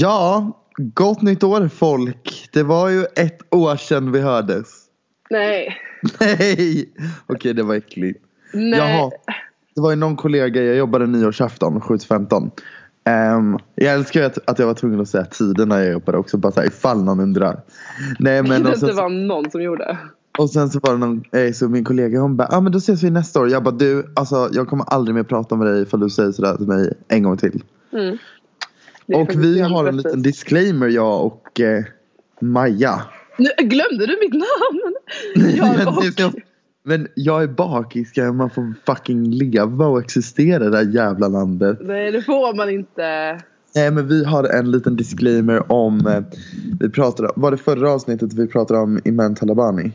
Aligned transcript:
Ja, 0.00 0.52
gott 0.76 1.22
nytt 1.22 1.42
år 1.42 1.68
folk. 1.68 2.48
Det 2.52 2.62
var 2.62 2.88
ju 2.88 3.04
ett 3.16 3.38
år 3.50 3.76
sedan 3.76 4.12
vi 4.12 4.20
hördes. 4.20 4.66
Nej. 5.30 5.76
Nej! 6.20 6.88
Okej, 7.26 7.54
det 7.54 7.62
var 7.62 7.74
äckligt. 7.74 8.20
Nej. 8.54 8.78
Jaha. 8.78 9.10
Det 9.74 9.80
var 9.80 9.90
ju 9.90 9.96
någon 9.96 10.16
kollega, 10.16 10.62
jag 10.62 10.76
jobbade 10.76 11.06
nyårsafton 11.06 11.80
7-15. 11.80 12.50
Um, 13.36 13.58
jag 13.74 13.94
älskar 13.94 14.22
att, 14.22 14.50
att 14.50 14.58
jag 14.58 14.66
var 14.66 14.74
tvungen 14.74 15.00
att 15.00 15.08
säga 15.08 15.24
tiden 15.24 15.68
när 15.68 15.78
jag 15.78 15.92
jobbade 15.92 16.18
också. 16.18 16.36
Bara 16.36 16.52
så 16.52 16.60
här, 16.60 16.66
ifall 16.66 17.04
någon 17.04 17.20
undrar. 17.20 17.60
Nej, 18.18 18.42
men 18.42 18.62
det 18.62 18.76
sen, 18.76 18.96
var 18.96 19.08
någon 19.08 19.50
som 19.50 19.62
gjorde. 19.62 19.98
och 20.38 20.50
sen 20.50 20.70
så 20.70 20.80
var 20.82 20.92
det 20.92 20.98
någon, 20.98 21.24
eh, 21.32 21.52
så 21.52 21.68
min 21.68 21.84
kollega 21.84 22.20
hon 22.20 22.36
bara, 22.36 22.48
ah, 22.50 22.60
men 22.60 22.72
då 22.72 22.78
ses 22.78 23.02
vi 23.02 23.10
nästa 23.10 23.40
år. 23.40 23.50
Jag 23.50 23.62
bara, 23.62 23.74
du, 23.74 24.12
alltså 24.16 24.48
jag 24.52 24.68
kommer 24.68 24.84
aldrig 24.84 25.14
mer 25.14 25.22
prata 25.22 25.56
med 25.56 25.66
dig 25.66 25.82
ifall 25.82 26.00
du 26.00 26.10
säger 26.10 26.32
sådär 26.32 26.56
till 26.56 26.66
mig 26.66 26.92
en 27.08 27.22
gång 27.22 27.36
till. 27.36 27.62
Mm. 27.92 28.18
Och 29.14 29.34
vi 29.34 29.60
har 29.60 29.86
en 29.86 29.96
liten 29.96 30.22
disclaimer 30.22 30.88
jag 30.88 31.26
och 31.26 31.60
eh, 31.60 31.84
Maja. 32.40 33.02
Nu, 33.36 33.48
glömde 33.58 34.06
du 34.06 34.18
mitt 34.20 34.32
namn? 34.32 34.94
Jag 35.56 35.76
Men 35.76 35.88
och... 35.88 36.34
Men 36.82 37.08
jag 37.14 37.42
är 37.42 37.46
bakis, 37.46 38.08
ska 38.08 38.32
man 38.32 38.50
få 38.50 38.72
fucking 38.86 39.30
leva 39.30 39.86
och 39.86 40.00
existera 40.00 40.66
i 40.66 40.68
det 40.68 40.76
här 40.76 40.84
jävla 40.84 41.28
landet? 41.28 41.78
Nej 41.80 42.12
det 42.12 42.22
får 42.22 42.56
man 42.56 42.70
inte. 42.70 43.40
Nej 43.74 43.90
men 43.90 44.08
vi 44.08 44.24
har 44.24 44.44
en 44.44 44.70
liten 44.70 44.96
disclaimer 44.96 45.72
om, 45.72 46.06
eh, 46.06 46.22
vi 46.80 46.90
pratade, 46.90 47.32
var 47.36 47.50
det 47.50 47.56
förra 47.56 47.92
avsnittet 47.92 48.32
vi 48.32 48.46
pratade 48.46 48.80
om 48.80 49.00
Iman 49.04 49.34
Talabani? 49.34 49.92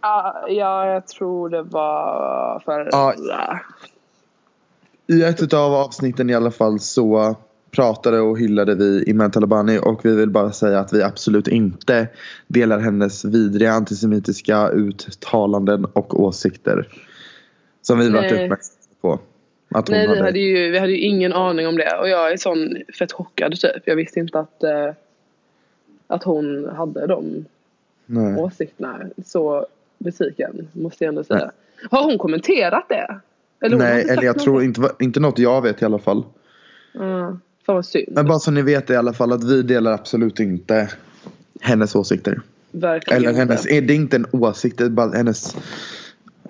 Ja, 0.00 0.46
ja, 0.48 0.86
jag 0.86 1.06
tror 1.06 1.48
det 1.48 1.62
var 1.62 2.62
för... 2.64 2.88
Ja. 2.92 3.14
I 5.06 5.22
ett 5.22 5.52
av 5.52 5.74
avsnitten 5.74 6.30
i 6.30 6.34
alla 6.34 6.50
fall 6.50 6.80
så 6.80 7.36
pratade 7.70 8.20
och 8.20 8.38
hyllade 8.38 8.74
vi 8.74 9.04
Iman 9.06 9.30
Talabani 9.30 9.78
och 9.82 10.04
vi 10.04 10.14
vill 10.16 10.30
bara 10.30 10.52
säga 10.52 10.80
att 10.80 10.92
vi 10.92 11.02
absolut 11.02 11.48
inte 11.48 12.08
delar 12.46 12.78
hennes 12.78 13.24
vidriga 13.24 13.72
antisemitiska 13.72 14.68
uttalanden 14.68 15.84
och 15.84 16.20
åsikter. 16.20 16.88
Som 17.82 17.98
vi 17.98 18.10
varit 18.10 18.32
Nej. 18.32 18.44
uppmärksamma 18.44 18.76
på. 19.00 19.20
Att 19.74 19.88
hon 19.88 19.96
Nej 19.96 20.06
vi 20.06 20.14
hade. 20.14 20.24
hade, 20.24 20.38
ju, 20.38 20.70
vi 20.70 20.78
hade 20.78 20.92
ju 20.92 20.98
ingen 20.98 21.32
aning 21.32 21.66
om 21.68 21.76
det 21.76 21.98
och 22.00 22.08
jag 22.08 22.32
är 22.32 22.36
sån 22.36 22.76
fett 22.98 23.12
chockad 23.12 23.60
typ. 23.60 23.82
Jag 23.84 23.96
visste 23.96 24.20
inte 24.20 24.38
att, 24.38 24.62
eh, 24.62 24.92
att 26.06 26.24
hon 26.24 26.68
hade 26.76 27.06
de 27.06 27.44
Nej. 28.06 28.36
åsikterna. 28.36 29.00
Så 29.26 29.66
besviken 29.98 30.68
måste 30.72 31.04
jag 31.04 31.08
ändå 31.08 31.24
säga. 31.24 31.50
Har 31.90 32.04
hon 32.04 32.18
kommenterat 32.18 32.88
det? 32.88 33.20
Eller 33.60 33.76
Nej, 33.76 34.08
eller 34.08 34.22
jag 34.22 34.38
tror 34.38 34.52
någonting? 34.52 34.84
inte, 34.84 35.04
inte 35.04 35.20
något 35.20 35.38
jag 35.38 35.62
vet 35.62 35.82
i 35.82 35.84
alla 35.84 35.98
fall. 35.98 36.24
Ja, 36.92 37.38
fan 37.66 37.74
vad 37.74 37.86
synd. 37.86 38.08
Men 38.10 38.26
bara 38.26 38.38
så 38.38 38.50
ni 38.50 38.62
vet 38.62 38.90
i 38.90 38.96
alla 38.96 39.12
fall 39.12 39.32
att 39.32 39.44
vi 39.44 39.62
delar 39.62 39.92
absolut 39.92 40.40
inte 40.40 40.90
hennes 41.60 41.94
åsikter. 41.94 42.40
Verkligen 42.70 43.18
Eller 43.18 43.30
inte. 43.30 43.40
hennes, 43.40 43.62
det 43.62 43.76
är 43.76 43.90
inte 43.90 44.16
en 44.16 44.26
åsikt, 44.32 44.78
det 44.78 44.84
är 44.84 44.88
bara 44.88 45.10
hennes 45.10 45.54
ja, 45.54 45.60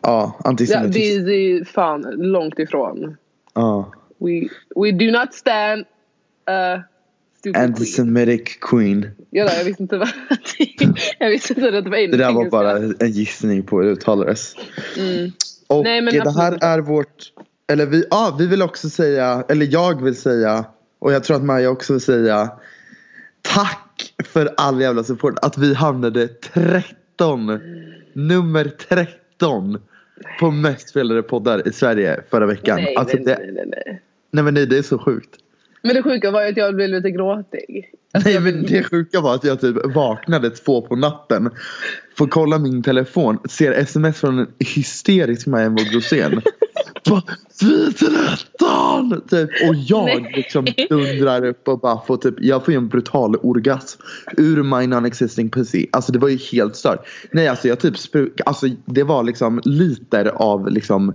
Ja, 0.03 0.41
antisemitism. 0.45 1.25
det, 1.25 1.31
det 1.31 1.35
är 1.35 1.65
fan 1.65 2.01
långt 2.17 2.59
ifrån. 2.59 3.17
Ja. 3.55 3.93
We, 4.19 4.49
we 4.77 4.93
do 4.93 5.19
not 5.19 5.35
stand 5.35 5.81
uh, 5.81 6.83
stupid 7.39 7.55
queen. 7.55 7.71
Antisemitic 7.71 8.59
queen. 8.61 9.11
Ja, 9.31 9.51
jag 9.59 9.65
visste 9.65 9.83
inte 9.83 9.99
vad 9.99 10.09
Jag 11.19 11.31
visste 11.31 11.55
inte 11.55 11.79
att 11.79 11.85
det 11.85 11.91
var 11.91 11.99
Det 11.99 12.17
där 12.17 12.33
var 12.33 12.51
bara 12.51 12.77
en 12.77 13.11
gissning 13.11 13.63
på 13.63 13.81
hur 13.81 13.87
det 13.87 13.93
uttalades. 13.93 14.55
Mm. 14.99 15.31
Och 15.67 15.85
Nej, 15.85 16.01
men 16.03 16.15
det 16.15 16.33
här 16.33 16.59
är 16.65 16.79
vårt, 16.79 17.33
eller 17.73 17.87
vi, 17.87 18.05
ja, 18.11 18.37
vi 18.39 18.47
vill 18.47 18.63
också 18.63 18.91
säga, 18.91 19.45
eller 19.49 19.67
jag 19.71 20.03
vill 20.03 20.17
säga, 20.17 20.65
och 21.01 21.13
jag 21.13 21.25
tror 21.25 21.37
att 21.37 21.43
Maja 21.43 21.71
också 21.71 21.93
vill 21.93 22.01
säga, 22.01 22.51
tack 23.43 24.15
för 24.25 24.51
all 24.57 24.81
jävla 24.81 25.05
support. 25.05 25.35
Att 25.43 25.59
vi 25.59 25.75
hamnade 25.75 26.29
13, 26.29 27.61
nummer 28.13 28.65
13 28.65 29.79
på 30.41 30.51
mest 30.51 30.89
spelade 30.89 31.23
poddar 31.23 31.69
i 31.69 31.73
Sverige 31.73 32.21
förra 32.31 32.47
veckan. 32.47 32.77
Nej, 32.77 32.97
alltså 32.97 33.17
nej, 33.17 33.25
det, 33.25 33.39
nej, 33.53 33.67
nej, 33.67 34.01
nej. 34.31 34.45
men 34.45 34.55
nej, 34.55 34.67
det 34.67 34.79
är 34.79 34.83
så 34.83 34.99
sjukt. 34.99 35.37
Men 35.83 35.95
det 35.95 36.03
sjuka 36.03 36.31
var 36.31 36.43
ju 36.43 36.49
att 36.49 36.57
jag 36.57 36.75
blev 36.75 36.89
lite 36.89 37.11
gråtig. 37.11 37.91
Alltså, 38.13 38.31
Nej 38.31 38.41
men 38.41 38.63
det 38.63 38.83
sjuka 38.83 39.21
var 39.21 39.35
att 39.35 39.45
jag 39.45 39.61
typ 39.61 39.77
vaknade 39.95 40.51
två 40.51 40.83
på 40.83 40.97
natten. 40.97 41.51
Får 42.21 42.27
kolla 42.27 42.59
min 42.59 42.83
telefon. 42.83 43.39
Ser 43.51 43.73
sms 43.73 44.21
från 44.21 44.39
en 44.39 44.47
hysterisk 44.59 45.47
Maja 45.47 45.71
Mogg 45.71 45.95
Rosén. 45.95 46.43
Bara, 47.09 47.23
Vi 47.61 47.93
13! 47.93 49.21
Typ. 49.31 49.51
Och 49.69 49.75
jag 49.75 50.05
Nej. 50.05 50.33
liksom 50.37 50.67
dundrar 50.89 51.45
upp 51.45 51.69
och 51.69 51.81
bara 51.81 52.01
får 52.07 52.17
typ. 52.17 52.35
Jag 52.39 52.65
får 52.65 52.75
ju 52.75 52.79
en 52.79 52.89
brutal 52.89 53.37
orgasm. 53.37 54.01
Ur 54.37 54.63
my 54.63 54.87
non-existing 54.87 55.51
pussy. 55.51 55.87
Alltså 55.93 56.13
det 56.13 56.19
var 56.19 56.29
ju 56.29 56.37
helt 56.53 56.77
stört. 56.77 57.07
Nej 57.33 57.49
alltså 57.49 57.69
jag 57.69 57.81
typ 57.81 57.95
spru- 57.95 58.41
Alltså 58.47 58.67
det 58.85 59.03
var 59.03 59.25
liksom 59.25 59.61
liter 59.65 60.25
av 60.25 60.71
liksom. 60.71 61.15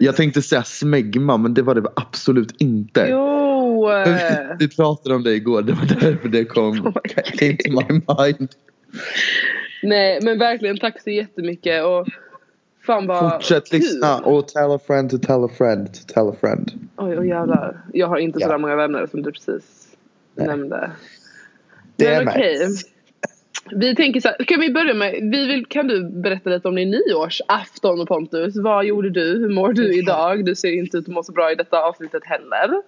Jag 0.00 0.16
tänkte 0.16 0.42
säga 0.42 0.62
smegma 0.62 1.36
men 1.36 1.54
det 1.54 1.62
var 1.62 1.74
det 1.74 1.92
absolut 1.96 2.54
inte. 2.58 3.06
Jo! 3.10 3.90
Vi 4.58 4.68
pratade 4.68 5.14
om 5.14 5.22
det 5.22 5.34
igår, 5.34 5.62
det 5.62 5.72
var 5.72 6.00
därför 6.00 6.28
det 6.28 6.44
kom 6.44 6.86
Oh 6.86 6.92
came 7.38 7.56
to 7.56 7.70
my 7.70 8.00
mind. 8.18 8.48
Nej 9.82 10.18
men 10.22 10.38
verkligen 10.38 10.78
tack 10.78 11.00
så 11.02 11.10
jättemycket 11.10 11.84
och 11.84 12.06
fan 12.86 13.06
vad 13.06 13.32
Fortsätt 13.32 13.70
kul. 13.70 13.78
lyssna 13.80 14.18
och 14.18 14.48
tell 14.48 14.70
a 14.70 14.78
friend 14.86 15.10
to 15.10 15.18
tell 15.18 15.44
a 15.44 15.48
friend 15.58 15.86
to 15.94 16.00
tell 16.14 16.28
a 16.28 16.34
friend. 16.40 16.70
Oj, 16.96 17.18
oj 17.18 17.28
jävlar. 17.28 17.80
Jag 17.92 18.06
har 18.06 18.18
inte 18.18 18.38
Ja. 18.40 18.46
sådär 18.46 18.58
många 18.58 18.76
vänner 18.76 19.06
som 19.06 19.22
du 19.22 19.32
precis 19.32 19.88
Nej. 20.34 20.46
nämnde. 20.46 20.90
Det 21.96 22.18
Men 22.18 22.28
okej. 22.28 22.58
märks. 22.58 22.82
Vi 23.70 23.94
tänker 23.96 24.20
så 24.20 24.28
här, 24.28 24.44
kan 24.44 24.60
vi 24.60 24.72
börja 24.72 24.94
med, 24.94 25.12
vi 25.12 25.46
vill, 25.46 25.66
kan 25.66 25.86
du 25.88 26.04
berätta 26.10 26.50
lite 26.50 26.68
om 26.68 26.74
din 26.74 26.90
nyårsafton 26.90 28.06
Pontus? 28.06 28.56
Vad 28.56 28.84
gjorde 28.84 29.10
du? 29.10 29.38
Hur 29.38 29.48
mår 29.48 29.72
du 29.72 29.98
idag? 29.98 30.44
Du 30.44 30.54
ser 30.54 30.72
inte 30.78 30.96
ut 30.98 31.08
att 31.08 31.14
må 31.14 31.22
så 31.22 31.32
bra 31.32 31.52
i 31.52 31.54
detta 31.54 31.78
avsnittet 31.82 32.22
heller. 32.24 32.82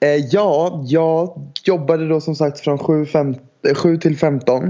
Eh, 0.00 0.16
ja, 0.30 0.82
jag 0.86 1.40
jobbade 1.64 2.08
då 2.08 2.20
som 2.20 2.34
sagt 2.34 2.60
från 2.60 2.78
7, 2.78 3.06
fem, 3.06 3.30
eh, 3.30 3.36
7 3.74 3.96
till 3.96 4.16
15. 4.16 4.64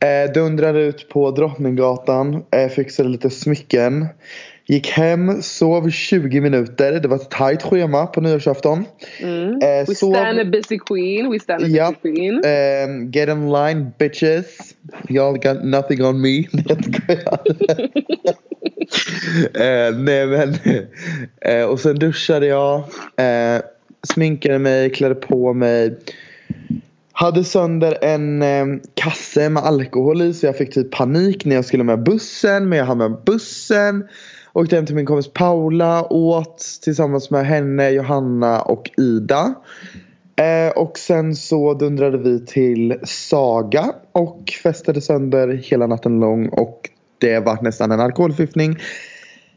Eh, 0.00 0.32
dundrade 0.34 0.80
ut 0.80 1.08
på 1.08 1.30
Drottninggatan, 1.30 2.42
eh, 2.56 2.68
fixade 2.68 3.08
lite 3.08 3.30
smycken. 3.30 4.06
Gick 4.68 4.88
hem, 4.90 5.42
sov 5.42 5.90
20 5.90 6.40
minuter. 6.40 6.92
Det 7.00 7.08
var 7.08 7.16
ett 7.16 7.30
tajt 7.30 7.62
schema 7.62 8.06
på 8.06 8.20
nyårsafton. 8.20 8.84
Mm. 9.22 9.48
Eh, 9.48 9.86
We 9.88 9.94
sov- 9.94 10.14
stand 10.14 10.38
a 10.40 10.44
busy 10.44 10.78
queen, 10.78 11.30
we 11.30 11.38
stand 11.38 11.62
a 11.64 11.66
busy 11.66 12.14
queen. 12.14 12.34
Um, 12.34 13.10
get 13.10 13.28
in 13.28 13.52
line 13.52 13.92
bitches. 13.98 14.46
Y'all 15.08 15.38
got 15.38 15.64
nothing 15.64 16.04
on 16.04 16.20
me. 16.20 16.44
Eh, 19.54 19.94
nej 19.96 20.26
men. 20.26 20.54
eh, 21.40 21.64
och 21.64 21.80
sen 21.80 21.98
duschade 21.98 22.46
jag. 22.46 22.78
Uh, 22.78 23.62
sminkade 24.08 24.58
mig, 24.58 24.90
klädde 24.90 25.14
på 25.14 25.52
mig. 25.54 25.96
Hade 27.18 27.44
sönder 27.44 27.98
en 28.02 28.42
eh, 28.42 28.66
kasse 28.94 29.48
med 29.48 29.62
alkohol 29.62 30.22
i 30.22 30.34
så 30.34 30.46
jag 30.46 30.56
fick 30.56 30.74
typ 30.74 30.90
panik 30.90 31.44
när 31.44 31.56
jag 31.56 31.64
skulle 31.64 31.84
med 31.84 32.02
bussen. 32.02 32.68
Men 32.68 32.78
jag 32.78 32.86
hann 32.86 32.98
med 32.98 33.16
bussen. 33.26 34.08
Åkte 34.52 34.76
hem 34.76 34.86
till 34.86 34.94
min 34.94 35.06
kompis 35.06 35.32
Paula. 35.32 36.06
Åt 36.10 36.64
tillsammans 36.82 37.30
med 37.30 37.46
henne, 37.46 37.90
Johanna 37.90 38.62
och 38.62 38.90
Ida. 38.96 39.54
Eh, 40.36 40.72
och 40.76 40.98
sen 40.98 41.36
så 41.36 41.74
dundrade 41.74 42.18
vi 42.18 42.46
till 42.46 42.94
Saga 43.04 43.92
och 44.12 44.52
festade 44.62 45.00
sönder 45.00 45.48
hela 45.48 45.86
natten 45.86 46.20
lång 46.20 46.48
och 46.48 46.90
det 47.18 47.40
var 47.40 47.62
nästan 47.62 47.92
en 47.92 48.00
alkoholförgiftning. 48.00 48.76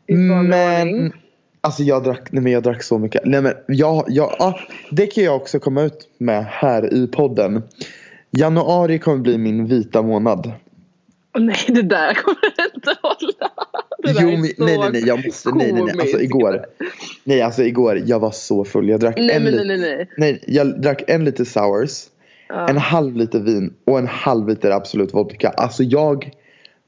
Men. 0.08 1.14
Alltså 1.62 1.84
jag 1.84 2.04
drack, 2.04 2.32
nej 2.32 2.44
men 2.44 2.52
jag 2.52 2.64
drack 2.64 2.84
så 2.84 2.98
mycket. 2.98 3.22
Nej 3.26 3.42
men 3.42 3.54
jag, 3.68 4.06
jag, 4.08 4.36
ja, 4.40 4.60
det 4.92 5.08
kan 5.08 5.24
jag 5.24 5.36
också 5.36 5.60
komma 5.60 5.82
ut 5.82 6.08
med 6.18 6.46
här 6.46 6.94
i 6.94 7.08
podden. 7.08 7.64
Januari 8.32 9.00
kommer 9.00 9.18
bli 9.18 9.38
min 9.38 9.66
vita 9.66 10.02
månad. 10.02 10.52
Åh, 11.36 11.42
nej 11.42 11.66
det 11.68 11.82
där 11.82 12.14
kommer 12.14 12.76
inte 12.76 12.96
hålla. 13.02 13.52
Det 13.98 14.14
där 14.14 14.22
Jo, 14.22 14.30
är 14.30 14.38
men, 14.38 14.48
så 14.48 14.66
nej 14.66 14.78
nej 14.78 14.90
nej 14.92 15.08
jag 15.08 15.26
måste, 15.26 15.50
nej 15.50 15.74
nej 15.74 15.84
nej 15.84 15.96
alltså 16.00 16.22
igår. 16.22 16.66
Nej 17.24 17.42
alltså 17.42 17.64
igår, 17.64 18.02
jag 18.06 18.20
var 18.20 18.32
så 18.32 18.66
full. 18.66 18.90
Jag 18.90 19.00
drack 19.00 19.18
Nej 19.18 19.36
en 19.36 19.44
nej 19.44 19.66
nej 19.66 19.78
nej. 19.78 20.10
nej 20.18 20.44
jag 20.48 20.82
drack 20.82 21.04
en 21.08 21.26
liter 21.26 21.44
sours. 21.46 22.06
Ja. 22.50 22.68
En 22.68 22.78
halv 22.78 23.16
liter 23.16 23.40
vin 23.40 23.74
och 23.86 24.00
en 24.00 24.08
halv 24.08 24.50
liter 24.50 24.72
Absolut 24.72 25.14
vodka. 25.14 25.50
Alltså 25.50 25.84
jag 25.84 26.32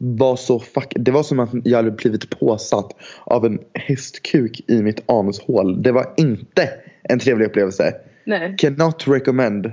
var 0.03 0.35
så 0.35 0.59
fuck. 0.59 0.93
Det 0.95 1.11
var 1.11 1.23
som 1.23 1.39
att 1.39 1.49
jag 1.63 1.77
hade 1.77 1.91
blivit 1.91 2.39
påsatt 2.39 2.95
av 3.23 3.45
en 3.45 3.59
hästkuk 3.73 4.61
i 4.67 4.81
mitt 4.81 5.09
anushål. 5.09 5.83
Det 5.83 5.91
var 5.91 6.13
inte 6.17 6.69
en 7.03 7.19
trevlig 7.19 7.45
upplevelse. 7.45 7.93
nej. 8.23 8.55
Cannot 8.57 9.07
recommend. 9.07 9.71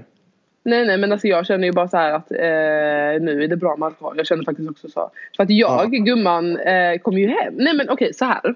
Nej 0.65 0.87
nej 0.87 0.99
men 0.99 1.13
alltså 1.13 1.29
jag 1.29 1.47
känner 1.47 1.67
ju 1.67 1.73
bara 1.73 1.89
så 1.89 1.97
här 1.97 2.13
att 2.13 2.31
eh, 2.31 3.25
nu 3.25 3.45
är 3.45 3.49
det 3.49 3.57
bra 3.57 3.77
med 3.77 3.87
alkohol. 3.87 4.15
Jag 4.17 4.27
känner 4.27 4.45
faktiskt 4.45 4.71
också 4.71 4.89
så. 4.89 5.11
För 5.37 5.43
att 5.43 5.51
jag, 5.51 5.91
gumman, 5.91 6.57
eh, 6.57 6.99
kom 6.99 7.19
ju 7.19 7.27
hem. 7.27 7.55
Nej 7.57 7.75
men 7.75 7.91
okej 7.91 8.15
så 8.15 8.25
här. 8.25 8.55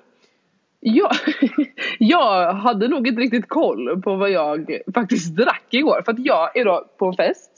Jag, 0.80 1.10
jag 1.98 2.52
hade 2.52 2.88
nog 2.88 3.08
inte 3.08 3.20
riktigt 3.20 3.48
koll 3.48 4.02
på 4.02 4.16
vad 4.16 4.30
jag 4.30 4.78
faktiskt 4.94 5.36
drack 5.36 5.66
igår. 5.70 6.02
För 6.04 6.12
att 6.12 6.18
jag 6.18 6.56
är 6.56 6.64
då 6.64 6.86
på 6.98 7.06
en 7.06 7.14
fest 7.14 7.51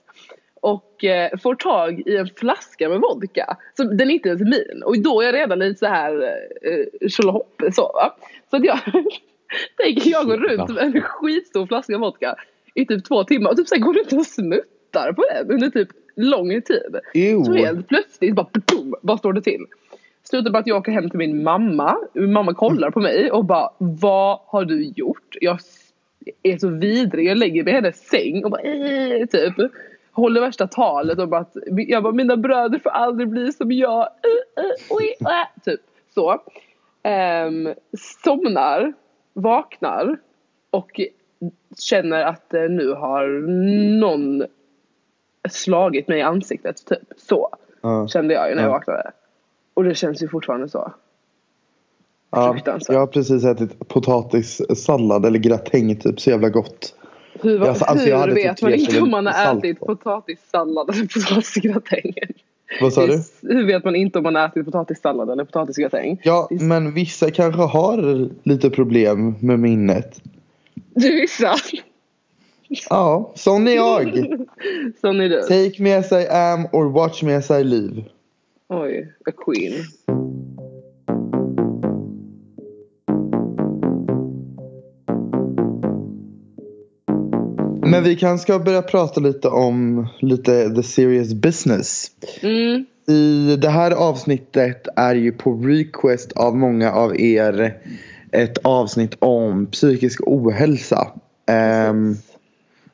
och 0.64 1.04
eh, 1.04 1.38
får 1.42 1.54
tag 1.54 2.02
i 2.06 2.16
en 2.16 2.28
flaska 2.36 2.88
med 2.88 3.00
vodka. 3.00 3.56
Så 3.76 3.84
den 3.84 4.10
är 4.10 4.14
inte 4.14 4.28
ens 4.28 4.42
min. 4.42 4.82
Och 4.84 4.98
då 4.98 5.20
är 5.20 5.26
jag 5.26 5.34
redan 5.34 5.58
lite 5.58 5.78
så 5.78 5.86
här 5.86 6.22
eh, 6.62 7.08
tjolahopp 7.08 7.62
så 7.72 7.82
va. 7.82 8.16
Så 8.50 8.56
att 8.56 8.64
jag 8.64 8.78
tänker 9.76 10.10
jag 10.10 10.26
går 10.26 10.36
runt 10.36 10.70
med 10.70 10.84
en 10.84 11.02
skitstor 11.02 11.66
flaska 11.66 11.98
vodka 11.98 12.36
i 12.74 12.86
typ 12.86 13.04
två 13.04 13.24
timmar 13.24 13.50
och 13.50 13.56
typ 13.56 13.68
så 13.68 13.74
här 13.74 13.82
går 13.82 13.94
runt 13.94 14.12
och 14.12 14.26
smuttar 14.26 15.12
på 15.12 15.24
den 15.32 15.50
under 15.50 15.70
typ 15.70 15.88
lång 16.16 16.62
tid. 16.62 16.96
Ew. 17.14 17.44
Så 17.44 17.52
helt 17.52 17.88
plötsligt 17.88 18.34
bara, 18.34 18.48
boom, 18.52 18.94
bara 19.02 19.18
står 19.18 19.32
det 19.32 19.42
till. 19.42 19.66
Slutar 20.22 20.50
med 20.50 20.58
att 20.58 20.66
jag 20.66 20.76
åker 20.76 20.92
hem 20.92 21.10
till 21.10 21.18
min 21.18 21.42
mamma. 21.42 21.96
Min 22.12 22.32
mamma 22.32 22.54
kollar 22.54 22.90
på 22.90 23.00
mig 23.00 23.30
och 23.30 23.44
bara 23.44 23.70
Vad 23.78 24.40
har 24.46 24.64
du 24.64 24.84
gjort? 24.84 25.36
Jag 25.40 25.58
är 26.42 26.58
så 26.58 26.68
vidrig. 26.68 27.26
Jag 27.26 27.38
lägger 27.38 27.64
mig 27.64 27.72
i 27.72 27.76
hennes 27.76 28.08
säng 28.08 28.44
och 28.44 28.50
bara 28.50 28.62
äh, 28.62 29.26
typ. 29.26 29.54
Håller 30.14 30.40
värsta 30.40 30.66
talet 30.66 31.28
bara 31.28 31.40
att 31.40 31.56
jag 31.66 32.02
bara 32.02 32.12
mina 32.12 32.36
bröder 32.36 32.78
får 32.78 32.90
aldrig 32.90 33.28
bli 33.28 33.52
som 33.52 33.72
jag. 33.72 34.00
Uh, 34.00 34.64
uh, 34.64 34.72
oj, 34.90 35.14
uh, 35.20 35.62
typ 35.64 35.80
så. 36.14 36.32
Um, 37.46 37.74
somnar, 38.24 38.92
vaknar 39.32 40.16
och 40.70 41.00
känner 41.78 42.24
att 42.24 42.54
eh, 42.54 42.62
nu 42.62 42.92
har 42.92 43.26
någon 44.00 44.44
slagit 45.50 46.08
mig 46.08 46.18
i 46.18 46.22
ansiktet 46.22 46.86
typ. 46.86 47.08
Så 47.16 47.48
kände 48.08 48.34
jag 48.34 48.48
ju 48.48 48.54
när 48.54 48.62
jag 48.62 48.70
Ja. 48.70 48.72
vaknade. 48.72 49.10
Och 49.74 49.84
det 49.84 49.94
känns 49.94 50.22
ju 50.22 50.28
fortfarande 50.28 50.68
så. 50.68 50.92
Ja, 52.30 52.56
jag 52.88 52.98
har 52.98 53.06
precis 53.06 53.44
ätit 53.44 53.88
potatissallad 53.88 55.26
eller 55.26 55.38
gratäng 55.38 55.96
typ. 55.96 56.20
Så 56.20 56.30
jävla 56.30 56.48
gott. 56.48 56.94
Hur, 57.42 57.58
va- 57.58 57.68
Alltså, 57.68 57.84
alltså, 57.84 58.16
hur 58.16 58.26
typ 58.26 58.36
vet 58.36 58.62
man 58.62 58.70
tre 58.72 58.80
inte 58.80 59.00
om 59.00 59.10
man 59.10 59.26
har 59.26 59.32
salt 59.32 59.64
ätit 59.64 59.80
på. 59.80 59.86
potatissallad 59.86 60.90
eller 60.90 61.06
potatisgratäng? 61.14 62.12
Vad 62.80 62.92
sa 62.92 63.06
du? 63.06 63.22
Hur 63.42 63.66
vet 63.66 63.84
man 63.84 63.96
inte 63.96 64.18
om 64.18 64.22
man 64.22 64.34
har 64.34 64.46
ätit 64.48 64.64
potatissallad 64.64 65.30
eller 65.30 65.44
potatisgratäng? 65.44 66.20
Ja, 66.24 66.48
men 66.50 66.94
vissa 66.94 67.30
kanske 67.30 67.62
har 67.62 68.28
lite 68.48 68.70
problem 68.70 69.34
med 69.40 69.58
minnet. 69.58 70.20
Du 70.94 71.20
vissa. 71.20 71.54
Ja, 72.90 73.32
sån 73.34 73.68
är 73.68 73.74
jag. 73.74 74.04
Sån 75.00 75.20
är 75.20 75.28
du. 75.28 75.40
Take 75.42 75.82
me 75.82 75.94
as 75.94 76.12
I 76.12 76.26
am 76.30 76.66
or 76.72 76.84
watch 76.90 77.22
me 77.22 77.34
as 77.34 77.50
I 77.50 77.64
live. 77.64 78.04
Oj, 78.68 79.12
a 79.26 79.30
queen. 79.44 79.72
Men 87.94 88.04
vi 88.04 88.16
kanske 88.16 88.42
ska 88.42 88.58
börja 88.58 88.82
prata 88.82 89.20
lite 89.20 89.48
om 89.48 90.06
lite 90.20 90.70
the 90.74 90.82
serious 90.82 91.34
business. 91.34 92.06
Mm. 92.42 92.86
I 93.08 93.56
det 93.56 93.68
här 93.68 93.90
avsnittet 93.90 94.86
är 94.96 95.14
ju 95.14 95.32
på 95.32 95.52
request 95.52 96.32
av 96.32 96.56
många 96.56 96.92
av 96.92 97.20
er 97.20 97.78
ett 98.32 98.58
avsnitt 98.58 99.16
om 99.18 99.66
psykisk 99.66 100.20
ohälsa. 100.26 101.08
Ehm, 101.46 102.14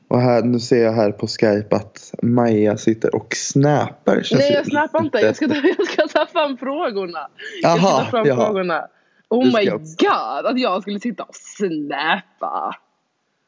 och 0.08 0.20
här, 0.20 0.42
nu 0.42 0.60
ser 0.60 0.84
jag 0.84 0.92
här 0.92 1.12
på 1.12 1.26
Skype 1.26 1.76
att 1.76 2.14
Maja 2.22 2.76
sitter 2.76 3.14
och 3.14 3.34
snappar. 3.36 4.22
Nej 4.32 4.52
jag 4.52 4.66
snappar 4.66 5.04
inte. 5.04 5.18
Jag 5.18 5.36
ska, 5.36 5.48
ta, 5.48 5.54
jag 5.78 5.86
ska 5.88 6.08
ta 6.08 6.26
fram 6.26 6.56
frågorna. 6.56 7.28
jag 7.62 7.78
ska 7.78 7.86
Jaha, 7.88 8.04
ta 8.04 8.10
fram 8.10 8.26
jaha. 8.26 8.46
frågorna. 8.46 8.86
Oh 9.28 9.44
my 9.44 9.66
god 9.98 10.46
att 10.46 10.60
jag 10.60 10.82
skulle 10.82 11.00
sitta 11.00 11.22
och 11.22 11.34
snappa. 11.34 12.74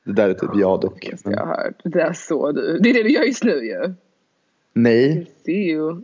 Det 0.04 0.12
där 0.12 0.28
är 0.28 0.34
typ 0.34 0.50
jag 0.54 0.80
dock. 0.80 1.08
Det 1.10 1.16
ska 1.16 1.30
jag 1.30 1.46
hört. 1.46 1.80
Det 1.84 2.00
är 2.00 2.12
så 2.12 2.52
du. 2.52 2.78
Det 2.78 2.90
är 2.90 2.94
det 2.94 3.02
du 3.02 3.10
gör 3.10 3.22
just 3.22 3.44
nu 3.44 3.52
ju. 3.66 3.94
Nej, 4.72 5.26
you. 5.46 6.02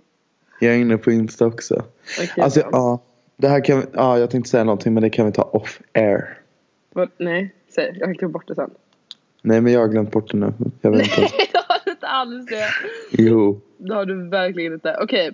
jag 0.61 0.75
är 0.75 0.79
inne 0.79 0.99
på 0.99 1.11
Insta 1.11 1.47
också. 1.47 1.75
Okej, 2.23 2.43
Alltså, 2.45 2.61
ja. 2.73 3.03
Det 3.37 3.49
här 3.49 3.65
kan 3.65 3.81
vi, 3.81 3.87
ja, 3.93 4.19
jag 4.19 4.31
tänkte 4.31 4.51
säga 4.51 4.65
någonting 4.65 4.95
men 4.95 5.03
det 5.03 5.11
kan 5.11 5.27
vi 5.27 5.33
ta 5.33 5.43
off 5.43 5.81
air. 5.95 6.39
Vad- 6.93 7.11
Nej, 7.19 7.55
säg. 7.75 7.97
Jag 7.99 8.05
kan 8.09 8.15
klippa 8.15 8.33
bort 8.33 8.49
det 8.49 8.55
sen. 8.55 8.71
Nej 9.43 9.61
men 9.61 9.73
jag 9.73 9.81
har 9.81 9.89
glömt 9.89 10.11
bort 10.11 10.31
det 10.31 10.37
nu. 10.39 10.53
Jag 10.81 10.91
vet 10.91 11.01
inte. 11.03 11.21
Nej, 11.21 11.31
det 11.53 11.59
har 11.69 11.81
du 11.85 11.91
inte 11.91 12.07
alls 12.07 12.47
det. 12.47 12.65
Jo. 13.11 13.61
Det 13.77 13.95
har 13.95 14.05
du 14.05 14.29
verkligen 14.29 14.73
inte. 14.73 14.97
Okej. 15.03 15.31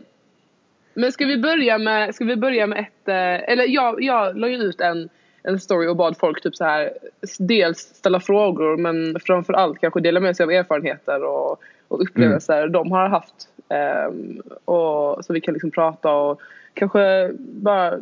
Men 0.95 1.13
ska 1.13 1.27
vi 1.27 1.39
börja 1.39 1.79
med, 1.79 2.15
ska 2.15 2.25
vi 2.25 2.37
börja 2.37 2.67
med 2.67 2.79
ett, 2.79 3.09
eh, 3.09 3.53
eller 3.53 3.69
jag, 3.69 4.03
jag 4.03 4.37
la 4.39 4.49
ju 4.49 4.57
ut 4.57 4.81
en, 4.81 5.09
en 5.45 5.61
story 5.61 5.89
och 5.89 5.97
bad 5.97 6.17
folk 6.17 6.43
typ 6.43 6.57
så 6.57 6.65
här 6.65 6.93
dels 7.39 7.79
ställa 7.79 8.21
frågor 8.21 8.77
men 8.77 9.21
framförallt 9.21 9.81
kanske 9.81 10.01
dela 10.01 10.21
med 10.21 10.37
sig 10.37 10.45
av 10.45 10.51
erfarenheter 10.51 11.25
och, 11.25 11.61
och 11.89 12.03
upplevelser 12.03 12.69
de 12.69 12.93
har 12.93 13.09
haft. 13.09 13.49
Ehm, 13.69 14.43
och 14.65 15.25
så 15.25 15.33
vi 15.33 15.41
kan 15.41 15.55
liksom 15.55 15.71
prata 15.71 16.13
och 16.13 16.41
kanske 16.75 17.33
bara 17.39 17.99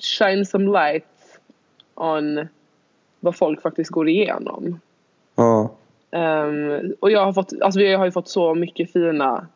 shine 0.00 0.46
some 0.46 0.72
light 0.72 1.40
on 1.94 2.48
vad 3.20 3.36
folk 3.36 3.62
faktiskt 3.62 3.90
går 3.90 4.08
igenom. 4.08 4.80
Ja. 5.36 5.70
Ehm, 6.10 6.94
och 7.00 7.10
jag 7.10 7.24
har 7.24 7.32
fått, 7.32 7.52
alltså 7.60 7.80
vi 7.80 7.94
har 7.94 8.04
ju 8.04 8.12
fått 8.12 8.28
så 8.28 8.54
mycket 8.54 8.92
fina 8.92 9.46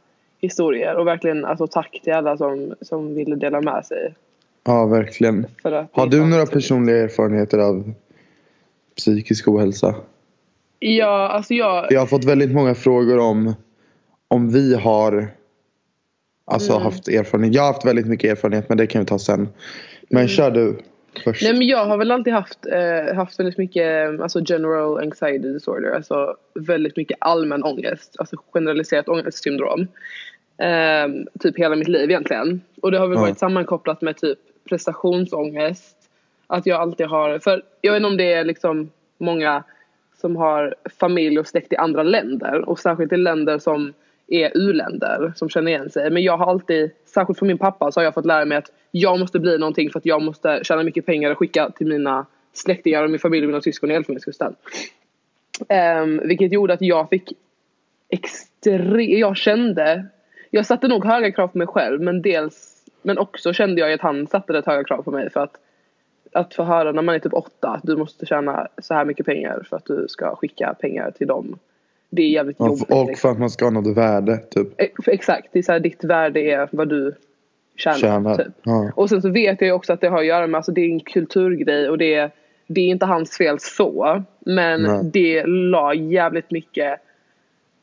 historier 0.40 0.94
och 0.96 1.06
verkligen 1.06 1.44
alltså 1.44 1.66
tack 1.66 2.00
till 2.02 2.12
alla 2.12 2.36
som, 2.36 2.74
som 2.80 3.14
ville 3.14 3.36
dela 3.36 3.60
med 3.60 3.86
sig. 3.86 4.14
Ja 4.66 4.86
verkligen. 4.86 5.46
Har 5.92 6.06
du 6.06 6.24
några 6.26 6.46
personliga 6.46 6.96
erfarenheter 6.96 7.58
av 7.58 7.92
psykisk 8.96 9.48
ohälsa? 9.48 9.94
Ja, 10.78 11.28
alltså 11.28 11.54
jag, 11.54 11.86
Jag 11.92 12.00
har 12.00 12.06
fått 12.06 12.24
väldigt 12.24 12.52
många 12.52 12.74
frågor 12.74 13.18
om 13.18 13.54
om 14.28 14.52
vi 14.52 14.74
har 14.74 15.28
alltså 16.44 16.72
Mm. 16.72 16.82
haft 16.82 17.08
erfarenhet. 17.08 17.54
Jag 17.54 17.62
har 17.62 17.72
haft 17.72 17.86
väldigt 17.86 18.06
mycket 18.06 18.30
erfarenhet 18.30 18.68
men 18.68 18.78
det 18.78 18.86
kan 18.86 19.00
vi 19.00 19.06
ta 19.06 19.18
sen. 19.18 19.48
Men 20.10 20.28
kör 20.28 20.50
du 20.50 20.78
först. 21.24 21.42
nej 21.42 21.52
men 21.52 21.66
jag 21.66 21.86
har 21.86 21.98
väl 21.98 22.10
alltid 22.10 22.32
haft, 22.32 22.66
eh, 22.66 23.14
haft 23.16 23.38
väldigt 23.40 23.58
mycket 23.58 24.08
eh, 24.14 24.22
alltså 24.22 24.40
general 24.46 24.98
anxiety 24.98 25.52
disorder, 25.52 25.90
alltså 25.90 26.36
väldigt 26.54 26.96
mycket 26.96 27.16
allmän 27.20 27.62
ångest, 27.64 28.16
alltså 28.18 28.36
generaliserat 28.52 29.08
ångestsyndrom. 29.08 29.86
Ehm, 30.58 31.26
typ 31.40 31.58
hela 31.58 31.76
mitt 31.76 31.88
liv 31.88 32.10
egentligen. 32.10 32.60
Och 32.82 32.90
det 32.90 32.98
har 32.98 33.08
väl 33.08 33.18
varit 33.18 33.38
sammankopplat 33.38 34.02
med 34.02 34.16
typ 34.16 34.38
prestationsångest. 34.68 35.96
Att 36.46 36.66
jag 36.66 36.80
alltid 36.80 37.06
har, 37.06 37.38
för 37.38 37.62
jag 37.80 37.92
vet 37.92 37.98
inte 37.98 38.08
om 38.08 38.16
det 38.16 38.32
är 38.32 38.44
liksom 38.44 38.90
många 39.18 39.64
som 40.20 40.36
har 40.36 40.74
familj 40.98 41.38
och 41.38 41.46
släkt 41.46 41.72
i 41.72 41.76
andra 41.76 42.02
länder 42.02 42.68
och 42.68 42.78
särskilt 42.78 43.12
i 43.12 43.16
länder 43.16 43.58
som 43.58 43.92
är 44.28 44.50
u-länder 44.54 45.32
som 45.36 45.48
känner 45.48 45.70
igen 45.70 45.90
sig. 45.90 46.10
Men 46.10 46.22
jag 46.22 46.36
har 46.36 46.50
alltid, 46.50 46.90
särskilt 47.06 47.38
från 47.38 47.48
min 47.48 47.58
pappa, 47.58 47.92
så 47.92 48.00
har 48.00 48.04
jag 48.04 48.14
fått 48.14 48.26
lära 48.26 48.44
mig 48.44 48.58
att 48.58 48.72
jag 48.90 49.18
måste 49.18 49.38
bli 49.38 49.58
någonting 49.58 49.90
för 49.90 49.98
att 49.98 50.06
jag 50.06 50.22
måste 50.22 50.60
tjäna 50.62 50.82
mycket 50.82 51.06
pengar 51.06 51.30
och 51.30 51.38
skicka 51.38 51.70
till 51.70 51.86
mina 51.86 52.26
släktingar 52.52 53.04
och 53.04 53.10
min 53.10 53.20
familj 53.20 53.44
och 53.46 53.48
mina 53.48 53.60
syskon 53.60 53.90
i 53.90 53.94
Elfenbenskusten. 53.94 54.54
Um, 56.02 56.20
vilket 56.24 56.52
gjorde 56.52 56.74
att 56.74 56.82
jag 56.82 57.08
fick 57.08 57.32
extremt, 58.08 59.08
jag 59.08 59.36
kände, 59.36 60.06
jag 60.50 60.66
satte 60.66 60.88
nog 60.88 61.04
höga 61.04 61.32
krav 61.32 61.48
på 61.48 61.58
mig 61.58 61.66
själv 61.66 62.00
men 62.00 62.22
dels, 62.22 62.75
men 63.06 63.18
också 63.18 63.52
kände 63.52 63.80
jag 63.80 63.92
att 63.92 64.00
han 64.00 64.26
satte 64.26 64.52
rätt 64.52 64.66
höga 64.66 64.84
krav 64.84 65.02
på 65.02 65.10
mig 65.10 65.30
för 65.30 65.40
att 65.40 65.58
att 66.32 66.54
få 66.54 66.62
höra 66.62 66.92
när 66.92 67.02
man 67.02 67.14
är 67.14 67.18
typ 67.18 67.34
åtta 67.34 67.68
att 67.68 67.82
du 67.82 67.96
måste 67.96 68.26
tjäna 68.26 68.68
så 68.78 68.94
här 68.94 69.04
mycket 69.04 69.26
pengar 69.26 69.62
för 69.68 69.76
att 69.76 69.84
du 69.84 70.06
ska 70.08 70.36
skicka 70.36 70.74
pengar 70.80 71.10
till 71.10 71.26
dem. 71.26 71.58
Det 72.10 72.22
är 72.22 72.28
jävligt 72.28 72.56
Ja, 72.58 72.66
jobbigt. 72.66 72.90
och 72.92 73.06
liksom. 73.06 73.28
för 73.28 73.32
att 73.32 73.38
man 73.38 73.50
ska 73.50 73.64
ha 73.64 73.70
något 73.70 73.96
värde 73.96 74.36
typ. 74.38 74.80
Eh, 74.80 74.88
Exakt, 75.06 75.48
det 75.52 75.58
är 75.58 75.62
så 75.62 75.72
här, 75.72 75.80
ditt 75.80 76.04
värde 76.04 76.40
är 76.40 76.68
vad 76.72 76.88
du 76.88 77.14
tjänar. 77.76 77.98
Tjänar. 77.98 78.36
Typ. 78.36 78.54
Ja. 78.62 78.90
Och 78.94 79.08
sen 79.08 79.22
så 79.22 79.30
vet 79.30 79.60
jag 79.60 79.76
också 79.76 79.92
att 79.92 80.00
det 80.00 80.08
har 80.08 80.18
att 80.18 80.26
göra 80.26 80.46
med, 80.46 80.58
alltså 80.58 80.72
det 80.72 80.80
är 80.80 80.88
en 80.90 81.00
kulturgrej 81.00 81.88
och 81.90 81.98
det 81.98 82.14
är, 82.14 82.30
det 82.66 82.80
är 82.80 82.88
inte 82.88 83.06
hans 83.06 83.36
fel 83.36 83.56
så. 83.60 84.22
Men 84.40 84.82
Nej. 84.82 85.00
det 85.12 85.46
la 85.46 85.94
jävligt 85.94 86.50
mycket, 86.50 87.00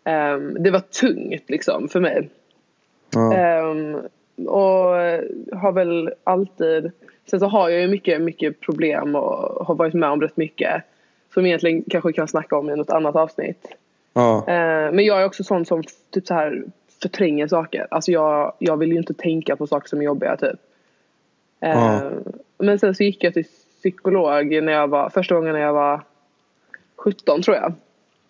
ehm, 0.03 0.63
det 0.63 0.71
var 0.71 0.79
tungt 0.79 1.49
liksom 1.49 1.87
för 1.87 1.99
mig. 1.99 2.29
Ja. 3.13 3.33
Ehm, 3.33 3.97
och 4.35 4.85
har 5.57 5.71
väl 5.71 6.13
alltid 6.23 6.91
Sen 7.25 7.39
så 7.39 7.45
har 7.45 7.69
jag 7.69 7.81
ju 7.81 7.87
mycket, 7.87 8.21
mycket 8.21 8.59
problem 8.59 9.15
och 9.15 9.65
har 9.65 9.75
varit 9.75 9.93
med 9.93 10.09
om 10.09 10.21
rätt 10.21 10.37
mycket 10.37 10.83
Som 11.33 11.45
egentligen 11.45 11.83
kanske 11.89 12.13
kan 12.13 12.27
snacka 12.27 12.57
om 12.57 12.69
i 12.69 12.75
något 12.75 12.89
annat 12.89 13.15
avsnitt 13.15 13.67
Ja. 14.13 14.45
Ehm, 14.47 14.95
Men 14.95 15.05
jag 15.05 15.21
är 15.21 15.25
också 15.25 15.43
sån 15.43 15.65
som 15.65 15.83
typ 16.11 16.27
så 16.27 16.33
här 16.33 16.63
förtränger 17.01 17.47
saker 17.47 17.87
Alltså 17.91 18.11
jag, 18.11 18.53
jag 18.59 18.77
vill 18.77 18.91
ju 18.91 18.97
inte 18.97 19.13
tänka 19.13 19.55
på 19.55 19.67
saker 19.67 19.89
som 19.89 19.99
är 19.99 20.05
jobbiga 20.05 20.37
typ 20.37 20.59
Ehm, 21.59 21.79
Ja. 21.79 22.11
Men 22.57 22.79
sen 22.79 22.95
så 22.95 23.03
gick 23.03 23.23
jag 23.23 23.33
till 23.33 23.45
psykolog 23.79 24.63
när 24.63 24.73
jag 24.73 24.87
var, 24.87 25.09
första 25.09 25.35
gången 25.35 25.53
när 25.53 25.61
jag 25.61 25.73
var 25.73 26.01
17 26.95 27.41
tror 27.41 27.57
jag 27.57 27.73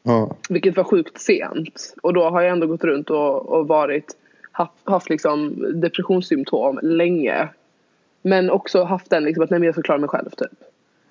Ja. 0.03 0.35
vilket 0.49 0.77
var 0.77 0.83
sjukt 0.83 1.21
sent. 1.21 1.93
Och 2.03 2.13
då 2.13 2.29
har 2.29 2.41
jag 2.41 2.51
ändå 2.51 2.67
gått 2.67 2.83
runt 2.83 3.09
och, 3.09 3.49
och 3.49 3.67
varit 3.67 4.17
haft, 4.53 4.73
haft 4.83 5.09
liksom 5.09 5.65
depressionssymptom 5.81 6.79
länge. 6.81 7.47
Men 8.21 8.49
också 8.49 8.83
haft 8.83 9.09
den 9.09 9.23
liksom 9.23 9.43
att 9.43 9.49
nej 9.49 9.59
men 9.59 9.65
jag 9.65 9.75
ska 9.75 9.81
klara 9.81 9.99
mig 9.99 10.09
själv 10.09 10.29
typ. 10.29 10.59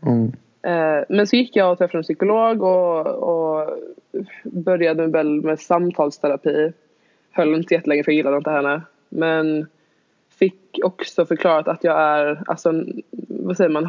Mm. 0.06 0.32
Eh, 0.62 1.04
men 1.08 1.26
så 1.26 1.36
gick 1.36 1.56
jag 1.56 1.72
och 1.72 1.78
träffade 1.78 1.98
en 1.98 2.02
psykolog 2.02 2.62
och, 2.62 3.06
och 3.06 3.78
började 4.44 5.06
väl 5.06 5.42
med 5.42 5.60
samtalsterapi. 5.60 6.72
Höll 7.30 7.54
inte 7.54 7.74
jättelänge 7.74 8.04
för 8.04 8.12
jag 8.12 8.16
gillade 8.16 8.36
inte 8.36 8.50
henne. 8.50 8.82
Men 9.08 9.66
fick 10.38 10.78
också 10.84 11.26
förklarat 11.26 11.68
att 11.68 11.84
jag 11.84 12.00
är, 12.00 12.42
alltså 12.46 12.84
vad 13.28 13.56
säger 13.56 13.70
man, 13.70 13.86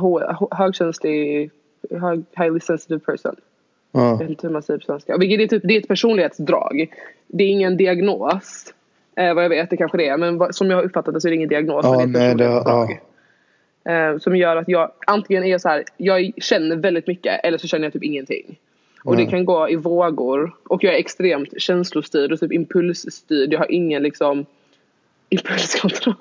högkänslig, 0.52 1.52
hög, 1.92 2.24
highly 2.32 2.60
sensitive 2.60 3.00
person. 3.00 3.36
Jag 3.92 4.04
Ja. 4.04 4.16
vet 4.16 4.30
inte 4.30 4.48
hur 4.48 4.54
man 4.54 4.64
säger 4.64 4.80
på 4.80 4.86
svenska. 4.86 5.18
Vilket 5.18 5.40
är, 5.40 5.48
typ, 5.48 5.68
det 5.68 5.76
är 5.76 5.80
ett 5.80 5.88
personlighetsdrag. 5.88 6.94
Det 7.28 7.44
är 7.44 7.48
ingen 7.48 7.78
diagnos. 7.78 8.74
Eh, 9.16 9.34
vad 9.34 9.44
jag 9.44 9.50
vet, 9.50 9.70
det 9.70 9.78
kanske 9.78 9.98
det 9.98 10.08
är. 10.08 10.18
Men 10.18 10.38
vad, 10.38 10.56
som 10.56 10.70
jag 10.70 10.78
har 10.78 10.84
uppfattat 10.84 11.14
det 11.14 11.22
så 11.22 11.28
är 11.28 11.30
det 11.30 11.36
ingen 11.36 11.50
diagnos. 11.50 11.86
Men 11.86 12.14
det 12.14 12.20
är 12.20 12.24
nej, 12.24 12.36
det- 12.36 12.44
personlighetsdrag. 12.44 13.00
Eh, 13.86 14.18
som 14.18 14.36
gör 14.36 14.56
att 14.56 14.68
jag 14.68 14.92
antingen 15.08 15.44
är 15.44 15.58
så 15.58 15.70
här, 15.70 15.84
jag 15.98 16.32
känner 16.38 16.76
väldigt 16.76 17.08
mycket 17.08 17.40
eller 17.44 17.58
så 17.58 17.68
känner 17.68 17.86
jag 17.86 17.94
typ 17.94 18.04
ingenting. 18.04 18.60
Och 19.04 19.16
Nej. 19.16 19.26
det 19.26 19.32
kan 19.32 19.46
gå 19.46 19.70
i 19.70 19.76
vågor. 19.76 20.56
Och 20.64 20.84
jag 20.84 20.94
är 20.94 20.98
extremt 20.98 21.62
känslostyrd 21.62 22.32
och 22.32 22.40
typ 22.40 22.52
impulsstyrd. 22.54 23.54
Jag 23.54 23.60
har 23.60 23.72
ingen 23.72 24.04
liksom 24.04 24.46
impulskontroll. 25.30 26.16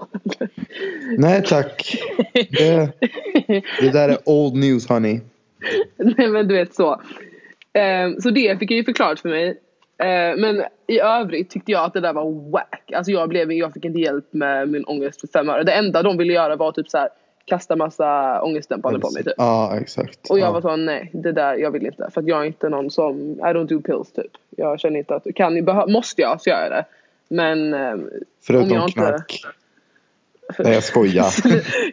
Nej 1.18 1.42
tack. 1.42 1.96
Det, 2.32 2.92
det 3.80 3.90
där 3.92 4.08
är 4.08 4.18
old 4.24 4.54
news 4.54 4.88
honey. 4.88 5.20
Nej 5.96 6.28
men 6.28 6.48
du 6.48 6.54
vet 6.54 6.74
så. 6.74 7.00
Ehm, 7.72 8.20
så 8.20 8.30
det 8.30 8.58
fick 8.58 8.70
jag 8.70 8.76
ju 8.76 8.84
förklarat 8.84 9.20
för 9.20 9.28
mig. 9.28 9.58
Ehm, 10.04 10.40
men 10.40 10.64
i 10.86 11.00
övrigt 11.00 11.50
tyckte 11.50 11.72
jag 11.72 11.84
att 11.84 11.92
det 11.92 12.00
där 12.00 12.12
var 12.12 12.50
whack. 12.50 12.92
Alltså 12.94 13.12
jag, 13.12 13.28
blev, 13.28 13.52
jag 13.52 13.72
fick 13.72 13.84
inte 13.84 14.00
hjälp 14.00 14.24
med 14.30 14.68
min 14.68 14.84
ångest 14.84 15.20
för 15.20 15.28
fem 15.28 15.48
öre. 15.48 15.64
Det 15.64 15.72
enda 15.72 16.02
de 16.02 16.16
ville 16.16 16.32
göra 16.32 16.56
var 16.56 16.72
typ 16.72 16.88
så 16.88 16.98
här 16.98 17.08
kasta 17.44 17.76
massa 17.76 18.42
ångestdämpande 18.42 18.98
på 19.00 19.10
mig 19.10 19.24
typ. 19.24 19.34
Ja 19.36 19.78
exakt. 19.80 20.30
Och 20.30 20.38
jag 20.38 20.46
ja. 20.48 20.52
var 20.52 20.60
så 20.60 20.76
nej 20.76 21.10
det 21.12 21.32
där 21.32 21.56
jag 21.56 21.70
vill 21.70 21.86
inte. 21.86 22.10
För 22.14 22.20
att 22.20 22.26
jag 22.26 22.40
är 22.42 22.44
inte 22.44 22.68
någon 22.68 22.90
som, 22.90 23.16
I 23.20 23.42
don't 23.42 23.66
do 23.68 23.80
pills 23.80 24.12
typ. 24.12 24.32
Jag 24.56 24.80
känner 24.80 24.98
inte 24.98 25.14
att, 25.14 25.26
kan, 25.34 25.64
måste 25.92 26.22
jag 26.22 26.40
så 26.40 26.50
gör 26.50 26.62
jag 26.62 26.70
det. 26.70 26.84
Men 27.28 27.74
ehm, 27.74 28.10
Förutom 28.46 28.70
om 28.70 28.76
jag 28.76 28.88
inte- 28.88 29.00
knark. 29.00 29.40
Nej 30.58 30.72
jag 30.74 30.82
skojar. 30.84 31.26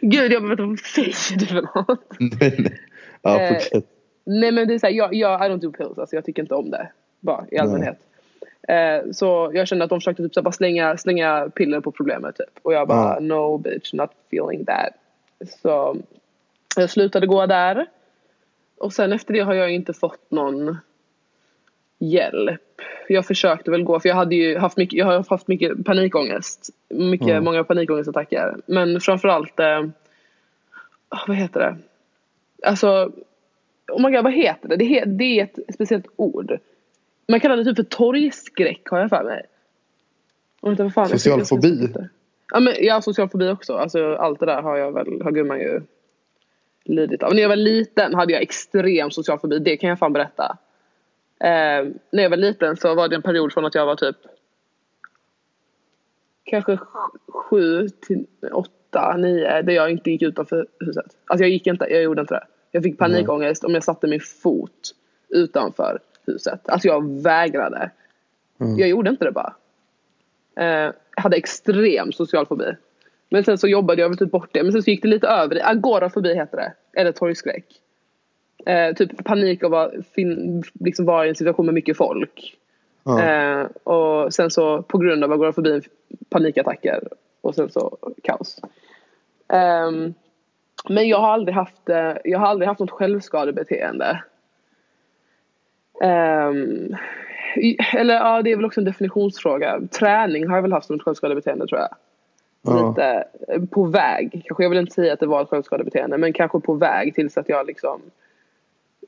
Gud 0.00 0.32
jag 0.32 0.40
vet 0.40 0.50
inte 0.50 0.62
vad 0.62 0.78
säger 0.78 1.38
du 1.38 1.46
för 1.46 1.62
något? 1.62 2.00
Nej, 2.18 2.54
nej. 2.58 2.78
ja, 3.22 3.40
Eh. 3.40 3.82
Nej 4.24 4.52
men 4.52 4.68
det 4.68 4.74
är 4.74 4.78
såhär, 4.78 4.94
jag, 4.94 5.14
jag, 5.14 5.40
I 5.40 5.44
don't 5.52 5.60
do 5.60 5.72
pills, 5.72 5.98
alltså 5.98 6.16
jag 6.16 6.24
tycker 6.24 6.42
inte 6.42 6.54
om 6.54 6.70
det. 6.70 6.88
Bara 7.20 7.46
i 7.50 7.58
allmänhet. 7.58 7.98
Eh, 8.68 9.10
så 9.12 9.50
jag 9.54 9.68
kände 9.68 9.84
att 9.84 9.90
de 9.90 10.00
försökte 10.00 10.22
typ 10.22 10.34
så 10.34 10.42
bara 10.42 10.52
slänga, 10.52 10.96
slänga 10.96 11.50
piller 11.54 11.80
på 11.80 11.92
problemet 11.92 12.36
typ. 12.36 12.58
Och 12.62 12.72
jag 12.72 12.88
bara, 12.88 13.14
Ja. 13.14 13.20
no 13.20 13.58
bitch, 13.58 13.92
not 13.92 14.10
feeling 14.28 14.64
that. 14.64 14.92
Så 15.62 15.96
jag 16.76 16.90
slutade 16.90 17.26
gå 17.26 17.46
där. 17.46 17.86
Och 18.78 18.92
sen 18.92 19.12
efter 19.12 19.34
det 19.34 19.40
har 19.40 19.54
jag 19.54 19.70
inte 19.70 19.92
fått 19.92 20.30
någon 20.30 20.76
hjälp. 21.98 22.60
Jag 23.08 23.26
försökte 23.26 23.70
väl 23.70 23.82
gå, 23.84 24.00
för 24.00 24.08
jag 24.08 24.16
hade 24.16 24.34
ju 24.34 24.58
haft 24.58 24.76
mycket, 24.76 24.98
jag 24.98 25.06
har 25.06 25.24
haft 25.30 25.48
mycket 25.48 25.84
panikångest. 25.84 26.70
Mycket, 26.88 27.28
Mm. 27.28 27.44
många 27.44 27.64
panikångestattacker. 27.64 28.56
Men 28.66 29.00
framförallt, 29.00 29.60
eh, 29.60 29.84
ah, 31.08 31.24
vad 31.28 31.36
heter 31.36 31.60
det? 31.60 31.76
Alltså, 32.68 33.12
oh 33.92 34.02
my 34.06 34.16
God, 34.16 34.24
vad 34.24 34.32
heter 34.32 34.68
det? 34.68 34.76
Det, 34.76 35.04
det 35.04 35.40
är 35.40 35.44
ett 35.44 35.74
speciellt 35.74 36.06
ord. 36.16 36.58
Man 37.30 37.40
kallar 37.40 37.56
det 37.56 37.64
typ 37.64 37.76
för 37.76 37.82
torgskräck 37.82 38.88
har 38.90 38.98
jag 38.98 39.10
för 39.10 39.24
mig. 39.24 39.46
Och 40.60 40.68
vänta, 40.68 40.82
vad 40.82 40.94
fan, 40.94 41.08
jag 41.10 41.20
Social 41.20 41.38
jag 41.38 41.48
fobi? 41.48 41.88
Ja, 42.52 42.60
men, 42.60 42.74
ja, 42.80 43.02
social 43.02 43.28
fobi 43.28 43.48
också. 43.48 43.74
Alltså, 43.74 44.14
allt 44.14 44.40
det 44.40 44.46
där 44.46 44.62
har 44.62 44.76
jag 44.76 44.92
väl, 44.92 45.22
har 45.22 45.30
gumman 45.30 45.60
ju 45.60 45.82
lidit 46.84 47.22
av. 47.22 47.34
När 47.34 47.42
jag 47.42 47.48
var 47.48 47.56
liten 47.56 48.14
hade 48.14 48.32
jag 48.32 48.42
extrem 48.42 49.10
social 49.10 49.38
fobi, 49.38 49.58
det 49.58 49.76
kan 49.76 49.88
jag 49.90 49.98
fan 49.98 50.12
berätta. 50.12 50.58
Eh, 51.40 51.88
när 52.10 52.22
jag 52.22 52.30
var 52.30 52.36
liten 52.36 52.76
så 52.76 52.94
var 52.94 53.08
det 53.08 53.16
en 53.16 53.22
period 53.22 53.52
från 53.52 53.64
att 53.64 53.74
jag 53.74 53.86
var 53.86 53.96
typ 53.96 54.16
kanske 56.44 56.72
sj- 56.74 57.18
sju 57.28 57.88
till 57.88 58.26
åtta, 58.52 59.16
nio 59.16 59.62
där 59.62 59.72
jag 59.72 59.90
inte 59.90 60.10
gick 60.10 60.22
utanför 60.22 60.66
huset. 60.80 61.16
Alltså 61.26 61.44
jag 61.44 61.50
gick 61.50 61.66
inte, 61.66 61.86
jag 61.90 62.02
gjorde 62.02 62.20
inte 62.20 62.34
det. 62.34 62.46
Jag 62.70 62.82
fick 62.82 62.98
panikångest 62.98 63.64
om 63.64 63.74
jag 63.74 63.84
satte 63.84 64.06
min 64.06 64.20
fot 64.20 64.94
utanför 65.28 65.98
huset. 66.26 66.68
Alltså 66.68 66.88
jag 66.88 67.22
vägrade. 67.22 67.90
Mm. 68.60 68.78
Jag 68.78 68.88
gjorde 68.88 69.10
inte 69.10 69.24
det 69.24 69.32
bara. 69.32 69.54
Eh, 70.56 70.92
jag 71.16 71.22
hade 71.22 71.36
extrem 71.36 72.12
social 72.12 72.46
fobi. 72.46 72.76
Men 73.28 73.44
sen 73.44 73.58
så 73.58 73.68
jobbade 73.68 74.02
jag 74.02 74.08
väl 74.08 74.18
typ 74.18 74.30
bort 74.30 74.48
det. 74.52 74.62
Men 74.62 74.72
sen 74.72 74.82
så 74.82 74.90
gick 74.90 75.02
det 75.02 75.08
lite 75.08 75.26
över 75.28 75.56
i 75.56 75.62
agorafobi 75.62 76.34
heter 76.34 76.56
det. 76.56 76.72
Eller 77.00 77.12
torgskräck. 77.12 77.64
Eh, 78.66 78.94
typ 78.94 79.24
panik 79.24 79.64
av 79.64 79.74
att 79.74 79.92
fin- 80.14 80.62
liksom 80.80 81.04
vara 81.04 81.26
i 81.26 81.28
en 81.28 81.34
situation 81.34 81.66
med 81.66 81.74
mycket 81.74 81.96
folk. 81.96 82.56
Ja. 83.04 83.22
Eh, 83.22 83.66
och 83.84 84.34
sen 84.34 84.50
så 84.50 84.82
på 84.82 84.98
grund 84.98 85.24
av 85.24 85.32
agorafobin 85.32 85.82
panikattacker. 86.30 87.08
Och 87.40 87.54
sen 87.54 87.70
så 87.70 87.98
kaos. 88.22 88.60
Ehm, 89.48 90.14
men 90.88 91.08
jag 91.08 91.18
har 91.18 91.28
aldrig 91.32 91.54
haft, 91.54 91.88
eh, 91.88 92.12
jag 92.24 92.38
har 92.38 92.46
aldrig 92.46 92.68
haft 92.68 92.80
något 92.80 92.90
självskadebeteende. 92.90 94.22
I- 97.56 97.76
eller 97.96 98.14
ja, 98.14 98.42
det 98.42 98.52
är 98.52 98.56
väl 98.56 98.64
också 98.64 98.80
en 98.80 98.84
definitionsfråga. 98.84 99.80
Träning 99.98 100.48
har 100.48 100.56
jag 100.56 100.62
väl 100.62 100.72
haft 100.72 100.86
som 100.86 100.96
ett 100.96 101.02
självskadebeteende 101.02 101.66
tror 101.66 101.80
jag. 101.80 101.88
Ja. 102.62 102.88
Lite 102.88 103.24
eh, 103.48 103.64
på 103.70 103.84
väg. 103.84 104.42
Kanske 104.46 104.62
jag 104.64 104.70
vill 104.70 104.78
inte 104.78 104.94
säga 104.94 105.12
att 105.12 105.20
det 105.20 105.26
var 105.26 105.42
ett 105.42 105.48
självskadebeteende 105.48 106.18
men 106.18 106.32
kanske 106.32 106.60
på 106.60 106.74
väg 106.74 107.14
tills 107.14 107.38
att 107.38 107.48
jag 107.48 107.66
liksom 107.66 108.00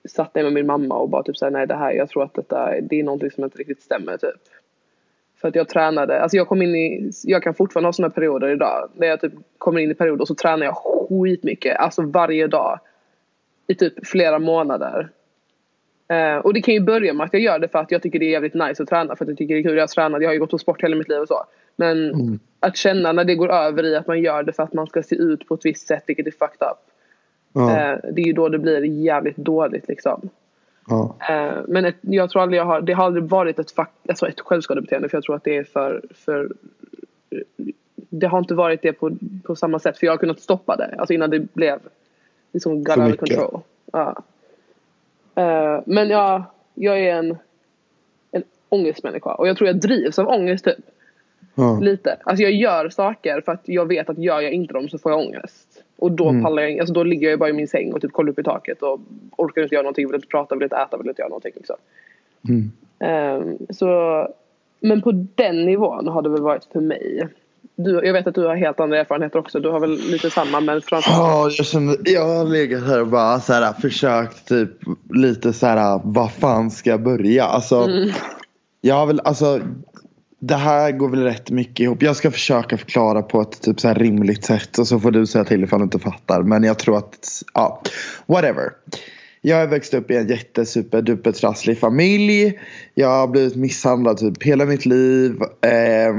satt 0.09 0.35
ner 0.35 0.43
med 0.43 0.53
min 0.53 0.67
mamma 0.67 0.95
och 0.95 1.09
bara 1.09 1.23
typ 1.23 1.37
såhär 1.37 1.53
nej 1.53 1.67
det 1.67 1.75
här 1.75 1.93
jag 1.93 2.09
tror 2.09 2.23
att 2.23 2.35
detta 2.35 2.81
det 2.81 3.01
är 3.01 3.05
någonting 3.05 3.31
som 3.31 3.45
inte 3.45 3.59
riktigt 3.59 3.83
stämmer 3.83 4.17
typ. 4.17 4.41
För 5.41 5.49
att 5.49 5.55
jag 5.55 5.69
tränade, 5.69 6.23
alltså 6.23 6.37
jag 6.37 6.49
kom 6.49 6.63
in 6.63 6.75
i, 6.75 7.11
jag 7.25 7.43
kan 7.43 7.55
fortfarande 7.55 7.87
ha 7.87 7.93
sådana 7.93 8.15
perioder 8.15 8.49
idag. 8.49 8.91
Där 8.95 9.07
jag 9.07 9.21
typ 9.21 9.33
kommer 9.59 9.81
in 9.81 9.91
i 9.91 9.95
perioder 9.95 10.21
och 10.21 10.29
så 10.29 10.35
tränar 10.35 10.67
jag 10.67 10.77
skitmycket, 10.77 11.77
alltså 11.77 12.03
varje 12.03 12.47
dag. 12.47 12.81
I 13.67 13.75
typ 13.75 14.07
flera 14.07 14.39
månader. 14.39 15.09
Eh, 16.13 16.37
och 16.37 16.55
det 16.55 16.63
kan 16.63 16.75
ju 16.75 16.81
börja 16.81 17.13
med 17.13 17.25
att 17.25 17.33
jag 17.33 17.43
gör 17.43 17.59
det 17.59 17.69
för 17.69 17.79
att 17.79 17.91
jag 17.91 18.03
tycker 18.03 18.19
det 18.19 18.25
är 18.25 18.31
jävligt 18.31 18.55
nice 18.55 18.83
att 18.83 18.89
träna. 18.89 19.17
För 19.17 19.25
att 19.25 19.29
jag 19.29 19.39
tycker 19.39 19.55
det 19.55 19.61
är 19.61 19.63
kul. 19.63 19.77
Jag 19.77 19.83
har 19.83 19.87
tränat, 19.87 20.23
jag 20.23 20.29
har 20.29 20.35
ju 20.35 20.41
gått 20.41 20.51
på 20.51 20.59
sport 20.59 20.83
hela 20.83 20.97
mitt 20.97 21.09
liv 21.09 21.19
och 21.19 21.29
så. 21.29 21.45
Men 21.77 22.11
Mm. 22.11 22.39
att 22.61 22.77
känna 22.77 23.13
när 23.13 23.25
det 23.25 23.35
går 23.35 23.53
över 23.53 23.85
i 23.85 23.97
att 23.97 24.07
man 24.07 24.21
gör 24.21 24.43
det 24.43 24.53
för 24.53 24.63
att 24.63 24.73
man 24.73 24.87
ska 24.87 25.03
se 25.03 25.17
ut 25.17 25.49
på 25.49 25.55
ett 25.55 25.65
visst 25.65 25.87
sätt, 25.87 26.05
vilket 26.07 26.27
är 26.27 26.31
fucked 26.31 26.69
up. 26.69 26.79
Ja. 27.53 27.71
Eh, 27.71 27.99
det 28.13 28.23
är 28.23 28.27
ju 28.27 28.33
då 28.33 28.49
det 28.49 28.59
blir 28.59 28.85
jävligt 28.85 29.37
dåligt 29.37 29.89
liksom. 29.89 30.29
Ja. 30.89 31.17
Eh, 31.29 31.53
men 31.69 31.85
ett, 31.85 31.97
jag 32.01 32.31
tror 32.31 32.43
aldrig 32.43 32.61
jag 32.61 32.65
har, 32.65 32.81
det 32.81 32.93
har 32.93 33.05
aldrig 33.05 33.25
varit 33.25 33.59
ett, 33.59 33.73
alltså 34.09 34.29
ett 34.29 34.41
självskadebeteende 34.41 35.09
för 35.09 35.17
jag 35.17 35.25
tror 35.25 35.37
att 35.37 35.45
det 35.45 35.57
är 35.57 35.65
för, 35.65 36.03
för 36.15 36.49
det 37.95 38.27
har 38.27 38.39
inte 38.39 38.55
varit 38.55 38.83
det 38.83 38.93
på, 38.93 39.11
på 39.45 39.57
samma 39.57 39.79
sätt 39.79 39.99
för 39.99 40.07
jag 40.07 40.13
har 40.13 40.19
kunnat 40.19 40.41
stoppa 40.41 40.77
det, 40.77 40.95
alltså 40.99 41.15
innan 41.15 41.31
det 41.31 41.55
blev 41.55 41.79
liksom 42.53 42.85
got 42.85 42.97
out 42.97 43.13
of 43.13 43.19
control. 43.19 43.61
Ja. 43.93 44.23
Eh, 45.35 45.81
men 45.87 46.09
jag, 46.09 46.43
jag 46.75 47.01
är 47.01 47.15
en, 47.15 47.37
en 48.31 48.43
ångestmänniska 48.69 49.35
och 49.35 49.49
jag 49.49 49.57
tror 49.57 49.67
jag 49.67 49.81
drivs 49.81 50.19
av 50.19 50.29
ångest 50.29 50.65
typ. 50.65 50.77
Ja. 51.55 51.79
Lite. 51.83 52.17
Alltså 52.25 52.43
jag 52.43 52.53
gör 52.53 52.89
saker 52.89 53.41
för 53.41 53.53
att 53.53 53.63
jag 53.65 53.87
vet 53.87 54.11
att 54.11 54.19
gör 54.19 54.41
jag 54.41 54.53
inte 54.53 54.75
dem 54.75 54.89
så 54.89 54.99
får 54.99 55.13
jag 55.13 55.21
ångest. 55.21 55.85
Och 55.97 56.13
då 56.13 56.29
Mm. 56.29 56.43
pallar 56.43 56.63
jag 56.63 56.79
alltså 56.79 56.95
då 56.95 57.05
ligger 57.05 57.31
jag 57.31 57.39
bara 57.39 57.51
i 57.51 57.53
min 57.53 57.69
säng 57.69 57.93
och 57.93 58.01
typ 58.01 58.13
kollar 58.13 58.31
upp 58.33 58.39
i 58.39 58.43
taket 58.43 58.83
och 58.83 59.01
orkar 59.37 59.63
inte 59.63 59.75
göra 59.75 59.83
någonting, 59.83 60.07
vill 60.07 60.15
inte 60.15 60.29
prata, 60.29 60.55
vill 60.55 60.63
inte 60.63 60.77
äta, 60.77 60.97
vill 60.97 61.09
inte 61.09 61.23
göra 61.23 61.29
någonting. 61.29 61.53
Liksom. 61.57 61.77
Mm. 62.49 62.73
Ehm, 62.99 63.59
så, 63.71 64.29
men 64.81 65.03
på 65.03 65.27
den 65.35 65.65
nivån 65.65 66.09
har 66.09 66.23
det 66.23 66.29
väl 66.29 66.43
varit 66.43 66.65
för 66.65 66.81
mig. 66.81 67.29
Du, 67.77 68.01
jag 68.05 68.13
vet 68.13 68.27
att 68.27 68.35
du 68.35 68.47
har 68.47 68.57
helt 68.57 68.81
andra 68.81 68.99
erfarenheter 69.01 69.39
också. 69.39 69.61
Du 69.61 69.69
har 69.69 69.81
väl 69.81 69.91
lite 69.91 70.31
samma 70.31 70.61
men 70.61 70.83
framförallt. 70.83 71.19
Ja, 71.19 71.51
jag 71.57 71.67
känner, 71.67 71.97
jag 72.05 72.27
har 72.27 72.45
legat 72.45 72.87
här 72.87 73.01
och 73.01 73.09
bara 73.09 73.41
så 73.41 73.53
här, 73.53 73.73
försökt 73.73 74.49
typ 74.49 74.71
lite 75.15 75.53
så 75.53 75.67
här, 75.67 76.01
vad 76.05 76.33
fan 76.33 76.71
ska 76.71 76.91
jag 76.91 77.03
börja? 77.03 77.45
Alltså, 77.45 77.77
Mm. 77.77 78.11
jag 78.81 78.95
har 78.95 79.07
väl, 79.07 79.21
alltså, 79.25 79.61
det 80.41 80.55
här 80.55 80.93
går 80.93 81.09
väl 81.09 81.23
rätt 81.23 81.51
mycket 81.51 81.81
ihop. 81.81 82.03
Jag 82.03 82.17
ska 82.17 82.31
försöka 82.31 82.79
förklara 82.79 83.23
på 83.23 83.41
ett 83.41 83.61
typ 83.63 83.81
så 83.81 83.89
här 83.89 83.95
rimligt 83.95 84.45
sätt 84.45 84.79
och 84.79 84.87
så 84.87 85.01
får 85.01 85.11
du 85.11 85.27
säga 85.27 85.45
till 85.45 85.65
ifall 85.65 85.79
du 85.79 85.85
inte 85.85 85.99
fattar. 85.99 86.43
Men 86.43 86.63
jag 86.65 86.79
tror 86.79 86.99
att, 86.99 87.43
ja, 87.55 87.83
whatever. 88.27 88.65
Jag 89.41 89.57
har 89.57 89.67
växt 89.67 89.95
upp 89.95 90.11
i 90.11 90.17
en 90.17 90.29
jättesuperduper 90.29 91.33
trasslig 91.33 91.79
familj. 91.79 92.61
Jag 92.95 93.09
har 93.09 93.29
blivit 93.29 93.57
misshandlad 93.57 94.17
typ 94.19 94.43
hela 94.43 94.65
mitt 94.65 94.87
liv. 94.87 95.37
Eh, 95.61 96.15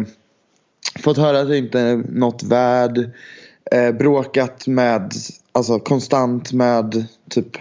fått 1.00 1.18
höra 1.18 1.40
att 1.40 1.48
det 1.48 1.58
inte 1.58 1.80
är 1.80 1.96
något 1.96 2.44
värd. 2.44 3.12
Eh, 3.72 3.92
bråkat 3.92 4.68
med, 4.68 5.14
alltså 5.52 5.80
konstant 5.80 6.54
med 6.54 7.06
typ 7.30 7.58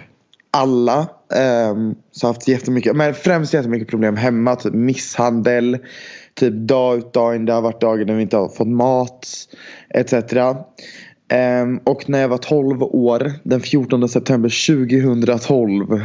alla. 0.51 0.99
Eh, 1.35 1.77
så 2.12 2.27
haft 2.27 2.49
jättemycket, 2.49 2.97
men 2.97 3.15
främst 3.15 3.55
jättemycket 3.55 3.89
problem 3.89 4.17
hemma. 4.17 4.57
Typ 4.57 4.75
misshandel. 4.75 5.79
Typ 6.35 6.55
dag 6.55 6.99
ut 6.99 7.12
dag 7.12 7.37
in. 7.37 7.45
Det 7.45 7.53
har 7.53 7.62
varit 7.62 7.81
dagar 7.81 8.05
när 8.05 8.15
vi 8.15 8.23
inte 8.23 8.37
har 8.37 8.49
fått 8.49 8.69
mat. 8.69 9.29
Etc. 9.95 10.12
Eh, 10.12 11.67
och 11.85 12.09
när 12.09 12.21
jag 12.21 12.29
var 12.29 12.39
12 12.39 12.83
år, 12.83 13.33
den 13.43 13.61
14 13.61 14.09
september 14.09 14.67
2012 14.67 16.01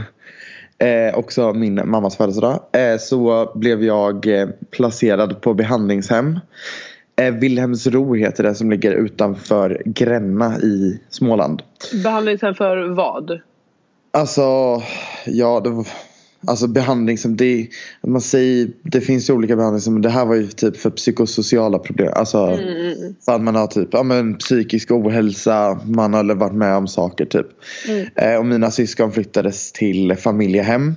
eh, 0.79 1.17
också 1.17 1.53
min 1.53 1.81
mammas 1.85 2.17
födelsedag. 2.17 2.59
Eh, 2.71 2.97
så 2.97 3.51
blev 3.55 3.83
jag 3.83 4.41
eh, 4.41 4.47
placerad 4.71 5.41
på 5.41 5.53
behandlingshem. 5.53 6.39
Eh, 7.21 7.33
Wilhelmsro 7.33 8.15
heter 8.15 8.43
det 8.43 8.55
som 8.55 8.71
ligger 8.71 8.91
utanför 8.91 9.81
Gränna 9.85 10.59
i 10.59 10.99
Småland. 11.09 11.61
Behandlingshem 12.03 12.55
för 12.55 12.87
vad? 12.95 13.39
Alltså, 14.13 14.41
ja 15.25 15.59
det 15.63 15.69
var 15.69 15.87
Alltså 16.47 16.67
behandling 16.67 17.17
som 17.17 17.37
det, 17.37 17.67
man 18.03 18.21
säger, 18.21 18.69
det 18.83 19.01
finns 19.01 19.29
ju 19.29 19.33
olika 19.33 19.55
behandlingar 19.55 19.91
men 19.91 20.01
det 20.01 20.09
här 20.09 20.25
var 20.25 20.35
ju 20.35 20.47
typ 20.47 20.77
för 20.77 20.89
psykosociala 20.89 21.79
problem. 21.79 22.11
Alltså 22.15 22.37
Mm. 22.37 23.15
att 23.27 23.41
man 23.41 23.55
har 23.55 23.67
typ 23.67 23.89
ja, 23.91 24.03
men, 24.03 24.37
psykisk 24.37 24.91
ohälsa, 24.91 25.79
man 25.85 26.13
har 26.13 26.35
varit 26.35 26.53
med 26.53 26.75
om 26.75 26.87
saker 26.87 27.25
typ. 27.25 27.47
Mm. 27.87 28.07
Eh, 28.15 28.35
och 28.39 28.45
mina 28.45 28.71
syskon 28.71 29.11
flyttades 29.11 29.71
till 29.71 30.15
familjehem. 30.15 30.95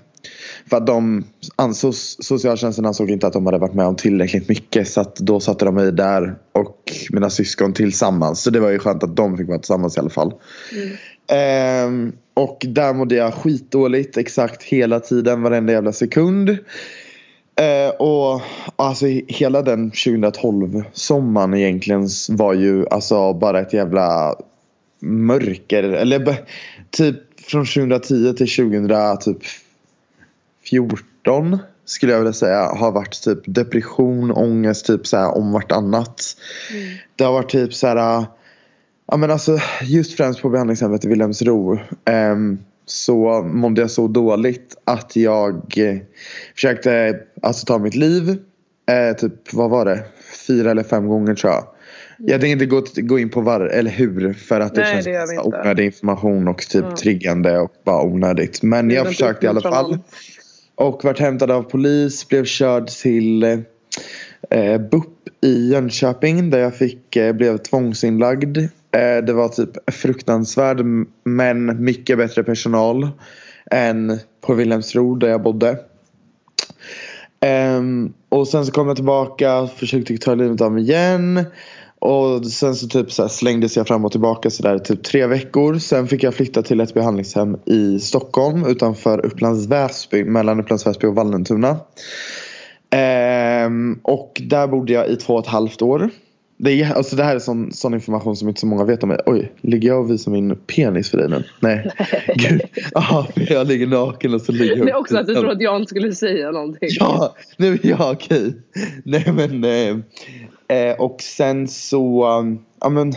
För 0.70 0.76
att 0.76 0.86
de 0.86 1.24
ansåg, 1.56 1.94
socialtjänsten 1.94 2.86
ansåg 2.86 3.10
inte 3.10 3.26
att 3.26 3.32
de 3.32 3.46
hade 3.46 3.58
varit 3.58 3.74
med 3.74 3.86
om 3.86 3.96
tillräckligt 3.96 4.48
mycket 4.48 4.88
så 4.88 5.00
att 5.00 5.16
då 5.16 5.40
satte 5.40 5.64
de 5.64 5.74
mig 5.74 5.92
där 5.92 6.34
och 6.52 6.92
mina 7.10 7.30
syskon 7.30 7.72
tillsammans. 7.72 8.42
Så 8.42 8.50
det 8.50 8.60
var 8.60 8.70
ju 8.70 8.78
skönt 8.78 9.02
att 9.02 9.16
de 9.16 9.36
fick 9.36 9.48
vara 9.48 9.58
tillsammans 9.58 9.96
i 9.96 10.00
alla 10.00 10.10
fall. 10.10 10.32
Mm. 10.72 10.96
Ehm, 11.32 12.12
och 12.34 12.66
där 12.68 12.94
mådde 12.94 13.14
jag 13.14 13.34
skitdåligt 13.34 14.16
exakt 14.16 14.62
hela 14.62 15.00
tiden, 15.00 15.42
varenda 15.42 15.72
jävla 15.72 15.92
sekund. 15.92 16.58
Eh, 17.60 17.90
och 17.98 18.42
alltså 18.76 19.06
hela 19.28 19.62
den 19.62 19.90
2012 19.90 20.82
sommaren 20.92 21.54
egentligen 21.54 22.08
var 22.28 22.54
ju 22.54 22.86
alltså 22.88 23.32
bara 23.32 23.60
ett 23.60 23.72
jävla 23.72 24.36
mörker. 25.00 25.82
Eller 25.82 26.36
typ 26.90 27.16
från 27.40 27.66
2010 27.66 28.32
till 28.32 28.48
2014 31.24 31.58
skulle 31.84 32.12
jag 32.12 32.18
vilja 32.18 32.32
säga 32.32 32.64
har 32.64 32.92
varit 32.92 33.22
typ 33.22 33.38
depression, 33.46 34.30
ångest 34.30 34.86
typ 34.86 35.06
så 35.06 35.16
här 35.16 35.38
om 35.38 35.52
vartannat. 35.52 36.22
Mm. 36.70 36.96
Det 37.16 37.24
har 37.24 37.32
varit 37.32 37.50
typ 37.50 37.74
så 37.74 37.86
här 37.86 38.24
Ja 39.12 39.16
men 39.16 39.30
alltså 39.30 39.58
just 39.82 40.16
främst 40.16 40.42
på 40.42 40.48
behandlingshemmet 40.48 41.04
i 41.04 41.08
Wilhelmsro 41.08 41.78
ehm, 42.04 42.58
så 42.86 43.42
mådde 43.42 43.80
jag 43.80 43.90
så 43.90 44.08
dåligt 44.08 44.76
att 44.84 45.16
jag 45.16 45.78
eh, 45.78 45.96
försökte 46.54 47.20
alltså 47.42 47.66
ta 47.66 47.78
mitt 47.78 47.94
liv. 47.94 48.38
Eh, 48.90 49.16
typ 49.16 49.52
vad 49.52 49.70
var 49.70 49.84
det? 49.84 50.04
Fyra 50.46 50.70
eller 50.70 50.82
fem 50.82 51.08
gånger 51.08 51.34
tror 51.34 51.52
jag. 51.52 51.64
Jag 52.18 52.40
tänker 52.40 52.52
inte 52.52 52.66
gå, 52.66 52.84
gå 52.96 53.18
in 53.18 53.30
på 53.30 53.40
var 53.40 53.60
eller 53.60 53.90
hur 53.90 54.32
för 54.32 54.60
att 54.60 54.74
det 54.74 54.80
Nej, 54.80 55.02
känns 55.02 55.30
det 55.30 55.38
onödig 55.38 55.84
information 55.84 56.48
och 56.48 56.58
typ 56.58 56.84
Ja. 56.88 56.96
triggande 56.96 57.58
och 57.58 57.72
bara 57.84 58.02
onödigt. 58.02 58.62
Men 58.62 58.90
jag 58.90 59.06
försökte 59.06 59.46
i 59.46 59.48
alla 59.48 59.60
fall. 59.60 59.90
någon. 59.90 60.00
Och 60.80 61.04
vart 61.04 61.18
hämtad 61.18 61.50
av 61.50 61.62
polis, 61.62 62.28
blev 62.28 62.44
körd 62.44 62.88
till 62.88 63.42
eh, 64.50 64.78
BUP 64.90 65.28
i 65.40 65.70
Jönköping 65.72 66.50
där 66.50 66.58
jag 66.58 66.76
fick, 66.76 67.16
eh, 67.16 67.32
blev 67.32 67.58
tvångsinlagd. 67.58 68.58
Eh, 68.58 69.24
det 69.26 69.32
var 69.32 69.48
typ 69.48 69.92
fruktansvärd 69.92 70.84
men 71.24 71.84
mycket 71.84 72.18
bättre 72.18 72.42
personal 72.42 73.08
än 73.70 74.18
på 74.40 74.54
Wilhelmsro 74.54 75.14
där 75.14 75.28
jag 75.28 75.42
bodde. 75.42 75.70
Eh, 77.40 77.82
och 78.28 78.48
sen 78.48 78.66
så 78.66 78.72
kom 78.72 78.86
jag 78.86 78.96
tillbaka, 78.96 79.66
försökte 79.76 80.16
ta 80.16 80.34
livet 80.34 80.60
av 80.60 80.72
mig 80.72 80.82
igen. 80.82 81.44
Och 82.00 82.46
sen 82.46 82.74
så 82.74 82.88
typ 82.88 83.12
så 83.12 83.28
slängdes 83.28 83.76
jag 83.76 83.88
fram 83.88 84.04
och 84.04 84.12
tillbaka 84.12 84.50
sådär 84.50 84.78
typ 84.78 85.02
tre 85.02 85.26
veckor. 85.26 85.78
Sen 85.78 86.08
fick 86.08 86.22
jag 86.22 86.34
flytta 86.34 86.62
till 86.62 86.80
ett 86.80 86.94
behandlingshem 86.94 87.56
i 87.66 87.98
Stockholm 88.00 88.64
utanför 88.66 89.26
Upplands 89.26 89.66
Väsby, 89.66 90.24
mellan 90.24 90.60
Upplands 90.60 90.86
Väsby 90.86 91.06
och 91.06 91.14
Vallentuna. 91.14 91.76
Ehm, 92.90 94.00
och 94.02 94.42
där 94.44 94.66
bodde 94.66 94.92
jag 94.92 95.08
i 95.08 95.16
två 95.16 95.34
och 95.34 95.40
ett 95.40 95.46
halvt 95.46 95.82
år. 95.82 96.10
Det, 96.56 96.82
är, 96.82 96.94
alltså 96.94 97.16
det 97.16 97.24
här 97.24 97.34
är 97.34 97.38
sån, 97.38 97.72
sån 97.72 97.94
information 97.94 98.36
som 98.36 98.48
inte 98.48 98.60
så 98.60 98.66
många 98.66 98.84
vet 98.84 99.02
om 99.02 99.08
mig. 99.08 99.18
Oj, 99.26 99.52
ligger 99.60 99.88
jag 99.88 100.00
och 100.00 100.10
visar 100.10 100.32
min 100.32 100.56
penis 100.56 101.10
för 101.10 101.18
dig 101.18 101.28
nu? 101.28 101.44
Nej. 101.60 101.90
Gud. 102.34 102.60
Ja, 102.94 103.26
för 103.34 103.52
jag 103.52 103.66
ligger 103.66 103.86
naken 103.86 104.34
och 104.34 104.40
så 104.40 104.52
ligger 104.52 104.76
jag 104.76 104.86
Det 104.86 104.92
är 104.92 104.96
också 104.96 105.18
att 105.18 105.26
du 105.26 105.34
tror 105.34 105.50
att 105.50 105.60
jag 105.60 105.76
inte 105.76 105.90
skulle 105.90 106.12
säga 106.12 106.50
någonting. 106.50 106.88
Ja, 106.92 107.34
nu, 107.56 107.78
ja 107.82 108.12
okej. 108.12 108.52
Nej 109.04 109.32
men. 109.32 109.64
Eh, 109.64 109.96
eh, 110.70 111.00
och 111.00 111.22
sen 111.22 111.68
så. 111.68 112.38
Um, 112.38 112.64
ja 112.80 112.88
men. 112.88 113.12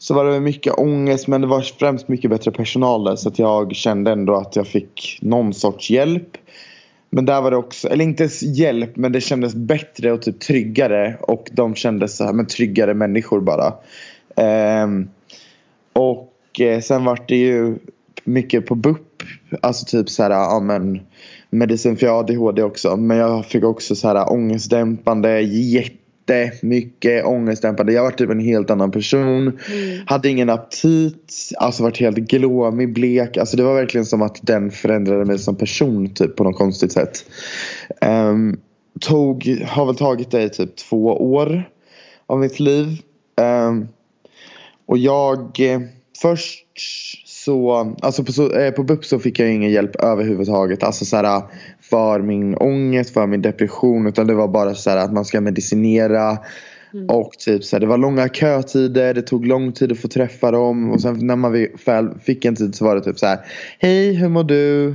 Så 0.00 0.14
var 0.14 0.24
det 0.24 0.40
mycket 0.40 0.78
ångest 0.78 1.28
men 1.28 1.40
det 1.40 1.46
var 1.46 1.60
främst 1.60 2.08
mycket 2.08 2.30
bättre 2.30 2.50
personal 2.50 3.04
där 3.04 3.16
så 3.16 3.28
att 3.28 3.38
jag 3.38 3.76
kände 3.76 4.12
ändå 4.12 4.34
att 4.34 4.56
jag 4.56 4.66
fick 4.66 5.18
någon 5.22 5.54
sorts 5.54 5.90
hjälp. 5.90 6.36
Men 7.10 7.24
där 7.24 7.40
var 7.40 7.50
det 7.50 7.56
också, 7.56 7.88
eller 7.88 8.04
inte 8.04 8.28
hjälp 8.42 8.96
men 8.96 9.12
det 9.12 9.20
kändes 9.20 9.54
bättre 9.54 10.12
och 10.12 10.22
typ 10.22 10.40
tryggare 10.40 11.16
och 11.20 11.48
de 11.52 11.74
kändes 11.74 12.16
så 12.16 12.24
här, 12.24 12.32
men 12.32 12.46
tryggare 12.46 12.94
människor 12.94 13.40
bara. 13.40 13.74
Eh, 14.36 14.88
och 15.92 16.60
eh, 16.60 16.80
sen 16.80 17.04
var 17.04 17.18
det 17.28 17.36
ju 17.36 17.78
mycket 18.24 18.66
på 18.66 18.74
BUP. 18.74 19.22
Alltså 19.60 19.84
typ 19.84 20.08
så 20.10 20.22
här, 20.22 20.30
ja 20.30 20.60
men 20.60 21.00
medicin 21.50 21.96
för 21.96 22.20
ADHD 22.20 22.62
också. 22.62 22.96
Men 22.96 23.16
jag 23.16 23.46
fick 23.46 23.64
också 23.64 23.94
så 23.94 24.08
här 24.08 24.32
ångestdämpande, 24.32 25.40
jättemycket 26.34 27.24
ångestdämpande. 27.24 27.92
Jag 27.92 28.02
var 28.02 28.10
typ 28.10 28.30
en 28.30 28.40
helt 28.40 28.70
annan 28.70 28.90
person. 28.90 29.58
Mm. 29.72 30.00
Hade 30.06 30.28
ingen 30.28 30.50
aptit, 30.50 31.52
alltså 31.56 31.82
varit 31.82 32.00
helt 32.00 32.16
glåmig, 32.16 32.92
blek. 32.92 33.36
Alltså 33.36 33.56
det 33.56 33.62
var 33.62 33.74
verkligen 33.74 34.06
som 34.06 34.22
att 34.22 34.38
den 34.42 34.70
förändrade 34.70 35.24
mig 35.24 35.38
som 35.38 35.56
person 35.56 36.14
typ 36.14 36.36
på 36.36 36.44
något 36.44 36.58
konstigt 36.58 36.92
sätt. 36.92 37.24
Ehm, 38.00 38.56
tog, 39.00 39.64
har 39.66 39.86
väl 39.86 39.96
tagit 39.96 40.30
det 40.30 40.42
i 40.42 40.48
typ 40.48 40.76
två 40.76 41.06
år 41.06 41.70
av 42.26 42.38
mitt 42.38 42.60
liv. 42.60 42.86
Ehm, 43.40 43.88
och 44.86 44.98
jag 44.98 45.60
eh, 45.60 45.80
först 46.22 46.64
så, 47.26 47.94
alltså 48.02 48.24
på, 48.24 48.32
så, 48.32 48.52
eh, 48.52 48.70
på 48.70 48.82
BUP 48.82 49.04
så 49.04 49.18
fick 49.18 49.38
jag 49.38 49.54
ingen 49.54 49.70
hjälp 49.70 49.96
överhuvudtaget. 49.96 50.82
Alltså 50.82 51.04
så 51.04 51.16
här, 51.16 51.42
för 51.90 52.20
min 52.20 52.54
ångest, 52.54 53.10
för 53.10 53.26
min 53.26 53.42
depression. 53.42 54.06
Utan 54.06 54.26
det 54.26 54.34
var 54.34 54.48
bara 54.48 54.74
så 54.74 54.90
här 54.90 54.96
att 54.96 55.12
man 55.12 55.24
ska 55.24 55.40
medicinera. 55.40 56.38
Mm. 56.94 57.06
Och 57.08 57.32
typ 57.38 57.64
så 57.64 57.76
här, 57.76 57.80
det 57.80 57.86
var 57.86 57.98
långa 57.98 58.28
kötider, 58.28 59.14
det 59.14 59.22
tog 59.22 59.46
lång 59.46 59.72
tid 59.72 59.92
att 59.92 59.98
få 59.98 60.08
träffa 60.08 60.50
dem. 60.50 60.90
Och 60.90 61.00
sen 61.00 61.26
när 61.26 61.36
man 61.36 61.52
väl 61.84 62.08
fick 62.22 62.44
en 62.44 62.56
tid 62.56 62.74
så 62.74 62.84
var 62.84 62.94
det 62.94 63.00
typ 63.00 63.18
så 63.18 63.26
här. 63.26 63.38
Hej, 63.78 64.12
hur 64.12 64.28
mår 64.28 64.44
du? 64.44 64.94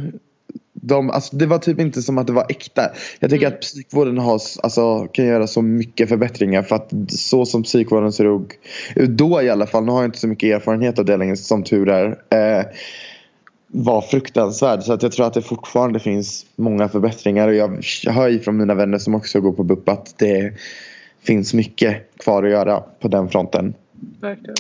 De, 0.74 1.10
alltså, 1.10 1.36
det 1.36 1.46
var 1.46 1.58
typ 1.58 1.80
inte 1.80 2.02
som 2.02 2.18
att 2.18 2.28
det 2.28 2.34
var 2.34 2.46
äkta. 2.50 2.82
Jag 3.20 3.30
tycker 3.30 3.46
Mm. 3.46 3.56
att 3.56 3.62
psykvården 3.62 4.18
har, 4.18 4.42
alltså, 4.64 5.08
kan 5.12 5.26
göra 5.26 5.48
så 5.48 5.62
mycket 5.62 6.10
förbättringar. 6.10 6.64
För 6.64 6.76
att 6.76 6.92
så 7.08 7.46
som 7.46 7.64
psykvården 7.64 8.12
ser 8.12 8.36
ut 8.96 9.10
då 9.10 9.42
i 9.42 9.50
alla 9.50 9.68
fall. 9.68 9.86
Nu 9.86 9.92
har 9.92 10.00
jag 10.00 10.08
inte 10.08 10.20
så 10.20 10.28
mycket 10.28 10.56
erfarenhet 10.56 11.00
av 11.00 11.06
det 11.06 11.18
längre 11.18 11.36
som 11.36 11.64
tur 11.64 11.90
är. 11.90 12.08
Eh, 12.30 12.66
var 13.76 14.02
fruktansvärd. 14.02 14.84
Så 14.84 14.94
att 14.94 15.04
jag 15.04 15.12
tror 15.12 15.26
att 15.28 15.34
det 15.34 15.42
fortfarande 15.42 16.00
finns 16.00 16.46
många 16.56 16.90
förbättringar. 16.90 17.48
Och 17.48 17.56
jag 17.56 17.84
hör 18.14 18.28
ju 18.28 18.40
från 18.40 18.58
mina 18.58 18.74
vänner 18.76 18.98
som 18.98 19.16
också 19.16 19.42
går 19.42 19.52
på 19.52 19.64
BUP 19.64 19.90
att 19.90 20.18
det 20.18 20.54
finns 21.24 21.54
mycket 21.54 22.18
kvar 22.18 22.44
att 22.44 22.50
göra 22.50 22.80
på 22.80 23.08
den 23.08 23.30
fronten. 23.30 23.74
Verkligen. 24.22 24.56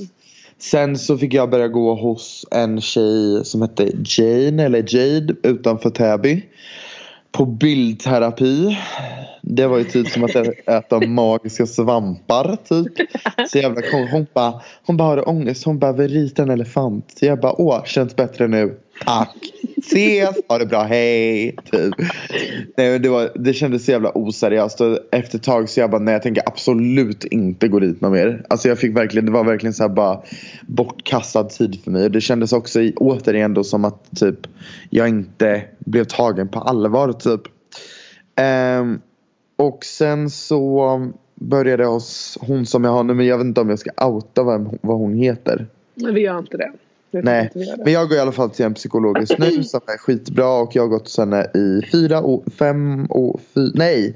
Sen 0.59 0.97
så 0.97 1.17
fick 1.17 1.33
jag 1.33 1.49
börja 1.49 1.67
gå 1.67 1.95
hos 1.95 2.45
en 2.51 2.81
tjej 2.81 3.45
som 3.45 3.61
hette 3.61 3.91
Jane 4.05 4.63
eller 4.63 4.95
Jade 4.95 5.35
utanför 5.43 5.89
Täby. 5.89 6.45
På 7.31 7.45
bildterapi. 7.45 8.77
Det 9.41 9.67
var 9.67 9.77
ju 9.77 9.83
typ 9.83 10.07
som 10.07 10.23
att 10.23 10.35
äta 10.67 10.99
magiska 11.07 11.65
svampar 11.65 12.57
typ. 12.69 13.07
Så 13.49 13.57
jävla 13.57 13.81
kon- 13.81 14.07
Hon 14.07 14.27
bara, 14.33 14.61
hon 14.85 14.97
bara 14.97 15.07
har 15.07 15.15
du 15.17 15.21
ångest? 15.23 15.63
Hon 15.65 15.79
vill 15.97 16.11
rita 16.11 16.43
en 16.43 16.49
elefant. 16.49 17.13
Så 17.19 17.25
jag 17.25 17.39
bara, 17.39 17.61
åh 17.61 17.83
känns 17.85 18.15
bättre 18.15 18.47
nu. 18.47 18.77
Tack. 19.05 19.53
Ses, 19.77 20.35
ha 20.47 20.57
det 20.57 20.65
bra, 20.65 20.83
hej. 20.83 21.55
Typ. 21.71 21.93
Nej, 22.77 22.99
det, 22.99 23.09
var, 23.09 23.31
det 23.35 23.53
kändes 23.53 23.85
så 23.85 23.91
jävla 23.91 24.11
oseriöst. 24.15 24.81
Och 24.81 24.97
efter 25.11 25.37
ett 25.37 25.43
tag 25.43 25.69
så 25.69 25.79
jag 25.79 25.91
bara, 25.91 26.01
nej 26.01 26.13
jag 26.13 26.21
tänker 26.21 26.43
absolut 26.45 27.25
inte 27.25 27.67
gå 27.67 27.79
dit 27.79 28.01
någon 28.01 28.11
mer. 28.11 28.45
Alltså 28.49 28.67
jag 28.67 28.79
fick 28.79 28.97
verkligen, 28.97 29.25
det 29.25 29.31
var 29.31 29.43
verkligen 29.43 29.73
så 29.73 29.83
här 29.83 29.89
bara 29.89 30.21
bortkastad 30.67 31.43
tid 31.43 31.83
för 31.83 31.91
mig. 31.91 32.05
Och 32.05 32.11
det 32.11 32.21
kändes 32.21 32.53
också 32.53 32.79
återigen 32.95 33.53
då 33.53 33.63
som 33.63 33.85
att 33.85 34.19
typ 34.19 34.47
jag 34.89 35.09
inte 35.09 35.65
blev 35.79 36.03
tagen 36.03 36.47
på 36.47 36.59
allvar 36.59 37.13
typ. 37.13 37.41
Um, 38.81 39.01
och 39.55 39.85
sen 39.85 40.29
så 40.29 41.11
började 41.35 41.85
hos 41.85 42.37
hon 42.41 42.65
som 42.65 42.83
jag 42.83 42.91
har 42.91 43.03
nu 43.03 43.13
men 43.13 43.25
jag 43.25 43.37
vet 43.37 43.45
inte 43.45 43.61
om 43.61 43.69
jag 43.69 43.79
ska 43.79 44.07
outa 44.07 44.43
vem, 44.43 44.69
vad 44.81 44.97
hon 44.97 45.13
heter. 45.13 45.67
Nej, 45.95 46.13
vi 46.13 46.21
gör 46.21 46.39
inte 46.39 46.57
det. 46.57 46.71
Nej, 47.13 47.51
men 47.83 47.93
jag 47.93 48.09
går 48.09 48.17
i 48.17 48.21
alla 48.21 48.31
fall 48.31 48.49
till 48.49 48.65
en 48.65 48.73
psykolog 48.73 49.19
just 49.19 49.37
nu 49.37 49.63
som 49.63 49.81
är 49.87 49.97
skitbra 49.97 50.47
och 50.61 50.75
jag 50.75 50.83
har 50.83 50.87
gått 50.87 51.03
hos 51.03 51.17
henne 51.17 51.43
i 51.53 51.81
fyra 51.91 52.21
år, 52.21 52.43
fem 52.57 53.07
år, 53.09 53.39
fy, 53.53 53.71
nej, 53.73 54.15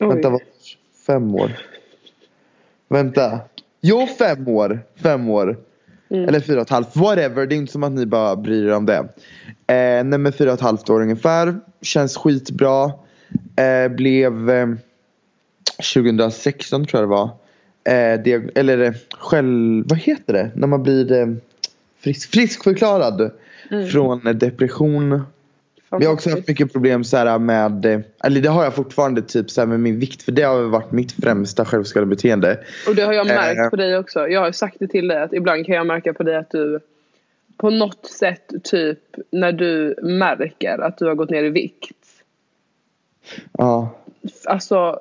Oj. 0.00 0.08
vänta 0.08 0.30
vad, 0.30 0.40
fem 1.06 1.34
år. 1.34 1.52
Vänta, 2.88 3.40
jo 3.80 4.06
fem 4.18 4.48
år, 4.48 4.80
fem 5.02 5.28
år. 5.30 5.56
Mm. 6.10 6.28
Eller 6.28 6.40
fyra 6.40 6.56
och 6.60 6.62
ett 6.66 6.70
halvt, 6.70 6.96
whatever. 6.96 7.46
Det 7.46 7.54
är 7.54 7.56
inte 7.56 7.72
som 7.72 7.82
att 7.82 7.92
ni 7.92 8.06
bara 8.06 8.36
bryr 8.36 8.66
er 8.66 8.74
om 8.74 8.86
det. 8.86 8.96
Eh, 9.66 10.04
nej 10.04 10.18
men 10.18 10.32
fyra 10.32 10.48
och 10.50 10.54
ett 10.54 10.60
halvt 10.60 10.90
år 10.90 11.00
ungefär. 11.02 11.60
Känns 11.82 12.16
skitbra. 12.16 12.92
Eh, 13.56 13.88
blev 13.88 14.50
eh, 14.50 14.68
2016 15.94 16.86
tror 16.86 17.02
jag 17.02 17.10
det 17.10 17.14
var. 17.14 17.30
Eh, 17.84 18.20
diag- 18.22 18.50
eller 18.54 18.78
eh, 18.78 18.92
själv, 19.18 19.84
vad 19.88 19.98
heter 19.98 20.32
det? 20.32 20.50
När 20.54 20.66
man 20.66 20.82
blir 20.82 21.12
eh, 21.12 21.26
frisk, 22.04 22.30
friskförklarad 22.30 23.30
Mm. 23.70 23.86
från 23.88 24.26
eh, 24.26 24.34
depression. 24.34 25.22
Vi 25.98 26.06
har 26.06 26.12
också 26.12 26.30
haft 26.30 26.48
mycket 26.48 26.72
problem 26.72 27.04
så 27.04 27.16
här 27.16 27.38
med, 27.38 27.86
eh, 27.86 28.00
eller 28.24 28.40
det 28.40 28.48
har 28.48 28.64
jag 28.64 28.74
fortfarande 28.74 29.22
typ 29.22 29.50
så 29.50 29.66
med 29.66 29.80
min 29.80 29.98
vikt 29.98 30.22
för 30.22 30.32
det 30.32 30.42
har 30.42 30.62
varit 30.62 30.92
mitt 30.92 31.12
främsta 31.12 31.64
självskadebeteende. 31.64 32.58
Och 32.88 32.94
det 32.94 33.02
har 33.02 33.12
jag 33.12 33.26
märkt 33.26 33.58
Eh. 33.60 33.70
på 33.70 33.76
dig 33.76 33.98
också. 33.98 34.28
Jag 34.28 34.40
har 34.40 34.52
sagt 34.52 34.76
det 34.78 34.88
till 34.88 35.08
dig 35.08 35.22
att 35.22 35.32
ibland 35.32 35.66
kan 35.66 35.74
jag 35.74 35.86
märka 35.86 36.12
på 36.14 36.22
dig 36.22 36.36
att 36.36 36.50
du 36.50 36.80
på 37.56 37.70
något 37.70 38.06
sätt 38.06 38.52
typ 38.64 38.98
när 39.30 39.52
du 39.52 39.94
märker 40.02 40.78
att 40.78 40.98
du 40.98 41.06
har 41.06 41.14
gått 41.14 41.30
ner 41.30 41.44
i 41.44 41.50
vikt. 41.50 41.96
Ja, 43.52 43.90
Alltså, 44.44 45.00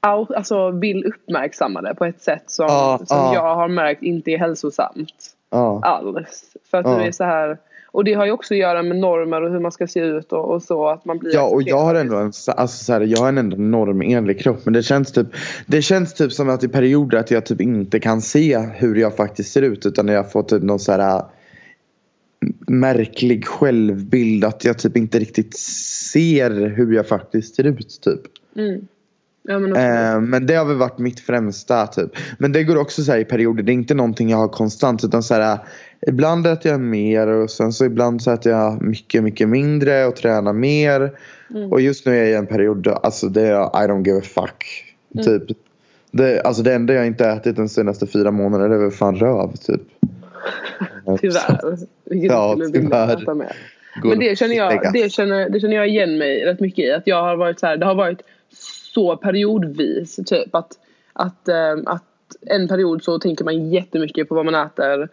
alltså 0.00 0.70
vill 0.70 1.04
uppmärksamma 1.04 1.82
det 1.82 1.94
på 1.94 2.04
ett 2.04 2.22
sätt 2.22 2.44
som, 2.46 2.66
Ja, 2.68 2.98
som 3.06 3.16
ja. 3.18 3.34
jag 3.34 3.54
har 3.54 3.68
märkt 3.68 4.02
inte 4.02 4.30
är 4.30 4.38
hälsosamt 4.38 5.34
ja. 5.50 5.80
alls. 5.82 6.56
För 6.70 6.78
att 6.78 6.86
Ja. 6.86 6.98
du 6.98 7.04
är 7.04 7.12
så 7.12 7.24
här 7.24 7.58
och 7.90 8.04
det 8.04 8.12
har 8.14 8.26
ju 8.26 8.32
också 8.32 8.54
att 8.54 8.58
göra 8.58 8.82
med 8.82 8.96
normer 8.96 9.42
och 9.42 9.50
hur 9.50 9.60
man 9.60 9.72
ska 9.72 9.86
se 9.86 10.00
ut 10.00 10.32
och, 10.32 10.50
och 10.54 10.62
så 10.62 10.88
att 10.88 11.04
man 11.04 11.18
blir 11.18 11.34
Ja 11.34 11.42
och 11.48 11.62
jag 11.62 11.78
har 11.78 11.94
ändå 11.94 12.16
en, 12.16 12.32
så- 12.32 12.52
alltså 12.52 12.84
så 12.84 12.92
här, 12.92 13.00
jag 13.00 13.18
har 13.18 13.28
en 13.28 13.38
ändå 13.38 13.56
normenlig 13.56 14.40
kropp 14.40 14.58
men 14.64 14.72
det 14.74 14.82
känns 14.82 15.12
typ 15.12 15.26
Det 15.66 15.82
känns 15.82 16.14
typ 16.14 16.32
som 16.32 16.48
att 16.48 16.64
i 16.64 16.68
perioder 16.68 17.18
att 17.18 17.30
jag 17.30 17.46
typ 17.46 17.60
inte 17.60 18.00
kan 18.00 18.20
se 18.20 18.58
hur 18.58 18.94
jag 18.96 19.16
faktiskt 19.16 19.52
ser 19.52 19.62
ut 19.62 19.86
utan 19.86 20.08
jag 20.08 20.32
får 20.32 20.42
typ 20.42 20.62
någon 20.62 20.78
så 20.78 20.92
här 20.92 21.16
äh, 21.18 21.24
märklig 22.68 23.46
självbild 23.46 24.44
att 24.44 24.64
jag 24.64 24.78
typ 24.78 24.96
inte 24.96 25.18
riktigt 25.18 25.58
ser 26.12 26.50
hur 26.66 26.92
jag 26.94 27.06
faktiskt 27.08 27.54
ser 27.54 27.64
ut 27.64 28.00
typ. 28.02 28.20
Mm. 28.56 28.80
Ja, 29.50 29.58
men 29.58 29.76
Eh, 29.76 30.20
men 30.20 30.46
det 30.46 30.54
har 30.54 30.64
väl 30.64 30.76
varit 30.76 30.98
mitt 30.98 31.20
främsta 31.20 31.86
typ. 31.86 32.10
Men 32.38 32.52
det 32.52 32.64
går 32.64 32.76
också 32.78 33.02
så 33.02 33.16
i 33.16 33.24
perioder. 33.24 33.62
Det 33.62 33.72
är 33.72 33.74
inte 33.74 33.94
någonting 33.94 34.30
jag 34.30 34.38
har 34.38 34.48
konstant. 34.48 35.04
Utan 35.04 35.22
så 35.22 35.34
här, 35.34 35.58
ibland 36.06 36.46
äter 36.46 36.70
jag 36.72 36.80
mer 36.80 37.26
och 37.26 37.50
sen 37.50 37.72
så 37.72 37.84
ibland 37.84 38.22
så 38.22 38.30
äter 38.30 38.52
jag 38.52 38.82
mycket, 38.82 39.22
mycket 39.22 39.48
mindre 39.48 40.06
och 40.06 40.16
tränar 40.16 40.52
mer. 40.52 41.12
Mm. 41.50 41.72
Och 41.72 41.80
just 41.80 42.06
nu 42.06 42.12
är 42.12 42.18
jag 42.18 42.30
i 42.30 42.34
en 42.34 42.46
period 42.46 42.88
alltså 42.88 43.28
det 43.28 43.42
är 43.42 43.84
I 43.84 43.88
don't 43.88 44.06
give 44.06 44.18
a 44.18 44.22
fuck. 44.24 44.84
Mm. 45.14 45.26
Typ. 45.26 45.58
Det, 46.10 46.40
alltså 46.40 46.62
det 46.62 46.74
enda 46.74 46.94
jag 46.94 47.06
inte 47.06 47.28
ätit 47.28 47.56
de 47.56 47.68
senaste 47.68 48.06
fyra 48.06 48.30
månaderna 48.30 48.68
det 48.68 48.74
är 48.74 48.78
väl 48.78 48.90
fan 48.90 49.16
röv 49.16 49.56
typ. 49.56 49.82
tyvärr. 51.20 51.78
Vilket 52.04 52.30
Ja, 52.32 52.52
skulle 52.52 52.80
tyvärr. 52.80 53.34
med. 53.34 53.52
Men 54.04 54.18
det 54.18 54.38
känner, 54.38 54.54
jag, 54.54 54.92
det, 54.92 55.12
känner, 55.12 55.48
det 55.48 55.60
känner 55.60 55.76
jag 55.76 55.88
igen 55.88 56.18
mig 56.18 56.44
rätt 56.44 56.60
mycket 56.60 56.84
i. 56.84 56.92
Att 56.92 57.06
jag 57.06 57.22
har 57.22 57.36
varit 57.36 57.60
så 57.60 57.66
här, 57.66 57.76
det 57.76 57.86
har 57.86 57.94
varit 57.94 58.22
så 58.98 59.16
periodvis. 59.16 60.16
Typ 60.26 60.54
att, 60.54 60.72
att, 61.12 61.48
ehm, 61.48 61.86
att 61.86 62.04
en 62.46 62.68
period 62.68 63.04
så 63.04 63.18
tänker 63.18 63.44
man 63.44 63.70
jättemycket 63.70 64.28
på 64.28 64.34
vad 64.34 64.44
man 64.44 64.54
äter. 64.54 65.08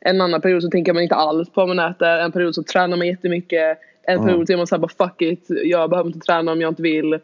En 0.00 0.20
annan 0.20 0.40
period 0.40 0.62
så 0.62 0.70
tänker 0.70 0.92
man 0.92 1.02
inte 1.02 1.14
alls 1.14 1.50
på 1.50 1.60
vad 1.66 1.76
man 1.76 1.90
äter. 1.90 2.06
En 2.18 2.32
period 2.32 2.54
så 2.54 2.62
tränar 2.62 2.96
man 2.96 3.06
jättemycket. 3.06 3.78
En 4.02 4.16
Ja. 4.18 4.24
period 4.24 4.46
så 4.46 4.52
är 4.52 4.56
man 4.56 4.66
såhär 4.66 4.80
bara 4.80 5.08
fuck 5.08 5.22
it. 5.22 5.46
Jag 5.48 5.90
behöver 5.90 6.08
inte 6.10 6.26
träna 6.26 6.52
om 6.52 6.60
jag 6.60 6.70
inte 6.70 6.82
vill. 6.82 7.18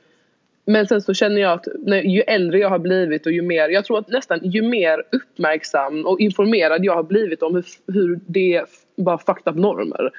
Men 0.66 0.86
sen 0.86 1.02
så 1.02 1.14
känner 1.14 1.40
jag 1.40 1.52
att 1.52 1.66
när, 1.78 2.02
ju 2.02 2.20
äldre 2.20 2.58
jag 2.58 2.68
har 2.68 2.78
blivit 2.78 3.26
och 3.26 3.32
ju 3.32 3.42
mer, 3.42 3.68
jag 3.68 3.84
tror 3.84 3.98
att 3.98 4.08
nästan 4.08 4.40
ju 4.42 4.62
mer 4.62 5.02
uppmärksam 5.12 6.06
och 6.06 6.20
informerad 6.20 6.84
jag 6.84 6.94
har 6.94 7.02
blivit 7.02 7.42
om 7.42 7.54
hur, 7.54 7.64
hur 7.92 8.20
det 8.26 8.54
är 8.56 8.64
bara 8.96 9.18
fucked 9.18 9.52
up 9.52 9.56
normer 9.56 10.10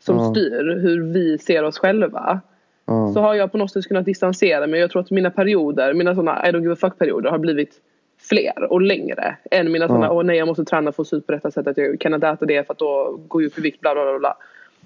som 0.00 0.16
Ja. 0.16 0.30
styr 0.30 0.78
hur 0.82 1.12
vi 1.12 1.38
ser 1.38 1.62
oss 1.62 1.78
själva. 1.78 2.40
Så 2.86 3.20
har 3.20 3.34
jag 3.34 3.52
på 3.52 3.58
något 3.58 3.70
sätt 3.70 3.88
kunnat 3.88 4.04
distansera 4.04 4.66
mig. 4.66 4.80
Jag 4.80 4.90
tror 4.90 5.02
att 5.02 5.10
mina 5.10 5.30
perioder, 5.30 5.94
mina 5.94 6.14
sådana 6.14 6.48
I 6.48 6.52
don't 6.52 6.60
give 6.60 6.72
a 6.72 6.76
fuck 6.80 6.98
perioder 6.98 7.30
har 7.30 7.38
blivit 7.38 7.80
fler 8.28 8.72
och 8.72 8.82
längre 8.82 9.36
än 9.50 9.72
mina 9.72 9.88
sådana, 9.88 10.12
åh 10.12 10.24
nej 10.24 10.36
jag 10.36 10.48
måste 10.48 10.64
träna 10.64 10.92
för 10.92 11.02
att 11.02 11.08
se 11.08 11.16
ut 11.16 11.26
på 11.26 11.32
detta 11.32 11.50
sättet, 11.50 11.76
jag 11.76 12.00
kan 12.00 12.14
inte 12.14 12.28
äta 12.28 12.46
det 12.46 12.66
för 12.66 12.72
att 12.74 12.78
då 12.78 13.20
går 13.28 13.42
jag 13.42 13.46
upp 13.46 13.58
i 13.58 13.60
vikt, 13.60 13.80
bla 13.80 13.94
bla 13.94 14.04
bla. 14.04 14.18
bla. 14.18 14.36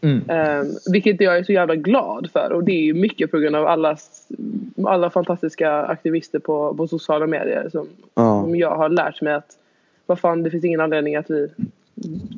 Mm. 0.00 0.60
Um, 0.60 0.66
vilket 0.92 1.20
jag 1.20 1.38
är 1.38 1.42
så 1.42 1.52
jävla 1.52 1.74
glad 1.74 2.30
för 2.32 2.52
och 2.52 2.64
det 2.64 2.72
är 2.72 2.82
ju 2.82 2.94
mycket 2.94 3.30
på 3.30 3.38
grund 3.38 3.56
av 3.56 3.66
alla, 3.66 3.96
alla 4.86 5.10
fantastiska 5.10 5.72
aktivister 5.72 6.38
på, 6.38 6.74
på 6.74 6.88
sociala 6.88 7.26
medier 7.26 7.68
som, 7.68 7.88
Ja. 8.14 8.42
som 8.42 8.56
jag 8.56 8.76
har 8.76 8.88
lärt 8.88 9.20
mig 9.22 9.34
att 9.34 9.56
vad 10.06 10.18
fan 10.18 10.42
det 10.42 10.50
finns 10.50 10.64
ingen 10.64 10.80
anledning 10.80 11.16
att 11.16 11.30
vi 11.30 11.48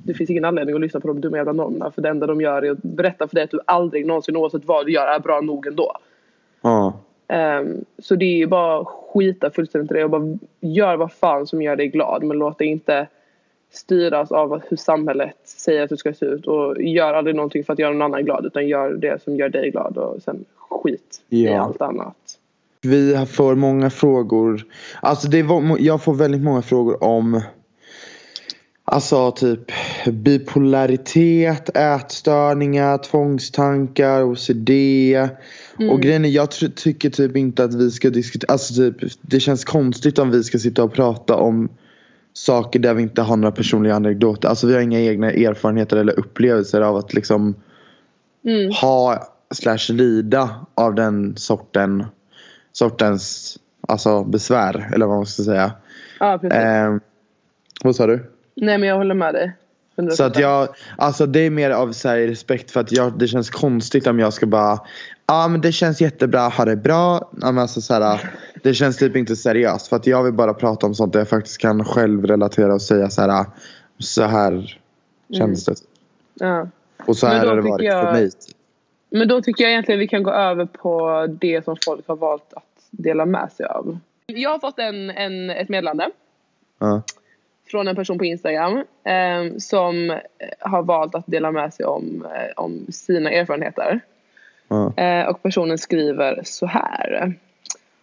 det 0.04 0.14
finns 0.14 0.30
ingen 0.30 0.44
anledning 0.44 0.74
att 0.74 0.80
lyssna 0.80 1.00
på 1.00 1.08
de 1.08 1.20
dumma 1.20 1.36
jävla 1.36 1.52
normerna 1.52 1.90
för 1.90 2.02
det 2.02 2.08
enda 2.08 2.26
de 2.26 2.40
gör 2.40 2.62
är 2.62 2.70
att 2.70 2.82
berätta 2.82 3.28
för 3.28 3.34
dig 3.34 3.44
att 3.44 3.50
du 3.50 3.60
aldrig 3.64 4.06
någonsin 4.06 4.36
oavsett 4.36 4.64
vad 4.64 4.86
du 4.86 4.92
gör 4.92 5.06
är 5.06 5.20
bra 5.20 5.40
nog 5.40 5.66
ändå. 5.66 5.92
Ja. 6.62 6.92
Um, 7.60 7.84
så 7.98 8.14
det 8.16 8.24
är 8.24 8.36
ju 8.36 8.46
bara 8.46 8.84
skita 8.84 9.50
fullständigt 9.50 9.90
i 9.90 9.94
det 9.94 10.04
och 10.04 10.10
bara 10.10 10.38
gör 10.60 10.96
vad 10.96 11.12
fan 11.12 11.46
som 11.46 11.62
gör 11.62 11.76
dig 11.76 11.88
glad 11.88 12.22
men 12.22 12.38
låt 12.38 12.58
dig 12.58 12.66
inte 12.66 13.06
styras 13.72 14.32
av 14.32 14.62
hur 14.68 14.76
samhället 14.76 15.36
säger 15.44 15.82
att 15.82 15.90
du 15.90 15.96
ska 15.96 16.12
se 16.12 16.26
ut 16.26 16.46
och 16.46 16.82
gör 16.82 17.14
aldrig 17.14 17.36
någonting 17.36 17.64
för 17.64 17.72
att 17.72 17.78
göra 17.78 17.92
någon 17.92 18.02
annan 18.02 18.24
glad 18.24 18.46
utan 18.46 18.68
gör 18.68 18.92
det 18.92 19.22
som 19.22 19.36
gör 19.36 19.48
dig 19.48 19.70
glad 19.70 19.98
och 19.98 20.22
sen 20.22 20.44
skit 20.70 21.22
i 21.28 21.44
Ja. 21.44 21.60
allt 21.60 21.82
annat. 21.82 22.16
Vi 22.82 23.26
får 23.26 23.54
många 23.54 23.90
frågor. 23.90 24.62
Alltså 25.02 25.28
det 25.28 25.42
var, 25.42 25.76
jag 25.78 26.02
får 26.02 26.14
väldigt 26.14 26.42
många 26.42 26.62
frågor 26.62 27.04
om 27.04 27.40
Alltså 28.92 29.30
typ 29.32 29.60
bipolaritet, 30.12 31.76
ätstörningar, 31.76 32.98
tvångstankar, 32.98 34.22
OCD. 34.22 34.70
Och 35.90 36.00
grejen 36.00 36.24
är, 36.24 36.28
jag 36.28 36.48
tr- 36.48 36.72
tycker 36.74 37.10
typ 37.10 37.36
inte 37.36 37.64
att 37.64 37.74
vi 37.74 37.90
ska 37.90 38.10
diskutera, 38.10 38.52
alltså 38.52 38.74
typ 38.74 38.96
det 39.20 39.40
känns 39.40 39.64
konstigt 39.64 40.18
om 40.18 40.30
vi 40.30 40.42
ska 40.44 40.58
sitta 40.58 40.84
och 40.84 40.92
prata 40.92 41.34
om 41.36 41.68
saker 42.32 42.78
där 42.78 42.94
vi 42.94 43.02
inte 43.02 43.22
har 43.22 43.36
några 43.36 43.52
personliga 43.52 43.94
anekdoter. 43.94 44.48
Alltså 44.48 44.66
vi 44.66 44.74
har 44.74 44.80
inga 44.80 45.00
egna 45.00 45.30
erfarenheter 45.30 45.96
eller 45.96 46.18
upplevelser 46.18 46.80
av 46.80 46.96
att 46.96 47.14
liksom 47.14 47.54
Mm. 48.44 48.70
ha 48.72 49.26
slash 49.54 49.92
lida 49.92 50.66
av 50.74 50.94
den 50.94 51.36
sorten, 51.36 52.04
sortens 52.72 53.56
alltså 53.88 54.24
besvär 54.24 54.90
eller 54.94 55.06
vad 55.06 55.16
man 55.16 55.26
ska 55.26 55.42
säga. 55.42 55.72
Ja 56.20 56.38
precis. 56.40 56.58
Eh, 56.58 56.96
vad 57.84 57.96
sa 57.96 58.06
du? 58.06 58.30
Nej 58.60 58.78
men 58.78 58.88
jag 58.88 58.96
håller 58.96 59.14
med 59.14 59.34
dig. 59.34 59.52
100%. 59.96 60.10
Så 60.10 60.24
att 60.24 60.38
jag, 60.38 60.68
alltså 60.96 61.26
det 61.26 61.40
är 61.40 61.50
mer 61.50 61.70
av 61.70 61.92
så 61.92 62.08
här, 62.08 62.16
respekt 62.18 62.70
för 62.70 62.80
att 62.80 62.92
jag, 62.92 63.18
det 63.18 63.28
känns 63.28 63.50
konstigt 63.50 64.06
om 64.06 64.18
jag 64.18 64.32
ska 64.32 64.46
bara 64.46 64.78
Ja 65.26 65.44
ah, 65.44 65.48
men 65.48 65.60
det 65.60 65.72
känns 65.72 66.00
jättebra, 66.00 66.40
ha 66.48 66.64
det 66.64 66.76
bra. 66.76 67.30
Alltså, 67.42 67.80
så 67.80 67.94
här, 67.94 68.30
det 68.62 68.74
känns 68.74 68.96
typ 68.96 69.16
inte 69.16 69.36
seriöst 69.36 69.88
för 69.88 69.96
att 69.96 70.06
jag 70.06 70.22
vill 70.22 70.32
bara 70.32 70.54
prata 70.54 70.86
om 70.86 70.94
sånt 70.94 71.12
där 71.12 71.20
jag 71.20 71.28
faktiskt 71.28 71.58
kan 71.58 71.84
själv 71.84 72.26
relatera 72.26 72.74
och 72.74 72.82
säga 72.82 73.10
så 73.10 73.22
här 73.22 73.44
Så 73.98 74.22
här 74.22 74.78
känns 75.36 75.64
det. 75.64 75.74
ja. 76.34 76.68
Och 77.06 77.16
så 77.16 77.26
här 77.26 77.46
har 77.46 77.56
det 77.56 77.62
varit 77.62 77.84
jag- 77.86 78.04
för 78.04 78.12
mig. 78.12 78.30
Men 79.10 79.28
då 79.28 79.42
tycker 79.42 79.64
jag 79.64 79.70
egentligen 79.70 79.98
vi 80.00 80.08
kan 80.08 80.22
gå 80.22 80.30
över 80.30 80.64
på 80.66 81.26
det 81.40 81.64
som 81.64 81.76
folk 81.84 82.08
har 82.08 82.16
valt 82.16 82.52
att 82.52 82.64
dela 82.90 83.26
med 83.26 83.52
sig 83.56 83.66
av. 83.66 83.98
Jag 84.26 84.50
har 84.50 84.58
fått 84.58 84.78
en, 84.78 85.10
en, 85.10 85.50
ett 85.50 85.68
meddelande 85.68 86.10
Ja. 86.78 87.02
Från 87.70 87.88
en 87.88 87.96
person 87.96 88.18
på 88.18 88.24
Instagram 88.24 88.84
eh, 89.04 89.56
som 89.58 90.18
har 90.58 90.82
valt 90.82 91.14
att 91.14 91.26
dela 91.26 91.52
med 91.52 91.74
sig 91.74 91.86
om, 91.86 92.26
eh, 92.34 92.62
om 92.62 92.86
sina 92.88 93.30
erfarenheter. 93.30 94.00
Ja. 94.68 94.92
Eh, 94.96 95.28
och 95.28 95.42
personen 95.42 95.78
skriver 95.78 96.40
så 96.44 96.66
här. 96.66 97.34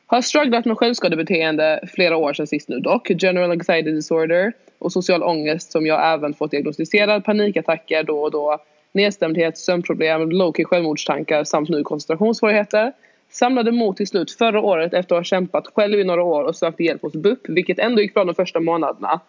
Har 0.06 0.22
strugglat 0.22 0.66
med 0.66 0.78
självskadebeteende 0.78 1.80
flera 1.96 2.18
år 2.18 2.34
sedan 2.34 2.48
sist 2.48 2.70
nu 2.70 2.80
dock. 2.80 3.10
General 3.10 3.52
anxiety 3.52 3.92
disorder 3.92 4.54
och 4.80 4.92
social 4.92 5.24
ångest 5.24 5.72
som 5.72 5.86
jag 5.86 6.14
även 6.14 6.34
fått 6.34 6.52
diagnostiserad. 6.52 7.26
Panikattacker 7.26 8.04
då 8.04 8.24
och 8.24 8.32
då. 8.32 8.58
Nedstämdhet, 8.92 9.58
sömnproblem, 9.58 10.32
low-key 10.32 10.64
självmordstankar 10.64 11.44
samt 11.44 11.70
nu 11.70 11.84
koncentrationssvårigheter. 11.84 12.94
Samlade 13.30 13.72
mod 13.72 13.98
till 13.98 14.08
slut 14.08 14.32
förra 14.32 14.62
året 14.62 14.94
efter 14.94 15.16
att 15.16 15.20
ha 15.20 15.24
kämpat 15.24 15.68
själv 15.76 16.00
i 16.00 16.04
några 16.04 16.24
år 16.24 16.44
och 16.44 16.56
sökte 16.56 16.84
hjälp 16.84 17.02
hos 17.02 17.14
BUP 17.14 17.50
vilket 17.50 17.80
ändå 17.80 18.02
gick 18.02 18.14
bra 18.14 18.24
de 18.24 18.36
första 18.36 18.60
månaderna. 18.60 19.20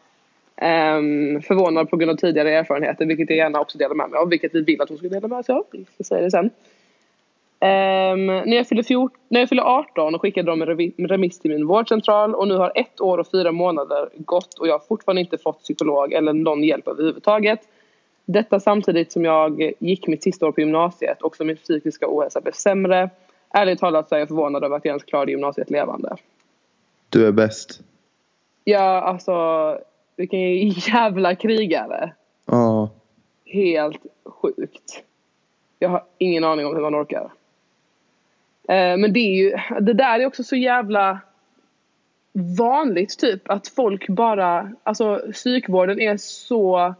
Um, 0.62 1.42
förvånad 1.42 1.90
på 1.90 1.96
grund 1.96 2.10
av 2.10 2.16
tidigare 2.16 2.54
erfarenheter 2.54 3.06
vilket 3.06 3.30
jag 3.30 3.36
gärna 3.36 3.60
också 3.60 3.78
delar 3.78 3.94
med 3.94 4.10
mig 4.10 4.18
av 4.18 4.28
vilket 4.28 4.54
vi 4.54 4.60
vill 4.60 4.80
att 4.80 4.88
hon 4.88 4.98
ska 4.98 5.08
dela 5.08 5.28
med 5.28 5.44
sig 5.44 5.54
av. 5.54 5.64
Vi 5.72 6.04
säga 6.04 6.22
det 6.22 6.30
sen. 6.30 6.50
Ehm, 7.60 8.26
när, 8.26 8.56
jag 8.56 8.68
fyllde 8.68 8.84
14, 8.84 9.18
när 9.28 9.40
jag 9.40 9.48
fyllde 9.48 9.64
18 9.64 10.18
skickade 10.18 10.50
de 10.50 10.62
en 10.62 11.08
remiss 11.08 11.38
till 11.38 11.50
min 11.50 11.66
vårdcentral 11.66 12.34
och 12.34 12.48
nu 12.48 12.54
har 12.54 12.72
ett 12.74 13.00
år 13.00 13.18
och 13.18 13.30
fyra 13.30 13.52
månader 13.52 14.08
gått 14.14 14.58
och 14.58 14.68
jag 14.68 14.74
har 14.74 14.86
fortfarande 14.88 15.20
inte 15.20 15.38
fått 15.38 15.62
psykolog 15.62 16.12
eller 16.12 16.32
någon 16.32 16.64
hjälp 16.64 16.88
överhuvudtaget. 16.88 17.60
Detta 18.24 18.60
samtidigt 18.60 19.12
som 19.12 19.24
jag 19.24 19.72
gick 19.78 20.06
mitt 20.06 20.22
sista 20.22 20.46
år 20.46 20.52
på 20.52 20.60
gymnasiet 20.60 21.22
och 21.22 21.36
som 21.36 21.46
min 21.46 21.56
psykiska 21.56 22.06
ohälsa 22.08 22.40
blev 22.40 22.52
sämre. 22.52 23.10
Ärligt 23.50 23.78
talat 23.78 24.08
så 24.08 24.14
är 24.14 24.18
jag 24.18 24.28
förvånad 24.28 24.64
över 24.64 24.76
att 24.76 24.84
jag 24.84 24.92
ens 24.92 25.04
klarade 25.04 25.30
gymnasiet 25.30 25.70
levande. 25.70 26.16
Du 27.08 27.26
är 27.26 27.32
bäst. 27.32 27.80
Ja, 28.64 29.00
alltså 29.00 29.32
vilken 30.18 30.68
jävla 30.68 31.35
krigare. 31.35 32.12
helt 33.46 34.02
sjukt. 34.24 35.02
Jag 35.78 35.88
har 35.88 36.04
ingen 36.18 36.44
aning 36.44 36.66
om 36.66 36.74
hur 36.74 36.83
man 36.83 36.94
orkar. 37.02 37.31
Eh, 38.68 38.96
men 38.96 39.12
det 39.12 39.20
är 39.20 39.35
ju, 39.35 39.57
det 39.81 39.92
där 39.92 40.20
är 40.20 40.26
också 40.26 40.44
så 40.44 40.57
jävla 40.57 41.18
vanligt 42.59 43.18
typ 43.18 43.50
att 43.50 43.68
folk 43.68 44.09
bara, 44.09 44.72
alltså 44.83 45.22
psykvården 45.33 46.00
är 46.00 46.16
så 46.16 46.94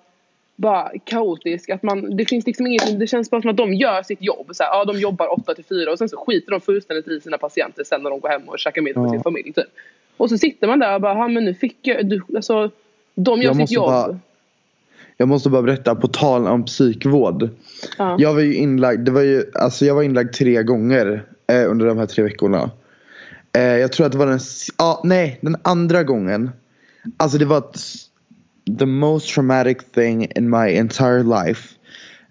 bara 0.57 0.91
kaotisk 1.05 1.71
att 1.71 1.83
man, 1.83 2.17
det 2.17 2.25
finns 2.25 2.47
liksom 2.47 2.67
inget, 2.67 3.01
det 3.01 3.07
känns 3.07 3.31
bara 3.31 3.41
som 3.43 3.51
att 3.51 3.57
de 3.57 3.75
gör 3.75 4.03
sitt 4.03 4.23
jobb. 4.23 4.51
Så 4.53 4.63
här, 4.63 4.71
ja, 4.71 4.85
de 4.85 4.99
jobbar 4.99 5.33
8 5.41 5.55
till 5.55 5.65
4 5.65 5.91
och 5.93 5.99
sen 5.99 6.09
så 6.09 6.17
skiter 6.17 6.51
de 6.51 6.61
fullständigt 6.61 7.09
i 7.09 7.21
sina 7.21 7.39
patienter 7.39 7.85
sen 7.85 8.03
när 8.03 8.11
de 8.11 8.21
går 8.21 8.29
hem 8.29 8.49
och 8.49 8.59
käkar 8.59 8.83
middag 8.83 9.01
med 9.01 9.09
Ja. 9.09 9.13
sin 9.13 9.23
familj 9.23 9.53
typ. 9.53 9.69
Och 10.17 10.29
så 10.29 10.39
sitter 10.39 10.67
man 10.67 10.79
där 10.79 10.95
och 10.95 11.01
bara, 11.01 11.15
ja 11.15 11.29
men 11.29 11.45
nu 11.45 11.55
fick 11.55 11.77
jag, 11.83 12.07
du, 12.07 12.23
alltså 12.37 12.71
de 13.25 13.39
gör 13.39 13.45
Jag 13.45 13.55
sitt 13.55 13.61
måste 13.61 13.75
jobb. 13.75 13.87
bara- 13.87 14.19
Jag 15.17 15.29
måste 15.29 15.49
bara 15.51 15.63
berätta 15.63 15.95
på 15.95 16.09
tal 16.09 16.47
om 16.47 16.65
psykvård. 16.65 17.49
Ja. 17.99 18.17
Jag 18.19 18.35
var 18.35 18.41
ju 18.41 18.55
inlagd, 18.55 19.01
det 19.05 19.11
var 19.11 19.21
ju, 19.23 19.45
alltså 19.55 19.85
jag 19.87 19.95
var 19.95 20.03
inlagd 20.03 20.33
tre 20.35 20.63
gånger 20.63 21.25
eh, 21.47 21.71
under 21.71 21.87
de 21.87 21.99
här 21.99 22.07
tre 22.07 22.25
veckorna. 22.25 22.71
Eh, 23.53 23.63
jag 23.63 23.93
tror 23.93 24.07
att 24.07 24.13
det 24.13 24.19
var 24.19 24.27
den, 24.27 24.41
ja 24.79 25.01
nej 25.05 25.39
den 25.43 25.57
andra 25.63 26.05
gången. 26.05 26.51
Alltså 27.17 27.39
det 27.39 27.45
var 27.45 27.63
the 28.79 28.87
most 28.87 29.35
traumatic 29.35 29.77
thing 29.95 30.29
in 30.37 30.51
my 30.51 30.77
entire 30.77 31.23
life. 31.23 31.75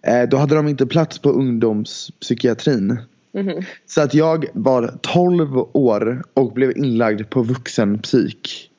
Eh, 0.01 0.29
då 0.29 0.37
hade 0.37 0.55
de 0.55 0.67
inte 0.67 0.85
plats 0.85 1.19
på 1.19 1.29
ungdomspsykiatrin. 1.29 2.99
Mhm. 3.33 3.63
Så 3.85 4.01
att 4.01 4.13
jag 4.13 4.45
var 4.53 4.97
12 5.01 5.57
år 5.73 6.23
och 6.33 6.53
blev 6.53 6.77
inlagd 6.77 7.29
på 7.29 7.41
vuxenpsyk. 7.43 8.69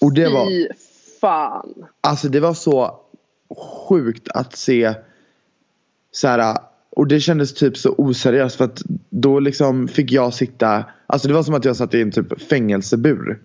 Och 0.00 0.14
det 0.14 0.28
var, 0.28 0.46
fan. 1.22 1.86
Alltså 2.00 2.28
det 2.28 2.40
var 2.40 2.54
så 2.54 3.00
sjukt 3.88 4.28
att 4.28 4.56
se 4.56 4.94
så 6.12 6.28
här, 6.28 6.58
och 6.90 7.06
det 7.06 7.20
kändes 7.20 7.54
typ 7.54 7.76
så 7.76 7.94
oseriöst 7.98 8.56
för 8.56 8.64
att 8.64 8.82
då 9.10 9.40
liksom 9.40 9.88
fick 9.88 10.12
jag 10.12 10.34
sitta 10.34 10.84
Alltså 11.06 11.28
det 11.28 11.34
var 11.34 11.42
som 11.42 11.54
att 11.54 11.64
jag 11.64 11.76
satt 11.76 11.94
i 11.94 12.02
en 12.02 12.10
typ 12.10 12.42
fängelsebur. 12.42 13.38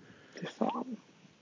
Fan. 0.58 0.96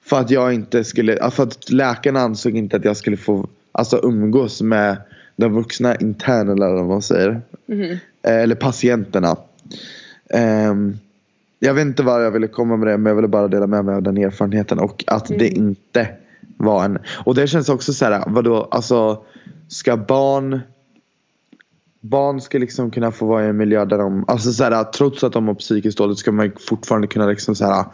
För 0.04 0.20
att 0.20 0.30
jag 0.30 0.54
inte 0.54 0.84
skulle, 0.84 1.30
för 1.30 1.42
att 1.42 1.70
läkarna 1.70 2.20
ansåg 2.20 2.56
inte 2.56 2.76
att 2.76 2.84
jag 2.84 2.96
skulle 2.96 3.16
få 3.16 3.48
alltså 3.72 4.00
umgås 4.02 4.62
med 4.62 4.96
de 5.36 5.52
vuxna 5.52 5.96
internerna 5.96 6.66
eller 6.66 6.76
vad 6.76 6.86
man 6.86 7.02
säger. 7.02 7.40
Eh, 8.22 8.42
Eller 8.42 8.54
patienterna. 8.54 9.36
Ehm, 10.30 10.98
jag 11.58 11.74
vet 11.74 11.86
inte 11.86 12.02
vad 12.02 12.24
jag 12.24 12.30
ville 12.30 12.48
komma 12.48 12.76
med 12.76 12.88
det 12.88 12.98
men 12.98 13.10
jag 13.10 13.16
ville 13.16 13.28
bara 13.28 13.48
dela 13.48 13.66
med 13.66 13.84
mig 13.84 13.94
av 13.94 14.02
den 14.02 14.16
erfarenheten 14.16 14.78
och 14.78 15.04
att 15.06 15.26
det 15.26 15.48
inte 15.48 16.08
var 16.56 16.84
en 16.84 16.98
och 17.24 17.34
det 17.34 17.46
känns 17.46 17.68
också 17.68 17.92
så 17.92 18.04
här 18.04 18.24
vadå 18.26 18.68
alltså 18.70 19.24
ska 19.68 19.96
barn 19.96 20.60
barn 22.00 22.40
ska 22.40 22.58
liksom 22.58 22.90
kunna 22.90 23.12
få 23.12 23.26
vara 23.26 23.44
i 23.44 23.48
en 23.48 23.56
miljö 23.56 23.84
där 23.84 23.98
de 23.98 24.24
alltså 24.28 24.52
så 24.52 24.64
här 24.64 24.84
trots 24.84 25.24
att 25.24 25.32
de 25.32 25.48
har 25.48 25.54
psykiskt 25.54 25.98
dåligt 25.98 26.18
ska 26.18 26.32
man 26.32 26.52
fortfarande 26.68 27.06
kunna 27.08 27.26
liksom 27.26 27.54
så 27.54 27.64
här 27.64 27.84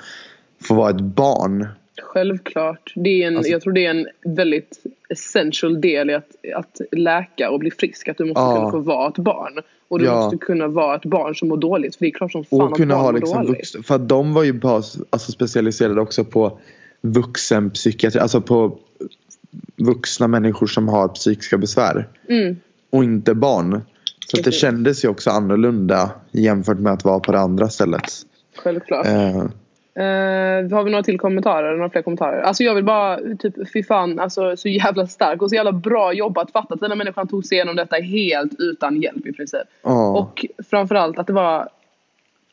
få 0.63 0.75
vara 0.75 0.91
ett 0.91 1.01
barn. 1.01 1.67
Självklart. 2.03 2.93
Det 2.97 3.23
är 3.23 3.27
en, 3.29 3.37
Alltså- 3.37 3.53
jag 3.53 3.63
tror 3.63 3.73
det 3.73 3.87
är 3.87 3.91
en 3.91 4.07
väldigt 4.37 4.83
essential 5.09 5.81
del 5.81 6.11
i 6.11 6.15
att, 6.15 6.27
att 6.57 6.81
läka 6.93 7.51
och 7.51 7.59
bli 7.59 7.71
frisk. 7.71 8.09
Att 8.09 8.19
du 8.19 8.25
måste 8.25 8.41
Ja. 8.41 8.57
kunna 8.57 8.71
få 8.71 8.79
vara 8.79 9.09
ett 9.09 9.19
barn. 9.19 9.59
Och 9.89 9.99
du 9.99 10.05
Ja. 10.05 10.15
måste 10.17 10.37
kunna 10.39 10.67
vara 10.69 10.97
ett 10.97 11.05
barn 11.05 11.35
som 11.35 11.49
mår 11.49 11.57
dåligt. 11.57 11.97
För 11.97 12.05
det 12.05 12.09
är 12.11 12.15
klart 12.15 12.33
som 12.33 12.45
fan 12.45 12.61
Och 12.61 12.67
att 12.73 12.77
kunna 12.77 12.95
barn 12.95 13.05
ha 13.05 13.13
mår 13.13 13.19
liksom 13.19 13.37
dåligt. 13.45 13.51
vuxna, 13.59 13.83
för 13.83 13.95
att 13.95 14.09
de 14.09 14.35
var 14.35 14.43
ju 14.43 14.53
bara 14.53 14.75
alltså, 15.11 15.33
specialiserade 15.33 16.01
också 16.01 16.25
på 16.25 16.59
vuxenpsykiatri, 17.03 18.21
alltså 18.21 18.41
på 18.41 18.79
vuxna 19.77 20.29
människor 20.29 20.67
som 20.67 20.89
har 20.89 21.09
psykiska 21.09 21.59
besvär. 21.59 22.09
Mm. 22.29 22.57
Och 22.91 23.05
inte 23.05 23.35
barn. 23.35 23.83
Så 24.27 24.39
att 24.39 24.45
det 24.45 24.53
kändes 24.53 25.05
ju 25.05 25.09
också 25.09 25.31
annorlunda 25.31 26.11
jämfört 26.31 26.79
med 26.79 26.93
att 26.93 27.05
vara 27.05 27.21
på 27.21 27.33
det 27.33 27.41
andra 27.41 27.69
stället. 27.69 28.13
Självklart. 28.57 29.07
Eh, 29.07 29.45
Eh, 29.95 30.71
har 30.73 30.85
vi 30.85 30.91
några 30.91 31.03
till 31.03 31.19
kommentarer? 31.19 31.77
Några 31.77 31.91
fler 31.91 32.03
kommentarer? 32.03 32.43
Alltså 32.43 32.65
jag 32.65 32.75
vill 32.75 32.85
bara, 32.85 33.19
typ 33.39 33.73
fy 33.73 33.83
fan, 33.83 34.19
alltså 34.19 34.57
så 34.57 34.69
jävla 34.69 35.07
stark 35.07 35.43
och 35.43 35.49
så 35.49 35.55
jävla 35.55 35.73
bra 35.73 36.13
jobbat. 36.13 36.53
Fatta 36.53 36.75
att 36.75 36.81
den 36.81 36.91
här 36.91 36.99
människan 36.99 37.29
tog 37.29 37.45
sig 37.45 37.57
igenom 37.57 37.77
detta 37.77 37.97
helt 37.97 38.53
utan 38.59 39.03
hjälp 39.03 39.27
i 39.27 39.33
princip. 39.33 39.61
ja. 39.83 40.19
Och 40.19 40.47
framförallt 40.71 41.19
att 41.19 41.27
det 41.27 41.33
var 41.33 41.69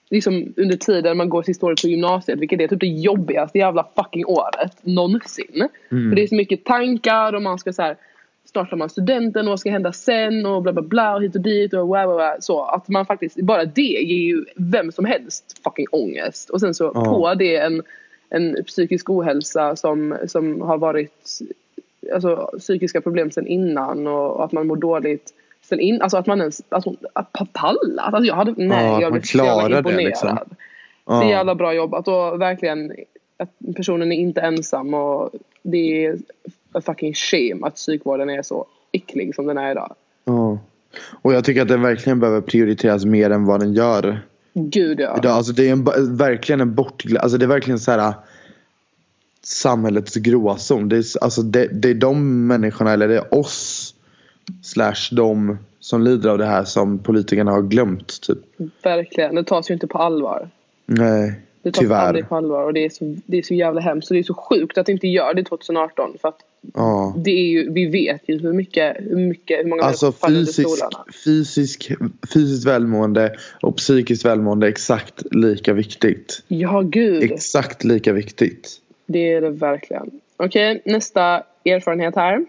liksom 0.09 0.53
under 0.57 0.77
tiden 0.77 1.17
man 1.17 1.29
går 1.29 1.43
sista 1.43 1.65
året 1.65 1.81
på 1.81 1.87
gymnasiet, 1.87 2.39
vilket 2.39 2.61
är 2.61 2.67
typ 2.67 2.79
det 2.79 2.87
jobbigaste 2.87 3.57
jävla 3.57 3.87
fucking 3.95 4.25
året 4.25 4.77
någonsin. 4.81 5.69
För 5.89 6.15
det 6.15 6.23
är 6.23 6.27
så 6.27 6.35
mycket 6.35 6.65
tankar 6.65 7.33
och 7.33 7.41
man 7.41 7.59
ska 7.59 7.73
så 7.73 7.81
här 7.81 7.97
startar 8.45 8.77
man 8.77 8.89
studenten 8.89 9.45
och 9.45 9.49
vad 9.49 9.59
ska 9.59 9.71
hända 9.71 9.91
sen 9.91 10.45
och 10.45 10.61
bla 10.61 10.73
bla 10.73 10.81
bla 10.81 11.15
och 11.15 11.23
hit 11.23 11.35
och 11.35 11.41
dit 11.41 11.73
och 11.73 11.87
wow, 11.87 12.05
wow, 12.05 12.17
wow. 12.17 12.35
så 12.39 12.63
att 12.63 12.87
man 12.87 13.05
faktiskt, 13.05 13.41
bara 13.41 13.65
det 13.65 13.81
ger 13.81 14.25
ju 14.25 14.45
vem 14.55 14.91
som 14.91 15.05
helst 15.05 15.61
fucking 15.63 15.87
ångest 15.91 16.49
och 16.49 16.59
sen 16.59 16.73
så 16.73 16.91
Ja. 16.93 17.03
på 17.05 17.33
det 17.33 17.55
en, 17.55 17.83
en 18.29 18.63
psykisk 18.63 19.09
ohälsa 19.09 19.75
som, 19.75 20.17
som 20.27 20.61
har 20.61 20.77
varit 20.77 21.39
alltså, 22.13 22.51
psykiska 22.59 23.01
problem 23.01 23.31
sen 23.31 23.47
innan 23.47 24.07
och, 24.07 24.35
och 24.35 24.45
att 24.45 24.51
man 24.51 24.67
mår 24.67 24.75
dåligt 24.75 25.33
sen 25.69 25.79
in, 25.79 26.01
alltså 26.01 26.17
att 26.17 26.25
man 26.27 26.39
ens 26.39 26.61
alltså, 26.69 26.95
att 27.13 27.31
pa- 27.33 27.47
pallat. 27.53 28.13
Alltså 28.13 28.27
jag 28.27 28.35
hade, 28.35 28.53
nej 28.57 28.85
Ja, 28.85 29.01
jag 29.01 29.11
blev 29.11 29.21
så 29.21 29.37
jävla 29.37 29.53
klarar 29.53 29.69
det, 29.69 29.77
imponerad. 29.77 30.03
liksom. 30.05 30.37
Det 31.05 31.13
är 31.13 31.23
ja. 31.23 31.29
jävla 31.29 31.55
bra 31.55 31.73
jobbat 31.73 32.07
och 32.07 32.41
verkligen 32.41 32.91
att 33.37 33.49
personen 33.75 34.11
är 34.11 34.15
inte 34.15 34.41
ensam 34.41 34.93
och 34.93 35.29
det 35.63 36.05
är 36.05 36.17
a 36.71 36.81
fucking 36.85 37.13
shame 37.13 37.59
att 37.61 37.75
psykvården 37.75 38.29
är 38.29 38.41
så 38.41 38.65
äcklig 38.91 39.35
som 39.35 39.45
den 39.47 39.57
är 39.57 39.71
idag. 39.71 39.95
ja. 40.25 40.57
Och 41.21 41.33
jag 41.33 41.43
tycker 41.43 41.61
att 41.61 41.67
den 41.67 41.81
verkligen 41.81 42.19
behöver 42.19 42.41
prioriteras 42.41 43.05
mer 43.05 43.29
än 43.29 43.45
vad 43.45 43.59
den 43.59 43.73
gör. 43.73 44.19
Gud 44.53 44.99
ja. 44.99 45.17
Idag, 45.17 45.31
alltså 45.31 45.53
det 45.53 45.67
är 45.69 45.71
en, 45.71 46.17
verkligen 46.17 46.61
en 46.61 46.75
bortglömd, 46.75 47.17
alltså 47.17 47.37
det 47.37 47.45
är 47.45 47.47
verkligen 47.47 47.79
så 47.79 47.91
här 47.91 48.13
samhällets 49.43 50.15
gråzon. 50.15 50.89
Det 50.89 50.97
är, 50.97 51.03
alltså 51.23 51.41
det, 51.41 51.67
det 51.67 51.89
är 51.89 51.93
de 51.93 52.47
människorna, 52.47 52.93
eller 52.93 53.07
det 53.07 53.15
är 53.17 53.33
oss 53.33 53.95
slash 54.63 55.09
de 55.11 55.57
som 55.79 56.01
lider 56.03 56.29
av 56.29 56.37
det 56.37 56.45
här 56.45 56.63
som 56.63 56.99
politikerna 56.99 57.51
har 57.51 57.61
glömt. 57.61 58.21
Typ. 58.21 58.37
Verkligen. 58.83 59.35
Det 59.35 59.43
tas 59.43 59.69
ju 59.69 59.73
inte 59.73 59.87
på 59.87 59.97
allvar. 59.97 60.49
Nej, 60.85 61.33
Det 61.61 61.71
tas 61.71 61.79
tyvärr. 61.79 61.95
aldrig 62.07 62.29
på 62.29 62.35
allvar 62.35 62.63
och 62.63 62.73
det 62.73 62.85
är, 62.85 62.89
så, 62.89 63.15
det 63.25 63.37
är 63.37 63.41
så 63.41 63.53
jävla 63.53 63.81
hemskt 63.81 64.11
och 64.11 64.15
det 64.15 64.21
är 64.21 64.23
så 64.23 64.33
sjukt 64.33 64.77
att 64.77 64.85
det 64.85 64.91
inte 64.91 65.07
gör 65.07 65.33
det 65.33 65.43
2018 65.43 66.17
för 66.21 66.27
att 66.27 66.39
Ja. 66.73 67.13
det 67.17 67.31
är 67.31 67.45
ju, 67.47 67.71
vi 67.73 67.85
vet 67.85 68.21
ju 68.29 68.39
hur 68.39 68.53
mycket, 68.53 68.97
hur 68.99 69.27
mycket, 69.27 69.59
hur 69.59 69.69
många 69.69 69.83
Alltså 69.83 70.11
fysisk, 70.11 70.69
fysisk, 71.25 71.91
fysiskt 72.33 72.65
välmående 72.67 73.35
och 73.61 73.77
psykiskt 73.77 74.25
välmående 74.25 74.67
är 74.67 74.69
exakt 74.69 75.23
lika 75.35 75.73
viktigt. 75.73 76.43
Ja 76.47 76.81
gud. 76.81 77.23
Exakt 77.23 77.83
lika 77.83 78.13
viktigt. 78.13 78.69
Det 79.05 79.33
är 79.33 79.41
det 79.41 79.49
verkligen. 79.49 80.11
Okej, 80.37 80.81
nästa 80.85 81.43
erfarenhet 81.65 82.15
här. 82.15 82.45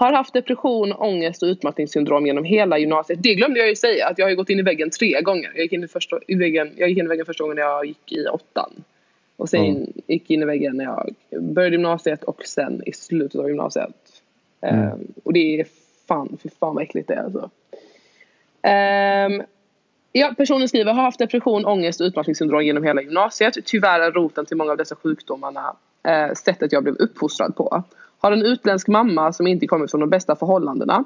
Har 0.00 0.12
haft 0.12 0.32
depression, 0.32 0.92
ångest 0.92 1.42
och 1.42 1.46
utmattningssyndrom 1.46 2.26
genom 2.26 2.44
hela 2.44 2.78
gymnasiet. 2.78 3.22
Det 3.22 3.34
glömde 3.34 3.58
jag 3.60 3.68
ju 3.68 3.76
säga 3.76 4.06
att 4.06 4.18
jag 4.18 4.26
har 4.26 4.34
gått 4.34 4.50
in 4.50 4.58
i 4.58 4.62
väggen 4.62 4.90
tre 4.90 5.20
gånger. 5.20 5.50
Jag 5.54 5.62
gick 5.62 5.72
in 5.72 5.84
i, 5.84 5.88
första, 5.88 6.18
i, 6.26 6.34
väggen, 6.34 6.72
jag 6.76 6.88
gick 6.88 6.98
in 6.98 7.04
i 7.04 7.08
väggen 7.08 7.26
första 7.26 7.44
gången 7.44 7.56
när 7.56 7.62
jag 7.62 7.86
gick 7.86 8.12
i 8.12 8.26
åttan. 8.26 8.70
Och 9.36 9.48
sen 9.48 9.66
Mm. 9.66 9.92
gick 10.06 10.30
in 10.30 10.42
i 10.42 10.44
väggen 10.44 10.76
när 10.76 10.84
jag 10.84 11.14
började 11.42 11.74
gymnasiet 11.74 12.24
och 12.24 12.42
sen 12.46 12.82
i 12.86 12.92
slutet 12.92 13.40
av 13.40 13.48
gymnasiet. 13.48 14.22
Ehm, 14.60 15.12
och 15.24 15.32
det 15.32 15.60
är 15.60 15.66
fan, 16.08 16.38
för 16.42 16.48
fan 16.48 16.74
vad 16.74 16.82
äckligt 16.82 17.08
det 17.08 17.14
är 17.14 17.24
alltså. 17.24 17.50
Ehm, 18.62 19.42
Ja, 20.12 20.34
personen 20.36 20.68
skriver 20.68 20.92
har 20.92 21.02
haft 21.02 21.18
depression, 21.18 21.64
ångest 21.66 22.00
och 22.00 22.04
utmattningssyndrom 22.04 22.62
genom 22.64 22.84
hela 22.84 23.02
gymnasiet. 23.02 23.54
Tyvärr 23.64 24.00
är 24.00 24.12
roten 24.12 24.46
till 24.46 24.56
många 24.56 24.70
av 24.70 24.76
dessa 24.76 24.94
sjukdomarna 24.96 25.76
eh, 26.08 26.32
sättet 26.32 26.72
jag 26.72 26.82
blev 26.82 26.94
uppfostrad 26.94 27.56
på. 27.56 27.82
Har 28.20 28.32
en 28.32 28.42
utländsk 28.42 28.88
mamma 28.88 29.32
som 29.32 29.46
inte 29.46 29.66
kommer 29.66 29.86
från 29.86 30.00
de 30.00 30.10
bästa 30.10 30.36
förhållandena. 30.36 31.04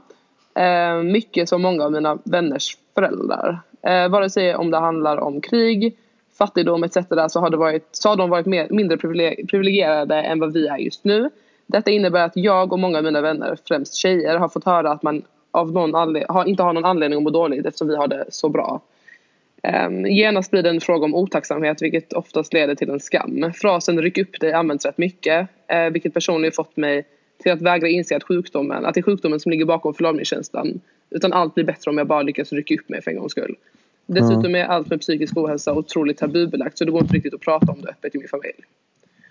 Eh, 0.54 1.02
mycket 1.02 1.48
som 1.48 1.62
många 1.62 1.84
av 1.84 1.92
mina 1.92 2.18
vänners 2.24 2.76
föräldrar. 2.94 3.60
Eh, 3.82 4.08
vare 4.08 4.30
sig 4.30 4.56
om 4.56 4.70
det 4.70 4.78
handlar 4.78 5.16
om 5.16 5.40
krig, 5.40 5.96
fattigdom 6.38 6.84
etc. 6.84 6.96
så 7.28 7.40
har, 7.40 7.50
det 7.50 7.56
varit, 7.56 7.88
så 7.92 8.08
har 8.08 8.16
de 8.16 8.30
varit 8.30 8.46
mer, 8.46 8.68
mindre 8.70 8.96
privilegierade 8.96 10.22
än 10.22 10.40
vad 10.40 10.52
vi 10.52 10.66
är 10.66 10.76
just 10.76 11.04
nu. 11.04 11.30
Detta 11.66 11.90
innebär 11.90 12.24
att 12.24 12.36
jag 12.36 12.72
och 12.72 12.78
många 12.78 12.98
av 12.98 13.04
mina 13.04 13.20
vänner, 13.20 13.58
främst 13.68 13.94
tjejer, 13.94 14.36
har 14.38 14.48
fått 14.48 14.64
höra 14.64 14.90
att 14.90 15.02
man 15.02 15.22
av 15.50 15.72
någon 15.72 15.94
anled- 15.94 16.26
har, 16.28 16.44
inte 16.44 16.62
har 16.62 16.72
någon 16.72 16.84
anledning 16.84 17.16
att 17.16 17.22
må 17.22 17.30
dåligt 17.30 17.66
eftersom 17.66 17.88
vi 17.88 17.96
har 17.96 18.08
det 18.08 18.24
så 18.28 18.48
bra. 18.48 18.80
Um, 19.72 20.06
genast 20.06 20.50
blir 20.50 20.62
det 20.62 20.70
en 20.70 20.80
fråga 20.80 21.04
om 21.04 21.14
otacksamhet 21.14 21.82
vilket 21.82 22.12
oftast 22.12 22.52
leder 22.52 22.74
till 22.74 22.90
en 22.90 23.00
skam. 23.00 23.52
Frasen 23.54 24.02
ryck 24.02 24.18
upp 24.18 24.40
dig 24.40 24.52
används 24.52 24.86
rätt 24.86 24.98
mycket 24.98 25.48
eh, 25.68 25.90
vilket 25.90 26.14
personligen 26.14 26.52
fått 26.52 26.76
mig 26.76 27.04
till 27.42 27.52
att 27.52 27.62
vägra 27.62 27.88
inse 27.88 28.16
att 28.16 28.24
sjukdomen, 28.24 28.84
att 28.84 28.94
det 28.94 29.00
är 29.00 29.02
sjukdomen 29.02 29.40
som 29.40 29.50
ligger 29.50 29.64
bakom 29.64 29.94
förlamningskänslan. 29.94 30.80
Utan 31.10 31.32
allt 31.32 31.54
blir 31.54 31.64
bättre 31.64 31.90
om 31.90 31.98
jag 31.98 32.06
bara 32.06 32.22
lyckas 32.22 32.52
rycka 32.52 32.74
upp 32.74 32.88
mig 32.88 33.02
för 33.02 33.10
en 33.10 33.16
gångs 33.16 33.32
skull. 33.32 33.56
Dessutom 34.06 34.54
är 34.54 34.64
allt 34.64 34.90
med 34.90 35.00
psykisk 35.00 35.36
ohälsa 35.36 35.72
otroligt 35.72 36.18
tabubelagt 36.18 36.78
så 36.78 36.84
det 36.84 36.90
går 36.90 37.00
inte 37.00 37.14
riktigt 37.14 37.34
att 37.34 37.40
prata 37.40 37.72
om 37.72 37.80
det 37.82 37.88
öppet 37.88 38.14
i 38.14 38.18
min 38.18 38.28
familj. 38.28 38.64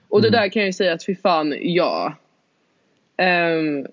Och 0.10 0.22
det 0.22 0.30
där 0.30 0.50
kan 0.50 0.62
jag 0.62 0.68
ju 0.68 0.74
säga 0.74 0.94
att 0.94 1.06
fy 1.06 1.16
fan, 1.16 1.56
ja. 1.62 2.14
Ehm, 3.18 3.88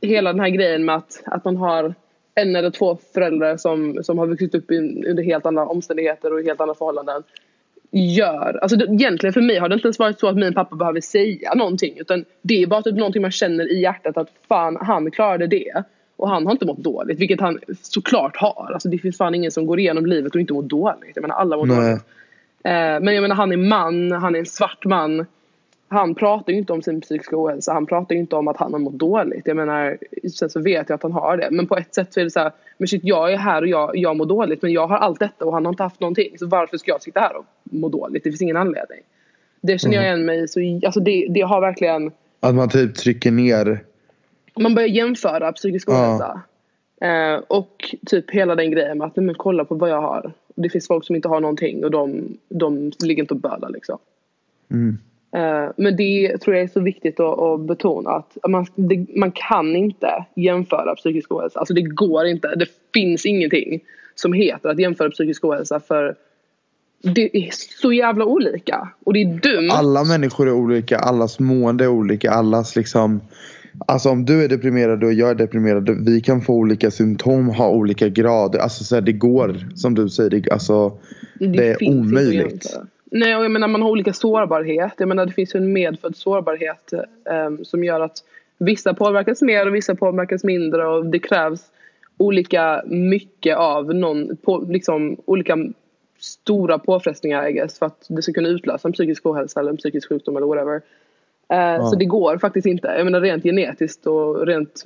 hela 0.00 0.32
den 0.32 0.40
här 0.40 0.48
grejen 0.48 0.84
med 0.84 0.94
att, 0.94 1.22
att 1.24 1.44
man 1.44 1.56
har 1.56 1.94
en 2.40 2.56
eller 2.56 2.70
två 2.70 2.98
föräldrar 3.14 3.56
som, 3.56 3.98
som 4.02 4.18
har 4.18 4.26
vuxit 4.26 4.54
upp 4.54 4.70
in, 4.70 5.04
under 5.06 5.22
helt 5.22 5.46
andra 5.46 5.66
omständigheter 5.66 6.32
och 6.32 6.42
helt 6.42 6.60
andra 6.60 6.74
förhållanden 6.74 7.22
gör, 7.90 8.58
alltså 8.62 8.76
det, 8.76 8.84
egentligen 8.84 9.32
för 9.32 9.40
mig 9.40 9.58
har 9.58 9.68
det 9.68 9.74
inte 9.74 9.86
ens 9.86 9.98
varit 9.98 10.20
så 10.20 10.28
att 10.28 10.36
min 10.36 10.54
pappa 10.54 10.76
behöver 10.76 11.00
säga 11.00 11.54
någonting 11.54 11.94
utan 11.98 12.24
det 12.42 12.62
är 12.62 12.66
bara 12.66 12.82
typ 12.82 12.94
någonting 12.94 13.22
man 13.22 13.30
känner 13.30 13.72
i 13.72 13.80
hjärtat 13.80 14.16
att 14.16 14.28
fan 14.48 14.78
han 14.80 15.10
klarade 15.10 15.46
det. 15.46 15.82
Och 16.16 16.28
han 16.28 16.46
har 16.46 16.52
inte 16.52 16.66
mått 16.66 16.78
dåligt 16.78 17.20
vilket 17.20 17.40
han 17.40 17.58
såklart 17.82 18.36
har. 18.36 18.70
Alltså 18.72 18.88
det 18.88 18.98
finns 18.98 19.16
fan 19.16 19.34
ingen 19.34 19.50
som 19.50 19.66
går 19.66 19.78
igenom 19.80 20.06
livet 20.06 20.34
och 20.34 20.40
inte 20.40 20.52
mår 20.52 20.62
dåligt. 20.62 21.12
Jag 21.14 21.22
menar 21.22 21.34
alla 21.34 21.56
mår 21.56 21.66
Nej. 21.66 21.76
dåligt. 21.76 22.02
Eh, 22.64 23.04
men 23.04 23.14
jag 23.14 23.22
menar 23.22 23.36
han 23.36 23.52
är 23.52 23.56
man, 23.56 24.12
han 24.12 24.34
är 24.34 24.38
en 24.38 24.46
svart 24.46 24.84
man 24.84 25.26
han 25.88 26.14
pratar 26.14 26.52
ju 26.52 26.58
inte 26.58 26.72
om 26.72 26.82
sin 26.82 27.00
psykiska 27.00 27.36
ohälsa. 27.36 27.72
Han 27.72 27.86
pratar 27.86 28.14
ju 28.14 28.20
inte 28.20 28.36
om 28.36 28.48
att 28.48 28.56
han 28.56 28.72
har 28.72 28.80
mått 28.80 28.94
dåligt. 28.98 29.46
Jag 29.46 29.56
menar, 29.56 29.98
sen 30.28 30.50
så 30.50 30.60
vet 30.60 30.88
jag 30.88 30.94
att 30.96 31.02
han 31.02 31.12
har 31.12 31.36
det. 31.36 31.48
Men 31.50 31.66
på 31.66 31.76
ett 31.76 31.94
sätt 31.94 32.12
så 32.12 32.20
är 32.20 32.24
det 32.24 32.30
så 32.30 32.40
här, 32.40 32.52
men 32.78 32.88
shit 32.88 33.04
jag 33.04 33.32
är 33.32 33.36
här 33.36 33.62
och 33.62 33.68
jag, 33.68 33.96
jag 33.96 34.16
mår 34.16 34.26
dåligt. 34.26 34.62
Men 34.62 34.72
jag 34.72 34.86
har 34.86 34.96
allt 34.96 35.20
detta 35.20 35.44
och 35.44 35.52
han 35.52 35.64
har 35.64 35.72
inte 35.72 35.82
haft 35.82 36.00
någonting. 36.00 36.38
Så 36.38 36.46
varför 36.46 36.76
ska 36.78 36.90
jag 36.90 37.02
sitta 37.02 37.20
här 37.20 37.36
och 37.36 37.44
må 37.62 37.88
dåligt? 37.88 38.24
Det 38.24 38.30
finns 38.30 38.42
ingen 38.42 38.56
anledning. 38.56 38.98
Det 39.60 39.78
känner 39.78 39.94
jag 39.96 40.04
igen 40.04 40.24
mig. 40.26 40.48
Så, 40.48 40.60
alltså 40.86 41.00
det, 41.00 41.26
det 41.30 41.40
har 41.40 41.60
verkligen, 41.60 42.10
Att 42.40 42.54
man 42.54 42.68
typ 42.68 42.94
trycker 42.94 43.30
ner. 43.30 43.80
man 44.60 44.74
börjar 44.74 44.88
jämföra 44.88 45.52
psykisk 45.52 45.88
Ja. 45.88 45.92
ohälsa. 45.94 46.40
Eh, 47.00 47.42
och 47.48 47.94
typ 48.06 48.30
hela 48.30 48.54
den 48.54 48.70
grejen 48.70 48.98
med 48.98 49.06
att, 49.06 49.16
men 49.16 49.34
kolla 49.34 49.64
på 49.64 49.74
vad 49.74 49.90
jag 49.90 50.00
har. 50.00 50.32
Det 50.54 50.68
finns 50.70 50.86
folk 50.86 51.04
som 51.04 51.16
inte 51.16 51.28
har 51.28 51.40
någonting 51.40 51.84
och 51.84 51.90
de, 51.90 52.36
de 52.48 52.92
ligger 53.04 53.22
inte 53.22 53.34
och 53.34 53.40
bölar 53.40 53.70
liksom. 53.70 53.98
Mm. 54.70 54.98
Eh, 55.36 55.72
Men 55.76 55.96
det 55.96 56.38
tror 56.38 56.56
jag 56.56 56.64
är 56.64 56.68
så 56.68 56.80
viktigt 56.80 57.20
att, 57.20 57.60
betona 57.60 58.10
att 58.10 58.36
man, 58.48 58.66
det, 58.74 59.06
man 59.16 59.32
kan 59.34 59.76
inte 59.76 60.24
jämföra 60.36 60.94
psykisk 60.94 61.32
ohälsa. 61.32 61.58
Alltså 61.58 61.74
det 61.74 61.82
går 61.82 62.26
inte. 62.26 62.54
Det 62.56 62.68
finns 62.94 63.26
ingenting 63.26 63.80
som 64.14 64.32
heter 64.32 64.68
att 64.68 64.78
jämföra 64.78 65.10
psykisk 65.10 65.44
ohälsa 65.44 65.80
för 65.80 66.16
det 67.02 67.36
är 67.36 67.50
så 67.82 67.92
jävla 67.92 68.24
olika. 68.24 68.88
Och 69.04 69.12
det 69.12 69.22
är 69.22 69.24
dumt. 69.24 69.70
Alla 69.70 70.04
människor 70.04 70.48
är 70.48 70.52
olika, 70.52 70.98
allas 70.98 71.38
mående 71.38 71.84
är 71.84 71.88
olika, 71.88 72.30
allas 72.30 72.76
liksom 72.76 73.20
Alltså 73.86 74.08
om 74.08 74.24
du 74.24 74.44
är 74.44 74.48
deprimerad 74.48 75.04
och 75.04 75.12
jag 75.12 75.30
är 75.30 75.34
deprimerad, 75.34 76.04
vi 76.06 76.20
kan 76.20 76.40
få 76.40 76.54
olika 76.54 76.90
symptom, 76.90 77.48
ha 77.48 77.70
olika 77.70 78.08
grader. 78.08 78.58
Alltså 78.58 78.84
så 78.84 78.94
här, 78.94 79.02
det 79.02 79.12
går 79.12 79.68
som 79.74 79.94
du 79.94 80.08
säger, 80.08 80.30
det, 80.30 80.50
alltså, 80.50 80.98
det, 81.38 81.46
är 81.46 81.50
inte 81.50 81.72
att 81.72 81.82
omöjligt. 81.82 82.78
Nej, 83.10 83.36
och 83.36 83.44
jag 83.44 83.50
menar 83.50 83.68
man 83.68 83.82
har 83.82 83.90
olika 83.90 84.12
sårbarhet. 84.12 84.92
Jag 84.98 85.08
menar 85.08 85.26
det 85.26 85.32
finns 85.32 85.54
ju 85.54 85.58
en 85.58 85.72
medfödd 85.72 86.16
sårbarhet 86.16 86.92
eh, 87.24 87.50
som 87.62 87.84
gör 87.84 88.00
att 88.00 88.24
vissa 88.58 88.94
påverkas 88.94 89.42
mer 89.42 89.66
och 89.66 89.74
vissa 89.74 89.94
påverkas 89.94 90.44
mindre 90.44 90.86
och 90.86 91.06
det 91.06 91.18
krävs 91.18 91.70
olika 92.16 92.82
mycket 92.86 93.56
av 93.56 93.94
någon, 93.94 94.36
på, 94.36 94.64
liksom 94.68 95.16
olika 95.24 95.56
stora 96.18 96.78
påfrestningar 96.78 97.48
I 97.48 97.52
guess, 97.52 97.78
för 97.78 97.86
att 97.86 98.06
det 98.08 98.22
ska 98.22 98.32
kunna 98.32 98.48
utlösa 98.48 98.88
en 98.88 98.92
psykisk 98.92 99.26
ohälsa 99.26 99.60
eller 99.60 99.70
en 99.70 99.76
psykisk 99.76 100.08
sjukdom 100.08 100.36
eller 100.36 100.46
whatever. 100.46 100.82
Eh, 101.48 101.88
Så 101.88 101.96
det 101.96 102.04
går 102.04 102.38
faktiskt 102.38 102.66
inte. 102.66 102.88
Jag 102.88 103.04
menar 103.04 103.20
rent 103.20 103.42
genetiskt 103.42 104.06
och 104.06 104.46
rent 104.46 104.82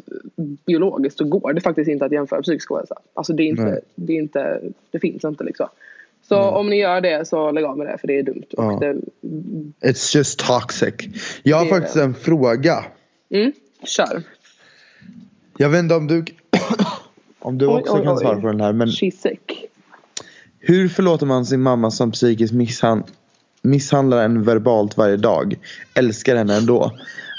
biologiskt 0.66 1.18
så 1.18 1.24
går 1.24 1.52
det 1.52 1.60
faktiskt 1.60 1.90
inte 1.90 2.04
att 2.04 2.12
jämföra 2.12 2.42
psykisk 2.42 2.70
ohälsa. 2.70 2.94
Alltså 3.14 3.32
det 3.32 3.42
är 3.42 3.46
inte, 3.46 3.62
Nej. 3.62 3.80
det 3.94 4.12
är 4.12 4.18
inte, 4.18 4.60
det 4.90 4.98
finns 5.00 5.24
inte 5.24 5.44
liksom. 5.44 5.68
Så 6.32 6.40
om 6.42 6.70
ni 6.70 6.76
gör 6.76 7.00
det 7.00 7.28
så 7.28 7.50
lägg 7.50 7.64
av 7.64 7.78
med 7.78 7.86
det 7.86 7.98
för 7.98 8.06
det 8.08 8.18
är 8.18 8.22
dumt. 8.22 8.42
Ja. 8.50 8.72
Och 8.72 8.80
det, 8.80 8.96
It's 9.90 10.16
just 10.16 10.38
toxic. 10.38 10.94
Jag 11.42 11.56
har 11.56 11.66
faktiskt 11.66 11.94
det. 11.94 12.02
en 12.02 12.14
fråga. 12.14 12.84
mm, 13.34 13.52
kör. 13.84 14.22
Jag 15.56 15.68
vet 15.68 15.78
inte 15.78 15.94
om 15.94 16.06
du, 16.06 16.24
om 17.40 17.58
du 17.58 17.66
Oj, 17.66 17.80
också 17.80 17.92
oj, 17.94 18.02
kan 18.04 18.12
oj. 18.16 18.20
svara 18.20 18.40
på 18.40 18.46
den 18.46 18.60
här. 18.60 18.72
Men 18.72 18.88
sick. 18.92 19.66
hur 20.60 20.88
förlåter 20.88 21.26
man 21.26 21.46
sin 21.46 21.60
mamma 21.62 21.90
som 21.90 22.10
psykiskt 22.10 22.54
misshan- 22.54 23.04
misshandlar 23.62 24.24
en 24.24 24.42
verbalt 24.42 24.96
varje 24.96 25.16
dag? 25.16 25.54
Älskar 25.94 26.36
henne 26.36 26.56
ändå. 26.56 26.92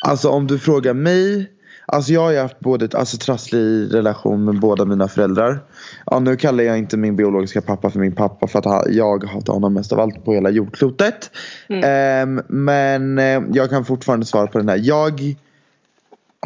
Alltså 0.06 0.30
om 0.30 0.48
du 0.48 0.60
frågar 0.60 0.94
mig. 0.94 1.52
Alltså 1.86 2.14
jag 2.14 2.22
har 2.22 2.32
ju 2.32 2.40
haft 2.40 2.60
både 2.60 2.86
ett 2.86 2.96
alltså, 2.96 3.18
trasslig 3.18 3.94
relation 3.94 4.46
med 4.46 4.60
båda 4.60 4.86
mina 4.86 5.08
föräldrar. 5.08 5.60
Ja, 6.06 6.20
nu 6.20 6.36
kallar 6.36 6.64
jag 6.64 6.78
inte 6.78 6.98
min 6.98 7.16
biologiska 7.16 7.62
pappa 7.62 7.90
för 7.90 8.00
min 8.00 8.16
pappa 8.16 8.48
för 8.48 8.60
att 8.60 8.94
jag 8.94 9.24
hatar 9.24 9.54
honom 9.54 9.74
mest 9.74 9.92
av 9.92 10.00
allt 10.00 10.26
på 10.26 10.34
hela 10.34 10.50
jordklotet. 10.50 11.32
Ehm, 11.70 12.42
men 12.48 13.20
eh, 13.20 13.42
jag 13.54 13.70
kan 13.70 13.86
fortfarande 13.86 14.26
svara 14.26 14.48
på 14.48 14.58
den 14.58 14.70
här. 14.70 14.80
Jag 14.84 15.36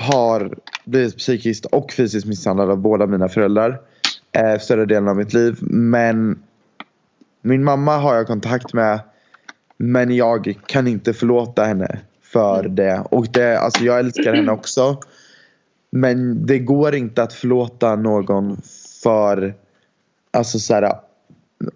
har 0.01 0.57
blivit 0.85 1.17
psykiskt 1.17 1.65
och 1.65 1.91
fysiskt 1.91 2.27
misshandlad 2.27 2.69
av 2.69 2.77
båda 2.77 3.07
mina 3.07 3.29
föräldrar. 3.29 3.79
Eh, 4.31 4.59
större 4.59 4.85
delen 4.85 5.07
av 5.07 5.17
mitt 5.17 5.33
liv. 5.33 5.57
Men 5.61 6.39
min 7.41 7.63
mamma 7.63 7.97
har 7.97 8.15
jag 8.15 8.27
kontakt 8.27 8.73
med. 8.73 8.99
Men 9.77 10.15
jag 10.15 10.59
kan 10.65 10.87
inte 10.87 11.13
förlåta 11.13 11.63
henne 11.63 11.99
för 12.23 12.67
det. 12.67 13.03
Och 13.11 13.27
det, 13.27 13.59
alltså 13.59 13.83
jag 13.83 13.99
älskar 13.99 14.33
henne 14.33 14.51
också. 14.51 14.97
Men 15.91 16.45
det 16.45 16.59
går 16.59 16.95
inte 16.95 17.23
att 17.23 17.33
förlåta 17.33 17.95
någon 17.95 18.61
för 19.03 19.53
alltså 20.31 20.59
så 20.59 20.73
här, 20.73 20.93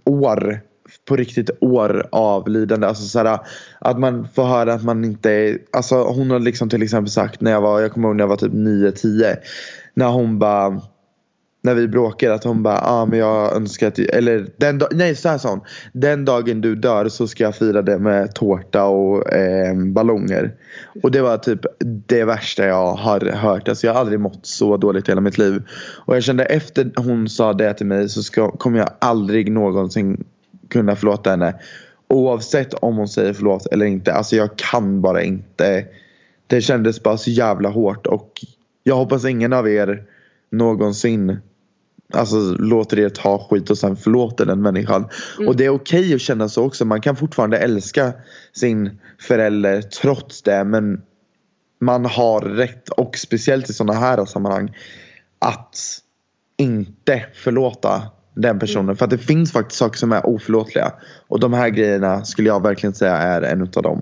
år 0.06 0.62
på 1.06 1.16
riktigt 1.16 1.50
år 1.62 2.08
av 2.12 2.50
lidande. 2.50 2.88
Alltså 2.88 3.04
så 3.04 3.20
här, 3.20 3.40
att 3.80 4.00
man 4.00 4.28
får 4.28 4.44
höra 4.44 4.74
att 4.74 4.84
man 4.84 5.06
inte 5.06 5.32
är, 5.32 5.58
alltså 5.72 6.04
hon 6.04 6.32
har 6.32 6.40
liksom 6.40 6.70
till 6.70 6.84
exempel 6.84 7.12
sagt 7.12 7.42
när 7.42 7.52
jag 7.52 7.62
var, 7.62 7.82
jag 7.82 7.92
kommer 7.92 8.08
ihåg 8.08 8.16
när 8.16 8.24
jag 8.24 8.30
var 8.30 8.36
typ 8.36 8.54
9-10. 8.54 9.36
När 9.94 10.10
hon 10.10 10.40
bara 10.40 10.82
när 11.64 11.76
vi 11.76 11.88
bråkade 11.88 12.34
att 12.34 12.44
hon 12.44 12.64
bara, 12.64 12.76
ja 12.76 12.92
ah, 12.92 13.06
men 13.06 13.20
jag 13.20 13.56
önskar 13.56 13.88
att, 13.88 14.00
eller 14.00 14.48
den 14.58 14.82
nej 14.92 15.16
så 15.16 15.30
här 15.30 15.38
sa 15.38 15.50
hon. 15.50 15.62
Den 15.94 16.26
dagen 16.26 16.62
du 16.62 16.76
dör 16.76 17.10
så 17.10 17.28
ska 17.28 17.44
jag 17.44 17.56
fira 17.56 17.82
det 17.82 18.00
med 18.00 18.36
tårta 18.36 18.86
och 18.86 19.34
eh, 19.34 19.76
ballonger. 19.76 20.56
Och 21.04 21.12
det 21.12 21.22
var 21.22 21.38
typ 21.38 21.60
det 22.08 22.26
värsta 22.26 22.66
jag 22.66 22.94
har 22.94 23.20
hört. 23.20 23.70
Alltså 23.70 23.88
jag 23.88 23.94
har 23.94 24.00
aldrig 24.00 24.20
mått 24.20 24.46
så 24.46 24.78
dåligt 24.78 25.08
i 25.08 25.12
hela 25.12 25.22
mitt 25.22 25.38
liv. 25.38 25.64
Och 26.06 26.16
jag 26.16 26.24
kände 26.24 26.46
efter 26.46 26.92
hon 26.96 27.30
sa 27.30 27.54
det 27.54 27.74
till 27.74 27.86
mig 27.86 28.10
så 28.10 28.24
ska, 28.24 28.52
kommer 28.52 28.80
jag 28.80 28.90
aldrig 29.00 29.52
någonsin 29.52 30.24
kunna 30.70 30.96
förlåta 30.96 31.30
henne. 31.30 31.56
Oavsett 32.08 32.74
om 32.74 32.98
hon 32.98 33.08
säger 33.08 33.34
förlåt 33.34 33.66
eller 33.72 33.86
inte. 33.86 34.14
Alltså 34.14 34.36
jag 34.36 34.56
kan 34.56 35.02
bara 35.02 35.24
inte. 35.24 35.86
Det 36.48 36.62
kändes 36.62 37.04
bara 37.04 37.18
så 37.18 37.30
jävla 37.30 37.70
hårt 37.70 38.08
och 38.08 38.46
jag 38.84 38.96
hoppas 38.96 39.26
ingen 39.26 39.54
av 39.54 39.70
er 39.70 40.04
någonsin 40.52 41.38
Alltså 42.16 42.38
låter 42.60 43.00
er 43.00 43.10
ta 43.10 43.48
skit 43.50 43.70
och 43.70 43.78
sen 43.78 43.96
förlåter 43.96 44.46
den 44.46 44.62
människan. 44.62 45.06
Och 45.48 45.56
det 45.56 45.66
är 45.66 45.70
okej 45.70 46.14
att 46.16 46.22
känna 46.22 46.50
så 46.50 46.64
också. 46.64 46.86
Man 46.86 47.02
kan 47.02 47.16
fortfarande 47.16 47.58
älska 47.58 48.14
sin 48.54 49.00
förälder 49.20 49.82
trots 49.82 50.42
det. 50.42 50.64
Men 50.64 51.02
man 51.80 52.06
har 52.06 52.42
rätt 52.42 52.90
och 52.90 53.18
speciellt 53.18 53.70
i 53.70 53.74
sådana 53.74 54.00
här 54.00 54.26
sammanhang. 54.26 54.76
Att 55.40 55.78
inte 56.58 57.26
förlåta 57.34 58.02
den 58.34 58.60
personen. 58.60 58.96
För 58.96 59.06
att 59.06 59.12
det 59.12 59.18
finns 59.18 59.52
faktiskt 59.52 59.80
saker 59.80 59.98
som 59.98 60.12
är 60.12 60.26
oförlåtliga. 60.26 60.94
Och 61.28 61.40
de 61.40 61.54
här 61.54 61.70
grejerna 61.70 62.26
skulle 62.26 62.48
jag 62.48 62.64
verkligen 62.64 62.94
säga 62.94 63.18
är 63.18 63.42
en 63.42 63.62
utav 63.62 63.84
dem. 63.84 64.02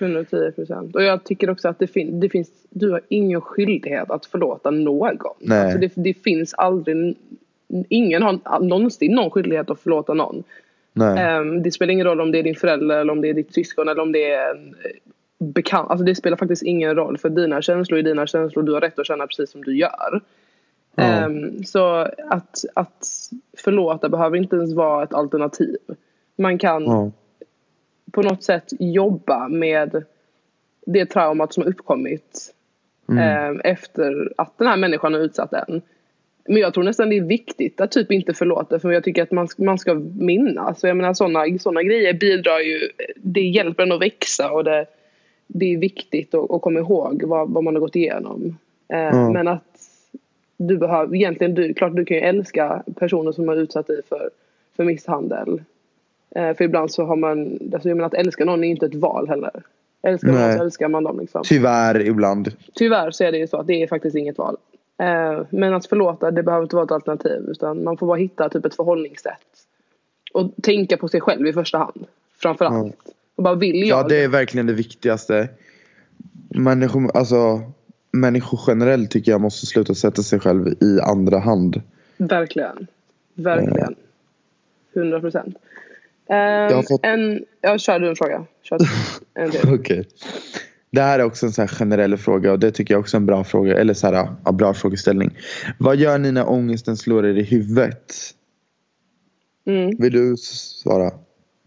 110 0.00 0.52
procent. 0.54 0.94
Och 0.94 1.02
jag 1.02 1.24
tycker 1.24 1.50
också 1.50 1.68
att 1.68 1.78
det, 1.78 1.86
fin- 1.86 2.20
det 2.20 2.28
finns, 2.28 2.48
du 2.70 2.90
har 2.90 3.00
ingen 3.08 3.40
skyldighet 3.40 4.10
att 4.10 4.26
förlåta 4.26 4.70
någon. 4.70 5.16
Nej. 5.40 5.60
Alltså 5.62 5.78
det, 5.78 5.92
det 5.96 6.14
finns 6.14 6.54
aldrig, 6.54 7.16
ingen 7.88 8.22
har 8.22 8.60
någonsin 8.60 9.14
någon 9.14 9.30
skyldighet 9.30 9.70
att 9.70 9.80
förlåta 9.80 10.14
någon. 10.14 10.44
Ehm, 11.18 11.62
det 11.62 11.70
spelar 11.70 11.92
ingen 11.92 12.06
roll 12.06 12.20
om 12.20 12.32
det 12.32 12.38
är 12.38 12.42
din 12.42 12.54
förälder 12.54 13.00
eller 13.00 13.12
om 13.12 13.20
det 13.20 13.28
är 13.28 13.34
ditt 13.34 13.54
syskon 13.54 13.88
eller 13.88 14.02
om 14.02 14.12
det 14.12 14.30
är 14.30 14.50
en 14.50 14.74
eh, 14.84 14.90
bekant. 15.46 15.90
Alltså 15.90 16.04
det 16.04 16.14
spelar 16.14 16.36
faktiskt 16.36 16.62
ingen 16.62 16.94
roll 16.94 17.18
för 17.18 17.28
dina 17.28 17.62
känslor 17.62 17.98
är 17.98 18.02
dina 18.02 18.26
känslor. 18.26 18.62
Du 18.62 18.72
har 18.72 18.80
rätt 18.80 18.98
att 18.98 19.06
känna 19.06 19.26
precis 19.26 19.50
som 19.50 19.64
du 19.64 19.76
gör. 19.78 20.20
Ehm, 20.96 21.64
så 21.64 21.94
att, 22.28 22.64
att 22.74 23.06
förlåta 23.56 24.08
behöver 24.08 24.36
inte 24.36 24.56
ens 24.56 24.74
vara 24.74 25.02
ett 25.04 25.14
alternativ. 25.14 25.76
Man 26.36 26.58
kan 26.58 26.84
Ja. 26.84 27.10
på 28.12 28.22
något 28.22 28.42
sätt 28.42 28.64
jobba 28.78 29.48
med 29.48 30.04
det 30.86 31.06
traumat 31.06 31.52
som 31.54 31.62
har 31.62 31.70
uppkommit 31.70 32.54
Mm. 33.08 33.56
eh, 33.56 33.72
efter 33.72 34.32
att 34.36 34.58
den 34.58 34.66
här 34.68 34.76
människan 34.76 35.14
har 35.14 35.20
utsatt 35.20 35.52
en. 35.52 35.82
Men 36.50 36.62
jag 36.62 36.74
tror 36.74 36.84
nästan 36.84 37.08
det 37.08 37.16
är 37.16 37.22
viktigt 37.22 37.80
att 37.80 37.90
typ 37.90 38.12
inte 38.12 38.34
förlåta 38.34 38.78
för 38.78 38.90
jag 38.90 39.04
tycker 39.04 39.22
att 39.22 39.30
man, 39.30 39.48
man 39.56 39.78
ska 39.78 39.94
minnas. 40.18 40.80
Så 40.80 40.86
jag 40.86 40.96
menar 40.96 41.14
sådana 41.14 41.58
såna 41.58 41.82
grejer 41.82 42.14
bidrar 42.14 42.58
ju, 42.58 42.88
det 43.16 43.40
hjälper 43.40 43.82
en 43.82 43.92
att 43.92 44.00
växa 44.00 44.50
och 44.50 44.64
det, 44.64 44.86
det 45.46 45.74
är 45.74 45.78
viktigt 45.78 46.34
att, 46.34 46.50
att 46.50 46.62
komma 46.62 46.78
ihåg 46.80 47.22
vad, 47.26 47.50
vad 47.50 47.64
man 47.64 47.74
har 47.74 47.80
gått 47.80 47.96
igenom. 47.96 48.58
Ja. 48.88 49.30
Men 49.30 49.48
att 49.48 49.80
du 50.56 50.76
behöver, 50.76 51.16
egentligen 51.16 51.54
du, 51.54 51.74
klart 51.74 51.96
du 51.96 52.04
kan 52.04 52.16
ju 52.16 52.22
älska 52.22 52.82
personer 52.98 53.32
som 53.32 53.48
har 53.48 53.56
utsatt 53.56 53.86
dig 53.86 54.00
för, 54.08 54.30
för 54.76 54.84
misshandel. 54.84 55.62
Eh, 56.30 56.54
för 56.54 56.64
ibland 56.64 56.90
så 56.90 57.04
har 57.04 57.16
man, 57.16 57.58
alltså 57.72 57.88
jag 57.88 57.96
menar 57.96 58.06
att 58.06 58.14
älska 58.14 58.44
någon 58.44 58.64
är 58.64 58.68
inte 58.68 58.86
ett 58.86 58.94
val 58.94 59.28
heller. 59.28 59.62
Älskar 60.02 60.32
Nej. 60.32 60.48
någon 60.48 60.58
så 60.58 60.64
älskar 60.64 60.88
man 60.88 61.04
dem 61.04 61.20
liksom. 61.20 61.42
Tyvärr 61.44 62.00
ibland. 62.00 62.52
Tyvärr 62.74 63.10
så 63.10 63.24
är 63.24 63.32
det 63.32 63.38
ju 63.38 63.46
så 63.46 63.56
att 63.56 63.66
det 63.66 63.82
är 63.82 63.86
faktiskt 63.86 64.16
inget 64.16 64.38
val. 64.38 64.56
Eh, 65.00 65.42
men 65.50 65.74
att 65.74 65.86
förlåta 65.86 66.30
det 66.30 66.42
behöver 66.42 66.62
inte 66.62 66.76
vara 66.76 66.84
ett 66.84 66.92
alternativ 66.92 67.42
utan 67.48 67.84
man 67.84 67.96
får 67.96 68.06
bara 68.06 68.16
hitta 68.18 68.48
typ 68.48 68.64
ett 68.64 68.74
förhållningssätt. 68.74 69.46
Och 70.32 70.50
tänka 70.62 70.96
på 70.96 71.08
sig 71.08 71.20
själv 71.20 71.46
i 71.46 71.52
första 71.52 71.78
hand. 71.78 72.06
Framförallt. 72.38 72.74
Mm. 72.76 72.92
Och 73.36 73.42
bara 73.42 73.54
vill 73.54 73.88
jag. 73.88 73.98
Ja 74.04 74.08
det 74.08 74.24
är 74.24 74.28
verkligen 74.28 74.66
det 74.66 74.72
viktigaste. 74.72 75.48
Människor, 76.48 77.16
alltså, 77.16 77.60
människor 78.12 78.60
generellt 78.66 79.10
tycker 79.10 79.32
jag 79.32 79.40
måste 79.40 79.66
sluta 79.66 79.94
sätta 79.94 80.22
sig 80.22 80.40
själv 80.40 80.68
i 80.80 81.00
andra 81.00 81.38
hand. 81.38 81.82
Verkligen. 82.16 82.86
Verkligen. 83.34 83.94
100 84.94 85.20
procent. 85.20 85.56
Um, 86.26 86.36
har 86.36 86.82
fått- 86.88 87.00
en, 87.04 87.44
ja, 87.60 87.78
kör 87.78 87.98
du 87.98 88.08
en 88.08 88.16
fråga. 88.16 88.44
Kör 88.62 88.78
en. 89.34 89.74
Okej. 89.74 90.08
Det 90.92 91.00
här 91.00 91.18
är 91.18 91.24
också 91.24 91.46
en 91.46 91.52
så 91.52 91.62
här 91.62 91.68
generell 91.68 92.16
fråga 92.16 92.52
och 92.52 92.58
det 92.58 92.70
tycker 92.70 92.94
jag 92.94 93.00
också 93.00 93.16
är 93.16 93.20
en 93.20 93.26
bra 93.26 93.44
fråga. 93.44 93.78
Eller 93.78 93.94
så 93.94 94.06
här, 94.06 94.28
ja, 94.44 94.52
bra 94.52 94.74
frågeställning. 94.74 95.30
Vad 95.78 95.96
gör 95.96 96.18
ni 96.18 96.32
när 96.32 96.48
ångesten 96.48 96.96
slår 96.96 97.26
er 97.26 97.34
i 97.34 97.42
huvudet? 97.42 98.14
Mm. 99.66 99.96
Vill 99.98 100.12
du 100.12 100.36
svara? 100.36 101.10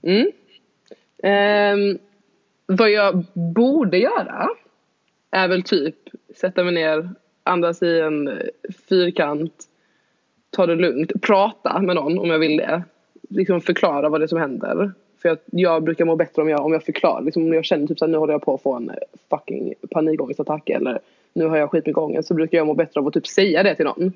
Mm. 0.03 0.31
Ehm, 1.23 1.97
vad 2.65 2.91
jag 2.91 3.25
borde 3.33 3.97
göra 3.97 4.47
är 5.31 5.47
väl 5.47 5.63
typ 5.63 5.95
sätta 6.35 6.63
mig 6.63 6.73
ner, 6.73 7.09
andas 7.43 7.83
i 7.83 7.99
en 7.99 8.29
fyrkant, 8.89 9.53
ta 10.49 10.65
det 10.65 10.75
lugnt, 10.75 11.11
prata 11.21 11.81
med 11.81 11.95
någon 11.95 12.19
om 12.19 12.29
jag 12.29 12.39
vill 12.39 12.57
det. 12.57 12.83
Liksom 13.29 13.61
förklara 13.61 14.09
vad 14.09 14.21
det 14.21 14.25
är 14.25 14.27
som 14.27 14.39
händer. 14.39 14.91
För 15.23 15.29
jag, 15.29 15.37
jag 15.45 15.83
brukar 15.83 16.05
må 16.05 16.15
bättre 16.15 16.41
om 16.41 16.49
jag, 16.49 16.65
om 16.65 16.73
jag 16.73 16.83
förklarar. 16.83 17.21
Liksom 17.21 17.43
om 17.43 17.53
jag 17.53 17.65
känner 17.65 17.87
typ 17.87 18.01
här, 18.01 18.07
nu 18.07 18.17
håller 18.17 18.33
jag 18.33 18.41
på 18.41 18.53
att 18.53 18.61
få 18.61 18.73
en 18.73 18.89
eh, 18.89 18.95
fucking 19.29 19.73
panikångestattack 19.91 20.69
eller 20.69 20.99
nu 21.33 21.45
har 21.45 21.57
jag 21.57 21.71
skitmycket 21.71 21.97
ångest 21.97 22.27
så 22.27 22.33
brukar 22.33 22.57
jag 22.57 22.67
må 22.67 22.73
bättre 22.73 22.99
av 22.99 23.07
att 23.07 23.13
typ 23.13 23.27
säga 23.27 23.63
det 23.63 23.75
till 23.75 23.85
någon. 23.85 24.13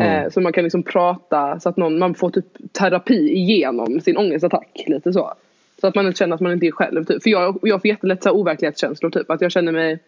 Eh, 0.00 0.30
så 0.30 0.40
man 0.40 0.52
kan 0.52 0.64
liksom 0.64 0.82
prata 0.82 1.60
så 1.60 1.68
att 1.68 1.76
någon, 1.76 1.98
man 1.98 2.14
får 2.14 2.30
typ 2.30 2.72
terapi 2.72 3.32
igenom 3.32 4.00
sin 4.00 4.16
ångestattack. 4.16 4.84
Lite 4.86 5.12
så. 5.12 5.32
Så 5.80 5.86
att 5.86 5.94
man 5.94 6.06
inte 6.06 6.18
känner 6.18 6.34
att 6.34 6.40
man 6.40 6.52
inte 6.52 6.66
är 6.66 6.70
själv. 6.70 7.04
Typ. 7.04 7.22
För 7.22 7.30
jag, 7.30 7.58
jag 7.62 7.80
får 7.80 7.88
jättelätt 7.88 8.22
så 8.22 8.28
här 8.28 8.36
overklighetskänslor. 8.36 9.10
Typ. 9.10 9.30
Att 9.30 9.40
jag 9.40 9.52
känner 9.52 9.72
mig 9.72 9.98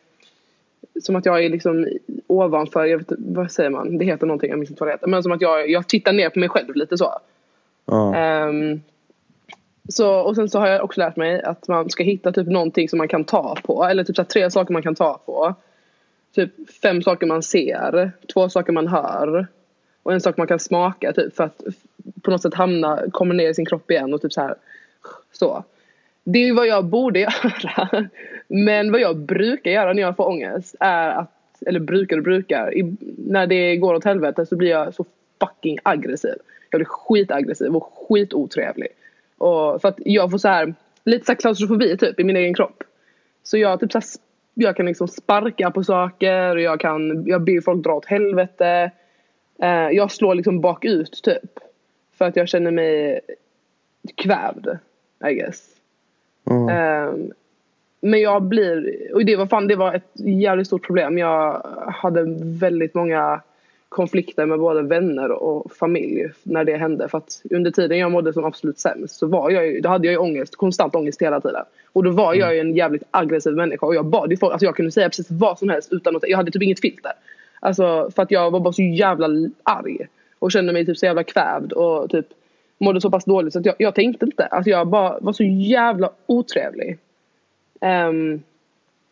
som 1.03 1.17
att 1.17 1.27
jag 1.27 1.45
är 1.45 1.49
liksom 1.49 1.87
ovanför, 2.27 2.85
jag 2.85 2.99
vet, 2.99 3.13
vad 3.19 3.51
säger 3.51 3.71
man? 3.71 3.99
Det 3.99 4.05
heter 4.05 4.27
någonting, 4.27 4.51
jag 4.51 4.59
minns 4.59 4.71
inte 4.71 4.81
vad 4.81 4.89
det 4.89 4.93
heter. 4.93 5.07
Men 5.07 5.23
som 5.23 5.33
att 5.33 5.41
jag, 5.41 5.71
jag 5.71 5.89
tittar 5.89 6.13
ner 6.13 6.31
på 6.31 6.39
mig 6.39 6.49
själv 6.49 6.75
lite 6.75 6.99
så. 6.99 7.13
Ja. 7.87 8.17
Ehm, 8.17 8.81
så, 9.89 10.15
och 10.15 10.37
sen 10.37 10.49
så 10.49 10.59
har 10.59 10.69
jag 10.69 10.85
också 10.85 11.01
lärt 11.01 11.17
mig 11.17 11.43
att 11.43 11.69
man 11.69 11.91
ska 11.91 12.03
hitta 12.03 12.33
typ 12.33 12.47
någonting 12.47 12.89
som 12.89 12.99
man 12.99 13.09
kan 13.09 13.25
ta 13.25 13.57
på. 13.63 13.85
Eller 13.85 14.05
typ 14.05 14.17
så 14.17 14.25
tre 14.25 14.51
saker 14.51 14.73
man 14.73 14.83
kan 14.83 14.95
ta 14.95 15.21
på. 15.27 15.55
Typ 16.35 16.51
fem 16.83 17.03
saker 17.03 17.27
man 17.27 17.43
ser, 17.43 18.13
två 18.33 18.49
saker 18.49 18.73
man 18.73 18.89
hör. 18.89 19.47
Och 20.03 20.13
en 20.13 20.21
sak 20.21 20.37
man 20.37 20.47
kan 20.47 20.59
smaka 20.59 21.13
typ 21.13 21.37
för 21.37 21.45
att 21.45 21.63
på 22.23 22.31
något 22.31 22.43
sätt 22.43 22.55
hamna, 22.55 23.03
komma 23.13 23.35
ner 23.35 23.49
i 23.49 23.55
sin 23.55 23.67
kropp 23.67 23.91
igen 23.91 24.15
och 24.15 24.23
typ 24.23 24.33
så 24.33 24.41
här. 24.41 24.55
Så. 25.33 25.65
Det 26.25 26.39
är 26.49 26.55
vad 26.55 26.67
jag 26.67 26.85
borde 26.85 27.19
göra. 27.21 28.09
Men 28.49 28.93
vad 28.93 29.01
jag 29.01 29.17
brukar 29.17 29.71
göra 29.71 29.93
när 29.93 30.03
jag 30.03 30.17
får 30.17 30.29
ångest 30.29 30.75
är 30.81 31.09
att, 31.09 31.63
eller 31.67 31.81
brukar 31.81 32.17
och 32.17 32.23
brukar, 32.23 32.77
i, 32.77 32.97
när 33.17 33.47
det 33.47 33.77
går 33.77 33.95
åt 33.95 34.05
helvete 34.05 34.47
så 34.47 34.57
blir 34.57 34.71
jag 34.71 34.95
så 34.95 35.05
fucking 35.41 35.79
aggressiv. 35.83 36.35
Jag 36.71 36.79
blir 36.79 36.87
skitaggressiv 36.87 37.77
och 37.77 37.93
skitotrevlig. 38.09 38.89
Och 39.39 39.81
för 39.81 39.89
att 39.89 39.99
jag 39.99 40.31
får 40.31 40.39
så 40.39 40.49
här, 40.49 40.75
lite 41.05 41.27
så 41.27 41.33
här 41.33 41.37
klaustrofobi 41.37 41.97
typ 41.97 42.21
i 42.21 42.25
min 42.25 42.37
egen 42.37 42.55
kropp. 42.55 42.83
Så 43.43 43.59
jag 43.59 43.81
typ 43.81 43.93
så 43.93 43.99
här, 43.99 44.07
jag 44.55 44.77
kan 44.77 44.87
liksom 44.87 45.09
sparka 45.09 45.71
på 45.71 45.85
saker 45.85 46.57
och 46.57 46.61
jag 46.61 46.81
kan, 46.81 47.27
jag 47.27 47.43
ber 47.43 47.61
folk 47.61 47.85
dra 47.85 47.95
åt 47.95 48.07
helvete. 48.07 48.91
Eh, 49.63 49.89
jag 49.91 50.11
slår 50.11 50.35
liksom 50.35 50.61
bakut 50.61 51.23
typ. 51.23 51.59
För 52.19 52.25
att 52.25 52.37
jag 52.37 52.49
känner 52.49 52.71
mig 52.71 53.21
kvävd, 54.15 54.69
I 55.31 55.35
guess. 55.35 55.69
Ja. 56.45 56.71
Ehm, 56.71 57.33
men 58.01 58.21
jag 58.21 58.43
blir, 58.43 58.95
och 59.15 59.25
det 59.25 59.37
var 59.37 59.47
fan 59.47 59.69
det 59.69 59.77
var 59.77 59.95
ett 59.95 60.11
jävligt 60.15 60.67
stort 60.67 60.87
problem. 60.87 61.19
Jag 61.19 61.63
hade 61.87 62.25
väldigt 62.43 62.95
många 62.95 63.41
konflikter 63.89 64.47
med 64.47 64.59
både 64.59 64.83
vänner 64.83 65.31
och 65.31 65.73
familj 65.73 66.31
när 66.43 66.65
det 66.65 66.77
hände. 66.77 67.09
För 67.09 67.19
att 67.19 67.43
under 67.51 67.71
tiden 67.71 67.99
jag 67.99 68.13
mådde 68.13 68.33
som 68.33 68.45
absolut 68.45 68.79
sämst 68.79 69.19
så 69.19 69.27
var 69.27 69.51
jag 69.51 69.67
ju, 69.67 69.81
då 69.81 69.89
hade 69.89 70.07
jag 70.07 70.13
ju 70.13 70.19
ångest, 70.19 70.57
konstant 70.57 70.95
ångest 70.95 71.23
hela 71.23 71.41
tiden. 71.41 71.65
Och 71.93 72.05
då 72.05 72.11
var 72.11 72.35
jag 72.35 72.55
ju 72.55 72.61
en 72.61 72.77
jävligt 72.77 73.03
aggressiv 73.11 73.53
människa 73.53 73.87
och 73.87 73.95
jag 73.95 74.07
bad 74.07 74.31
ju 74.31 74.37
folk, 74.37 74.53
alltså 74.53 74.67
jag 74.67 74.77
kunde 74.77 74.93
säga 74.93 75.09
precis 75.09 75.31
vad 75.31 75.59
som 75.59 75.69
helst 75.69 75.93
utan 75.93 76.17
att, 76.17 76.29
jag 76.29 76.37
hade 76.37 76.51
typ 76.51 76.63
inget 76.63 76.81
filter. 76.81 77.13
Alltså 77.61 78.11
för 78.15 78.23
att 78.23 78.31
jag 78.31 78.51
var 78.51 78.61
bara 78.61 78.73
så 78.73 78.83
jävla 78.83 79.29
arg. 79.63 79.99
Och 80.39 80.53
kände 80.53 80.73
mig 80.73 80.87
typ 80.87 80.99
så 80.99 81.07
jävla 81.07 81.25
kvävd 81.25 81.73
och 81.73 82.11
typ 82.11 82.27
mådde 82.79 83.01
så 83.01 83.11
pass 83.11 83.25
dåligt 83.25 83.53
så 83.53 83.59
att 83.59 83.67
jag, 83.67 83.75
jag 83.79 83.95
tänkte 83.95 84.27
inte. 84.27 84.47
Alltså 84.47 84.71
jag 84.71 84.89
bara 84.89 85.19
var 85.21 85.33
så 85.33 85.45
jävla 85.45 86.11
otrevlig. 86.27 86.99
Um, 87.81 88.43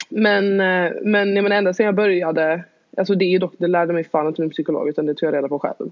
men, 0.09 0.61
eh, 0.61 0.93
men 1.03 1.37
jag 1.37 1.43
menar 1.43 1.57
ända 1.57 1.74
sedan 1.74 1.87
jag 1.87 1.95
började, 1.95 2.64
alltså 2.97 3.14
det 3.14 3.24
är 3.24 3.38
dock, 3.38 3.55
det 3.59 3.66
lärde 3.66 3.92
mig 3.92 4.05
fan 4.05 4.26
inte 4.26 4.40
min 4.40 4.51
psykolog 4.51 4.88
utan 4.88 5.07
det 5.07 5.14
tog 5.14 5.26
jag 5.26 5.34
reda 5.34 5.49
på 5.49 5.59
själv. 5.59 5.90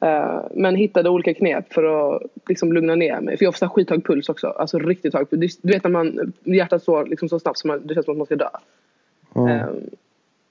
Eh, 0.00 0.40
men 0.50 0.74
hittade 0.74 1.10
olika 1.10 1.34
knep 1.34 1.72
för 1.72 2.14
att 2.14 2.22
liksom 2.48 2.72
lugna 2.72 2.94
ner 2.94 3.20
mig. 3.20 3.36
För 3.36 3.44
jag 3.44 3.54
här 3.60 3.68
skithög 3.68 4.04
puls 4.04 4.28
också, 4.28 4.46
alltså 4.46 4.78
riktigt 4.78 5.14
hög 5.14 5.30
puls. 5.30 5.56
Du 5.62 5.72
vet 5.72 5.84
när 5.84 5.90
man, 5.90 6.32
hjärtat 6.44 6.82
slår 6.82 7.06
liksom 7.06 7.28
så 7.28 7.38
snabbt 7.38 7.58
som 7.58 7.68
man, 7.68 7.86
det 7.86 7.94
känns 7.94 8.04
som 8.04 8.12
att 8.12 8.18
man 8.18 8.26
ska 8.26 8.36
dö. 8.36 8.48
Ja. 9.34 9.48
Ehm, 9.48 9.90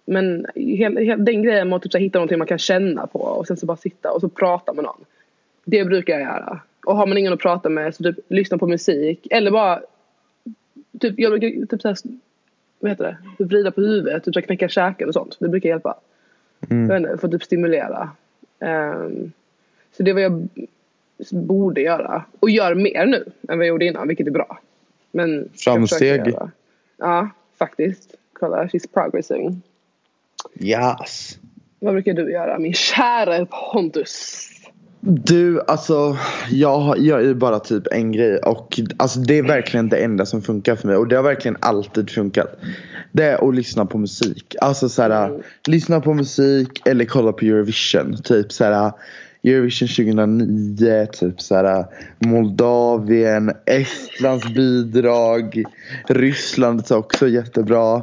men 0.06 0.46
hel, 0.56 0.98
hel, 0.98 1.26
den 1.26 1.44
grejen 1.44 1.70
med 1.70 1.76
att 1.76 1.84
typ 1.84 1.92
så 1.92 1.98
hitta 1.98 2.20
någonting 2.20 2.38
man 2.38 2.48
kan 2.48 2.58
känna 2.58 3.08
på 3.08 3.20
och 3.20 3.48
sen 3.48 3.58
så 3.58 3.66
bara 3.66 3.78
sitta 3.78 4.12
och 4.12 4.22
så 4.22 4.30
prata 4.30 4.74
med 4.74 4.84
någon. 4.84 5.06
Det 5.66 5.86
brukar 5.86 6.14
jag 6.14 6.22
göra. 6.22 6.60
Och 6.86 6.98
har 6.98 7.08
man 7.08 7.18
ingen 7.18 7.34
att 7.34 7.40
prata 7.40 7.70
med 7.70 7.96
så 7.96 8.04
typ 8.04 8.16
lyssna 8.30 8.58
på 8.58 8.68
musik 8.68 9.28
eller 9.32 9.52
bara 9.52 9.82
typ, 11.00 11.14
jag 11.18 11.32
brukar 11.32 11.66
typ 11.66 11.82
så 11.82 11.88
här, 11.88 11.98
vad 12.80 12.92
heter 12.92 13.04
det? 13.04 13.18
Typ 13.38 13.48
vrida 13.48 13.72
på 13.72 13.82
huvudet, 13.82 14.24
typ 14.24 14.34
så 14.34 14.42
knäcka 14.42 14.70
käken 14.70 15.08
och 15.08 15.14
sånt. 15.14 15.38
Det 15.40 15.50
brukar 15.50 15.70
hjälpa. 15.70 15.98
Mm. 16.70 16.90
Jag 16.90 17.00
vet 17.00 17.10
inte, 17.10 17.22
för 17.22 17.28
att 17.28 17.32
typ 17.32 17.44
stimulera. 17.44 18.10
Ehm, 18.60 19.32
så 19.98 20.04
det 20.04 20.12
är 20.12 20.14
vad 20.14 20.24
jag 20.24 20.48
borde 21.32 21.82
göra. 21.82 22.24
Och 22.40 22.50
gör 22.50 22.76
mer 22.76 23.06
nu 23.06 23.26
än 23.50 23.58
vad 23.58 23.58
jag 23.58 23.68
gjorde 23.68 23.86
innan, 23.86 24.08
vilket 24.08 24.28
är 24.28 24.32
bra. 24.32 24.60
Men 25.12 25.50
Framsteg. 25.56 26.36
Ja, 26.98 27.30
faktiskt. 27.60 28.16
Kolla, 28.34 28.66
she's 28.66 28.94
progressing. 28.94 29.62
Yes. 30.60 31.40
Vad 31.80 31.94
brukar 31.94 32.14
du 32.14 32.32
göra, 32.32 32.60
min 32.60 32.74
kära 32.74 33.46
Pontus? 33.46 34.50
Du, 35.10 35.62
alltså 35.68 36.18
jag 36.50 37.00
gör 37.00 37.20
ju 37.20 37.34
bara 37.34 37.60
typ 37.60 37.88
en 37.92 38.12
grej 38.12 38.38
och 38.38 38.80
alltså 38.98 39.20
det 39.20 39.38
är 39.38 39.44
verkligen 39.44 39.90
det 39.90 39.98
enda 39.98 40.26
som 40.26 40.42
funkar 40.42 40.76
för 40.76 40.88
mig 40.88 40.98
och 40.98 41.08
det 41.08 41.16
har 41.16 41.24
verkligen 41.24 41.58
alltid 41.60 42.10
funkat. 42.10 42.60
Det 43.12 43.24
är 43.24 43.50
att 43.50 43.56
lyssna 43.56 43.86
på 43.86 43.98
musik. 43.98 44.56
Alltså 44.62 44.90
såhär, 44.90 45.28
Mm. 45.28 45.42
lyssna 45.68 46.02
på 46.02 46.14
musik 46.14 46.82
eller 46.86 47.06
kolla 47.06 47.32
på 47.32 47.46
Eurovision. 47.46 48.18
Typ 48.24 48.52
såhär 48.52 48.92
Eurovision 49.44 49.88
2009, 49.88 51.06
typ 51.06 51.42
såhär 51.42 51.86
Moldavien, 52.20 53.52
Estlands 53.66 54.54
bidrag, 54.54 55.64
Ryssland 56.08 56.92
är 56.92 56.98
också 56.98 57.28
jättebra. 57.28 58.02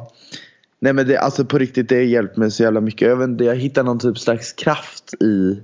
Nej 0.81 0.93
men 0.93 1.07
det, 1.07 1.17
alltså 1.17 1.45
på 1.45 1.59
riktigt 1.59 1.89
det 1.89 1.95
har 1.95 2.03
hjälpt 2.03 2.37
mig 2.37 2.51
så 2.51 2.63
jävla 2.63 2.81
mycket. 2.81 3.09
Jag 3.09 3.17
vet 3.17 3.29
inte, 3.29 3.45
jag 3.45 3.57
hittar 3.57 3.83
någon 3.83 3.99
typ 3.99 4.19
slags 4.19 4.53
kraft 4.53 5.15
i 5.23 5.61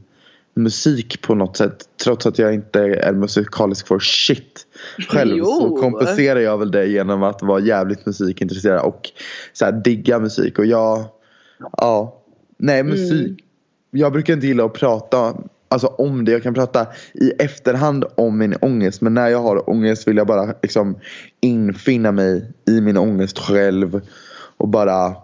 musik 0.54 1.22
på 1.22 1.34
något 1.34 1.56
sätt. 1.56 1.84
Trots 2.04 2.26
att 2.26 2.38
jag 2.38 2.54
inte 2.54 2.80
är 2.80 3.12
musikalisk 3.12 3.86
for 3.86 3.98
shit 3.98 4.66
själv 5.08 5.36
Jo. 5.36 5.44
så 5.44 5.76
kompenserar 5.76 6.40
jag 6.40 6.58
väl 6.58 6.70
det 6.70 6.86
genom 6.86 7.22
att 7.22 7.42
vara 7.42 7.60
jävligt 7.60 8.06
musikintresserad 8.06 8.80
och 8.80 9.10
så 9.52 9.64
här, 9.64 9.72
digga 9.72 10.18
musik. 10.18 10.58
Och 10.58 10.66
jag, 10.66 11.04
ja, 11.76 12.22
nej 12.58 12.82
musik. 12.82 13.44
Jag 13.90 14.12
brukar 14.12 14.32
inte 14.32 14.46
gilla 14.46 14.64
att 14.64 14.72
prata 14.72 15.34
alltså, 15.68 15.86
om 15.86 16.24
det. 16.24 16.32
Jag 16.32 16.42
kan 16.42 16.54
prata 16.54 16.86
i 17.14 17.30
efterhand 17.30 18.04
om 18.14 18.38
min 18.38 18.56
ångest. 18.60 19.00
Men 19.00 19.14
när 19.14 19.28
jag 19.28 19.42
har 19.42 19.70
ångest 19.70 20.08
vill 20.08 20.16
jag 20.16 20.26
bara 20.26 20.54
liksom 20.62 20.98
infinna 21.40 22.12
mig 22.12 22.52
i 22.68 22.80
min 22.80 22.96
ångest 22.96 23.38
själv. 23.38 24.00
Och 24.56 24.68
bara 24.68 25.14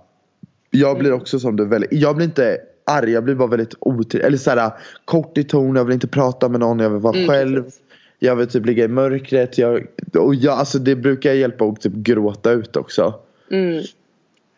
jag 0.70 0.98
blir 0.98 1.12
också 1.12 1.40
som 1.40 1.56
du 1.56 1.64
väldigt, 1.64 1.92
jag 1.92 2.16
blir 2.16 2.26
inte 2.26 2.58
arg, 2.86 3.10
jag 3.10 3.24
blir 3.24 3.34
bara 3.34 3.48
väldigt 3.48 3.74
otrevlig. 3.80 4.26
Eller 4.26 4.38
såhär 4.38 4.70
kort 5.04 5.38
i 5.38 5.44
ton, 5.44 5.76
jag 5.76 5.84
vill 5.84 5.94
inte 5.94 6.08
prata 6.08 6.48
med 6.48 6.60
någon, 6.60 6.78
jag 6.78 6.90
vill 6.90 7.00
vara 7.00 7.16
Mm, 7.16 7.28
själv. 7.28 7.62
precis. 7.64 7.80
Jag 8.18 8.36
vill 8.36 8.48
typ 8.48 8.66
ligga 8.66 8.84
i 8.84 8.88
mörkret. 8.88 9.58
Jag, 9.58 9.86
och 10.18 10.34
jag, 10.34 10.58
alltså 10.58 10.78
det 10.78 10.96
brukar 10.96 11.32
hjälpa 11.32 11.64
att 11.64 11.80
typ 11.80 11.92
gråta 11.92 12.50
ut 12.50 12.76
också. 12.76 13.14
Mm. 13.50 13.82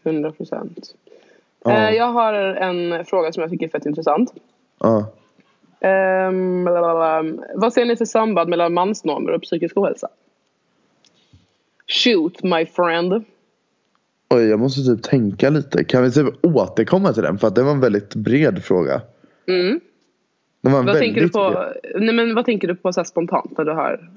100 0.02 0.32
procent. 0.32 0.94
Ja. 1.64 1.88
Eh, 1.88 1.94
jag 1.96 2.06
har 2.12 2.32
en 2.34 3.04
fråga 3.04 3.32
som 3.32 3.40
jag 3.40 3.50
tycker 3.50 3.66
är 3.66 3.70
fett 3.70 3.86
intressant. 3.86 4.32
Ehm, 5.80 6.64
blablabla. 6.64 7.42
vad 7.54 7.72
ser 7.72 7.84
ni 7.84 7.96
för 7.96 8.04
samband 8.04 8.50
mellan 8.50 8.74
mansnormer 8.74 9.32
och 9.32 9.42
psykisk 9.42 9.76
ohälsa? 9.76 10.08
Shoot 12.04 12.42
my 12.42 12.66
friend. 12.66 13.24
Oj, 14.30 14.42
jag 14.42 14.60
måste 14.60 14.82
typ 14.82 15.02
tänka 15.02 15.50
lite. 15.50 15.84
Kan 15.84 16.02
vi 16.02 16.10
typ 16.10 16.26
återkomma 16.42 17.12
till 17.12 17.22
den? 17.22 17.38
För 17.38 17.48
att 17.48 17.54
det 17.54 17.62
var 17.62 17.72
en 17.72 17.80
väldigt 17.80 18.14
bred 18.14 18.64
fråga. 18.64 19.02
Mm. 19.46 19.80
Vad 20.60 20.98
tänker 20.98 21.20
du 21.20 21.28
på, 21.28 21.50
bred. 21.50 22.02
nej 22.02 22.14
men 22.14 22.34
vad 22.34 22.44
tänker 22.44 22.68
du 22.68 22.74
på 22.74 22.92
så 22.92 23.00
här 23.00 23.04
spontant 23.04 23.58
när 23.58 23.64
du 23.64 23.72
hör? 23.72 24.10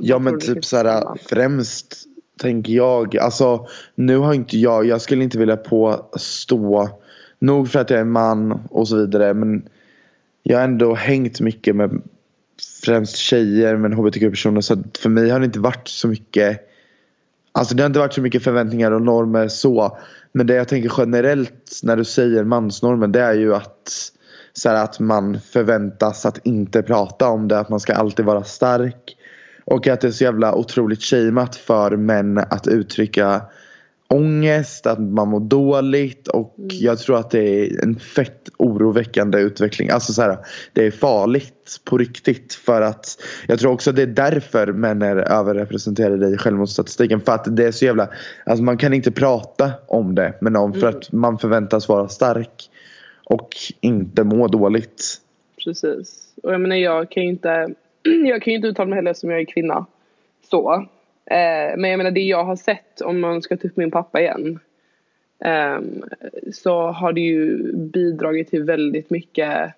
Ja 0.00 0.18
men 0.18 0.40
typ 0.40 0.64
såhär 0.64 1.00
spontant? 1.00 1.20
främst 1.22 2.06
tänker 2.40 2.72
jag. 2.72 3.16
Alltså 3.16 3.66
nu 3.94 4.16
har 4.16 4.34
inte 4.34 4.58
jag. 4.58 4.86
Jag 4.86 5.00
skulle 5.00 5.24
inte 5.24 5.38
vilja 5.38 5.56
påstå. 5.56 6.88
Nog 7.38 7.68
för 7.68 7.78
att 7.78 7.90
jag 7.90 8.00
är 8.00 8.04
man 8.04 8.60
och 8.70 8.88
så 8.88 8.96
vidare. 8.96 9.34
Men 9.34 9.68
jag 10.42 10.58
har 10.58 10.64
ändå 10.64 10.94
hängt 10.94 11.40
mycket 11.40 11.76
med 11.76 12.02
främst 12.84 13.16
tjejer 13.16 13.76
men 13.76 13.92
hbtq-personer. 13.92 14.60
Så 14.60 14.76
för 14.98 15.08
mig 15.08 15.30
har 15.30 15.40
det 15.40 15.46
inte 15.46 15.60
varit 15.60 15.88
så 15.88 16.08
mycket. 16.08 16.68
Alltså 17.56 17.74
det 17.74 17.82
har 17.82 17.86
inte 17.86 17.98
varit 17.98 18.12
så 18.12 18.20
mycket 18.20 18.44
förväntningar 18.44 18.90
och 18.90 19.02
normer 19.02 19.48
så. 19.48 19.98
Men 20.32 20.46
det 20.46 20.54
jag 20.54 20.68
tänker 20.68 20.92
generellt 20.98 21.80
när 21.82 21.96
du 21.96 22.04
säger 22.04 22.44
mansnormen 22.44 23.12
det 23.12 23.20
är 23.20 23.34
ju 23.34 23.54
att 23.54 24.12
så 24.52 24.68
här 24.68 24.84
att 24.84 25.00
man 25.00 25.40
förväntas 25.40 26.26
att 26.26 26.46
inte 26.46 26.82
prata 26.82 27.28
om 27.28 27.48
det. 27.48 27.58
Att 27.58 27.68
man 27.68 27.80
ska 27.80 27.94
alltid 27.94 28.24
vara 28.24 28.44
stark. 28.44 29.16
Och 29.64 29.88
att 29.88 30.00
det 30.00 30.06
är 30.06 30.12
så 30.12 30.24
jävla 30.24 30.54
otroligt 30.54 31.02
shameat 31.02 31.56
för 31.56 31.96
män 31.96 32.38
att 32.38 32.66
uttrycka 32.66 33.42
ångest, 34.08 34.86
att 34.86 35.00
man 35.00 35.28
mår 35.28 35.40
dåligt 35.40 36.28
och 36.28 36.54
jag 36.56 36.98
tror 36.98 37.18
att 37.18 37.30
det 37.30 37.40
är 37.40 37.82
en 37.82 37.98
fett 37.98 38.48
oroväckande 38.58 39.38
utveckling. 39.38 39.90
Alltså 39.90 40.12
så 40.12 40.22
här, 40.22 40.38
det 40.72 40.86
är 40.86 40.90
farligt 40.90 41.80
på 41.84 41.98
riktigt 41.98 42.54
för 42.54 42.82
att 42.82 43.22
jag 43.48 43.58
tror 43.58 43.72
också 43.72 43.90
att 43.90 43.96
det 43.96 44.02
är 44.02 44.06
därför 44.06 44.66
män 44.66 45.02
är 45.02 45.16
överrepresenterade 45.16 46.28
i 46.28 46.36
självmordsstatistiken. 46.36 47.20
För 47.20 47.32
att 47.32 47.56
det 47.56 47.64
är 47.64 47.72
så 47.72 47.84
jävla, 47.84 48.08
alltså 48.46 48.62
man 48.62 48.78
kan 48.78 48.94
inte 48.94 49.10
prata 49.10 49.72
om 49.86 50.14
det 50.14 50.34
med 50.40 50.52
någon 50.52 50.80
för 50.80 50.86
att 50.86 51.12
man 51.12 51.38
förväntas 51.38 51.88
vara 51.88 52.08
stark 52.08 52.70
och 53.24 53.48
inte 53.80 54.24
må 54.24 54.48
dåligt. 54.48 55.20
Precis. 55.64 56.32
Och 56.42 56.52
jag 56.52 56.60
menar 56.60 56.76
jag 56.76 57.10
kan 57.10 57.22
ju 57.22 57.28
inte, 57.28 57.48
jag 58.26 58.42
kan 58.42 58.50
ju 58.50 58.56
inte 58.56 58.68
uttala 58.68 58.88
mig 58.88 58.96
heller 58.96 59.10
eftersom 59.10 59.30
jag 59.30 59.40
är 59.40 59.44
kvinna. 59.44 59.86
Så. 60.50 60.86
Eh, 61.30 61.76
men 61.76 61.90
jag 61.90 61.98
menar 61.98 62.10
det 62.10 62.20
jag 62.20 62.44
har 62.44 62.56
sett 62.56 63.00
om 63.00 63.20
man 63.20 63.42
ska 63.42 63.56
ta 63.56 63.68
upp 63.68 63.76
min 63.76 63.90
pappa 63.90 64.20
igen. 64.20 64.58
ehm, 65.44 66.02
så 66.52 66.80
har 66.86 67.12
det 67.12 67.20
ju 67.20 67.72
bidragit 67.72 68.50
till 68.50 68.62
väldigt 68.62 69.10
mycket 69.10 69.72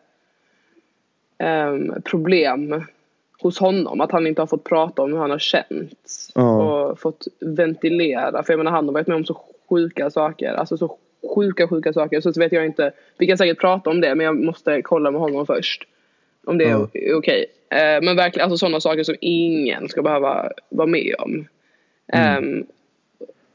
ehm, 1.39 2.03
problem 2.03 2.83
hos 3.43 3.59
honom. 3.59 4.01
Att 4.01 4.13
han 4.13 4.27
inte 4.27 4.43
har 4.43 4.47
fått 4.47 4.65
prata 4.65 5.03
om 5.03 5.13
hur 5.13 5.19
han 5.19 5.31
har 5.31 5.39
känt. 5.39 6.09
Ja. 6.35 6.63
Och 6.91 7.01
fått 7.01 7.27
ventilera. 7.41 8.43
För 8.43 8.53
jag 8.53 8.59
menar 8.59 8.71
han 8.71 8.87
har 8.87 8.93
varit 8.95 9.07
med 9.07 9.17
om 9.17 9.25
så 9.25 9.41
sjuka 9.69 10.11
saker. 10.11 10.53
Alltså 10.55 10.77
så 10.77 10.97
sjuka 11.35 11.69
sjuka 11.69 11.93
saker. 11.93 12.21
Så, 12.21 12.33
så 12.33 12.41
vet 12.41 12.53
jag 12.53 12.67
inte. 12.67 12.93
Vi 13.19 13.27
kan 13.27 13.39
säkert 13.39 13.61
prata 13.61 13.91
om 13.91 14.01
det 14.01 14.15
men 14.15 14.27
jag 14.27 14.37
måste 14.45 14.83
kolla 14.83 15.11
med 15.11 15.21
honom 15.21 15.47
först. 15.47 15.87
Om 16.47 16.59
det 16.59 16.65
är 16.65 16.71
Ja. 16.71 16.89
okej. 17.17 17.41
Eh, 17.43 17.58
men 17.71 18.17
verkligen 18.17 18.45
alltså 18.45 18.59
sådana 18.59 18.81
saker 18.81 19.03
som 19.03 19.15
ingen 19.21 19.89
ska 19.89 20.03
behöva 20.03 20.53
vara 20.69 20.87
med 20.87 21.15
om. 21.19 21.49
Ehm, 22.13 22.67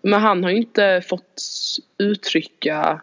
men 0.01 0.21
han 0.21 0.43
har 0.43 0.51
ju 0.51 0.57
inte 0.57 1.01
fått 1.05 1.41
uttrycka 1.97 3.01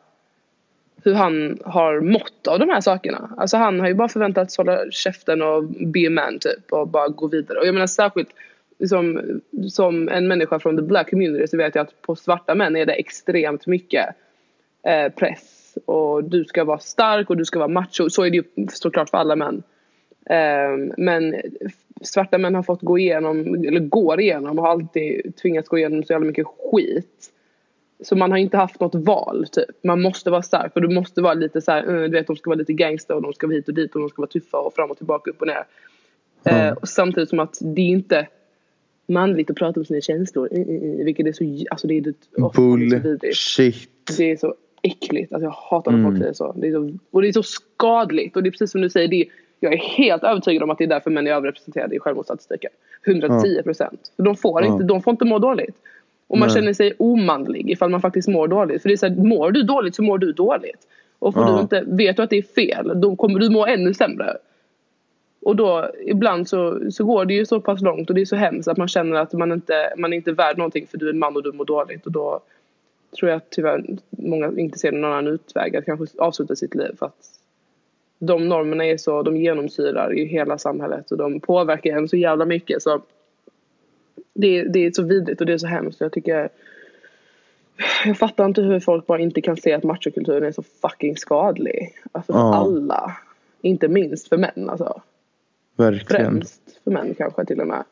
hur 1.05 1.15
han 1.15 1.59
har 1.65 2.01
mått 2.01 2.47
av 2.47 2.59
de 2.59 2.69
här 2.69 2.81
sakerna. 2.81 3.31
Alltså 3.37 3.57
han 3.57 3.81
har 3.81 3.89
ju 3.89 3.95
bara 3.95 4.09
förväntats 4.09 4.57
hålla 4.57 4.91
käften 4.91 5.43
och 5.43 5.65
be 5.65 6.07
a 6.07 6.11
man 6.11 6.39
typ 6.39 6.73
och 6.73 6.89
bara 6.89 7.09
gå 7.09 7.29
vidare. 7.29 7.59
Och 7.59 7.67
jag 7.67 7.75
menar 7.75 7.87
särskilt 7.87 8.29
som, 8.89 9.21
som 9.71 10.09
en 10.09 10.29
människa 10.29 10.59
från 10.59 10.77
the 10.77 10.83
black 10.83 11.11
community 11.11 11.47
så 11.47 11.57
vet 11.57 11.75
jag 11.75 11.83
att 11.83 12.03
på 12.03 12.17
svarta 12.17 12.55
män 12.55 12.77
är 12.77 12.87
det 12.87 12.93
extremt 12.93 13.67
mycket 13.67 14.07
eh, 14.83 15.13
press. 15.13 15.79
Och 15.85 16.25
du 16.25 16.45
ska 16.45 16.65
vara 16.65 16.79
stark 16.79 17.31
och 17.31 17.37
du 17.37 17.45
ska 17.45 17.59
vara 17.59 17.69
macho. 17.69 18.11
Så 18.11 18.23
är 18.23 18.31
det 18.31 18.37
ju 18.37 18.45
såklart 18.73 19.11
för 19.11 19.19
alla 19.19 19.37
män. 19.37 19.63
Ehm, 20.27 20.93
men 20.97 21.35
svarta 22.03 22.39
män 22.39 22.55
har 22.55 22.63
fått 22.63 22.83
gå 22.83 22.99
igenom, 22.99 23.55
eller 23.65 23.81
går 23.81 24.21
igenom 24.21 24.59
och 24.59 24.65
har 24.65 24.73
alltid 24.73 25.37
tvingats 25.37 25.69
gå 25.69 25.79
igenom 25.79 26.03
så 26.03 26.13
jävla 26.13 26.27
mycket 26.27 26.47
skit. 26.47 27.33
Så 28.03 28.17
man 28.17 28.31
har 28.31 28.39
inte 28.39 28.57
haft 28.57 28.81
något 28.81 28.95
val 28.95 29.47
typ. 29.53 29.85
Man 29.85 30.03
måste 30.03 30.31
vara 30.31 30.43
stark 30.43 30.77
och 30.77 30.83
du 30.83 30.89
måste 30.95 31.23
vara 31.23 31.35
lite 31.35 31.61
så 31.61 31.73
här, 31.73 31.89
eh, 31.89 32.03
du 32.03 32.09
vet 32.09 32.27
de 32.27 32.37
ska 32.37 32.51
vara 32.51 32.59
lite 32.59 32.73
gangster 32.73 33.15
och 33.15 33.23
de 33.23 33.33
ska 33.33 33.47
vara 33.47 33.55
hit 33.55 33.69
och 33.69 33.75
dit 33.75 33.95
och 33.95 34.01
de 34.01 34.09
ska 34.09 34.23
vara 34.23 34.31
tuffa 34.31 34.59
och 34.59 34.75
fram 34.75 34.91
och 34.91 34.97
tillbaka 34.97 35.31
upp 35.31 35.41
och 35.41 35.47
ner. 35.47 35.65
Eh, 36.45 36.73
och 36.73 36.89
samtidigt 36.89 37.29
som 37.29 37.41
att 37.41 37.59
det 37.61 37.81
är 37.81 37.87
inte 37.87 38.27
manligt 39.07 39.51
att 39.51 39.57
prata 39.57 39.81
om 39.81 39.87
sina 39.87 40.01
känslor. 40.01 40.49
Mm, 40.53 40.69
mm, 40.69 40.83
mm, 40.83 41.05
vilket 41.05 41.27
är 41.27 41.33
så, 41.33 41.65
alltså 41.71 41.87
det 41.87 41.95
är 41.95 42.01
det. 42.01 42.15
Bullshit. 42.55 43.91
Det 44.17 44.31
är 44.31 44.37
så 44.37 44.55
äckligt. 44.83 45.33
Alltså 45.33 45.45
jag 45.47 45.51
hatar 45.51 45.93
när 45.93 46.05
folk 46.05 46.19
säger 46.19 46.33
så. 46.33 46.53
Det 46.53 46.69
är 46.69 46.73
så. 46.73 46.99
Och 47.11 47.23
det 47.23 47.29
är 47.29 47.33
så 47.33 47.43
skadligt. 47.43 48.37
Och 48.37 48.43
det 48.43 48.49
är 48.49 48.51
precis 48.51 48.71
som 48.71 48.81
du 48.81 48.91
säger. 48.91 49.09
Det 49.09 49.21
är, 49.21 49.27
jag 49.61 49.73
är 49.73 49.79
helt 49.79 50.25
övertygad 50.25 50.63
om 50.63 50.71
att 50.71 50.79
det 50.79 50.85
är 50.85 50.89
därför 50.89 51.11
män 51.11 51.27
är 51.27 51.33
överrepresenterade 51.33 51.97
i 51.97 51.99
självmordsstatistiken. 51.99 52.71
110 53.07 53.63
procent. 53.63 54.13
För 54.17 54.23
de 54.23 54.37
får, 54.37 54.65
inte, 54.65 54.85
de 54.85 55.03
får 55.03 55.11
inte 55.11 55.25
må 55.25 55.39
dåligt. 55.39 55.77
Och 56.27 56.39
man 56.39 56.49
Nej. 56.49 56.57
känner 56.57 56.73
sig 56.73 56.95
omanlig 56.99 57.71
ifall 57.71 57.91
man 57.91 58.01
faktiskt 58.01 58.29
mår 58.29 58.49
dåligt. 58.49 58.83
För 58.83 58.89
det 58.89 58.95
är 58.95 58.97
så 58.97 59.07
här, 59.07 59.17
mår 59.17 59.51
du 59.51 59.63
dåligt 59.63 59.95
så 59.95 60.03
mår 60.03 60.19
du 60.19 60.33
dåligt. 60.33 60.87
Och 61.19 61.35
får 61.35 61.43
Ja. 61.43 61.55
du 61.55 61.61
inte, 61.61 61.85
vet 61.87 62.17
du 62.17 62.23
att 62.23 62.31
det 62.31 62.39
är 62.39 62.43
fel, 62.43 63.01
då 63.01 63.17
kommer 63.17 63.39
du 63.39 63.51
må 63.51 63.67
ännu 63.67 63.95
sämre. 63.95 64.37
Och 65.43 65.57
då 65.57 65.91
ibland 66.07 66.49
så, 66.49 66.91
så 66.91 67.05
går 67.05 67.25
det 67.25 67.35
ju 67.35 67.47
så 67.47 67.61
pass 67.61 67.81
långt 67.81 68.09
och 68.09 68.15
det 68.15 68.21
är 68.21 68.25
så 68.25 68.37
hemskt 68.37 68.69
att 68.69 68.77
man 68.77 68.89
känner 68.89 69.17
att 69.17 69.33
man 69.33 69.53
inte 69.53 69.93
man 69.97 70.13
är 70.13 70.17
inte 70.17 70.33
värd 70.33 70.59
någonting 70.59 70.87
för 70.87 70.99
du 70.99 71.07
är 71.09 71.13
en 71.13 71.19
man 71.19 71.37
och 71.37 71.43
du 71.43 71.53
mår 71.53 71.65
dåligt. 71.65 72.07
Och 72.07 72.13
då 72.13 72.41
tror 73.19 73.31
jag 73.31 73.41
tyvärr 73.51 73.85
många 74.11 74.53
inte 74.57 74.79
ser 74.79 74.93
någon 74.93 75.13
annan 75.13 75.27
utväg 75.27 75.77
att 75.77 75.85
kanske 75.85 76.19
avsluta 76.19 76.57
sitt 76.57 76.75
liv. 76.75 76.91
För 76.99 77.07
att 77.07 77.40
de 78.23 78.49
normerna 78.49 78.87
är 78.87 78.97
så, 78.97 79.23
de 79.23 79.37
genomsyrar 79.37 80.11
ju 80.11 80.25
hela 80.25 80.59
samhället 80.59 81.11
och 81.11 81.17
de 81.19 81.41
påverkar 81.41 81.97
en 81.97 82.09
så 82.09 82.17
jävla 82.17 82.45
mycket. 82.45 82.83
Så 82.83 83.03
det, 84.35 84.63
det 84.63 84.87
är 84.87 84.91
så 84.91 85.03
vidrigt 85.03 85.41
och 85.41 85.47
det 85.47 85.53
är 85.53 85.59
så 85.59 85.67
hemskt. 85.67 86.01
Jag 86.01 86.13
tycker 86.13 86.49
jag 88.05 88.19
fattar 88.19 88.45
inte 88.45 88.63
hur 88.63 88.81
folk 88.81 89.07
bara 89.07 89.19
inte 89.21 89.41
kan 89.41 89.57
se 89.57 89.73
att 89.73 89.85
machokulturen 89.85 90.45
är 90.45 90.53
så 90.53 90.63
fucking 90.63 91.17
skadlig. 91.17 91.95
Alltså 92.13 92.33
för 92.33 92.39
Ja. 92.39 92.55
alla. 92.55 93.17
Inte 93.63 93.89
minst 93.89 94.29
för 94.29 94.37
män 94.37 94.71
alltså. 94.71 95.01
Verkligen. 95.77 96.25
Främst 96.25 96.61
för 96.85 96.91
män 96.91 97.15
kanske 97.19 97.45
till 97.45 97.61
och 97.61 97.67
med. 97.67 97.85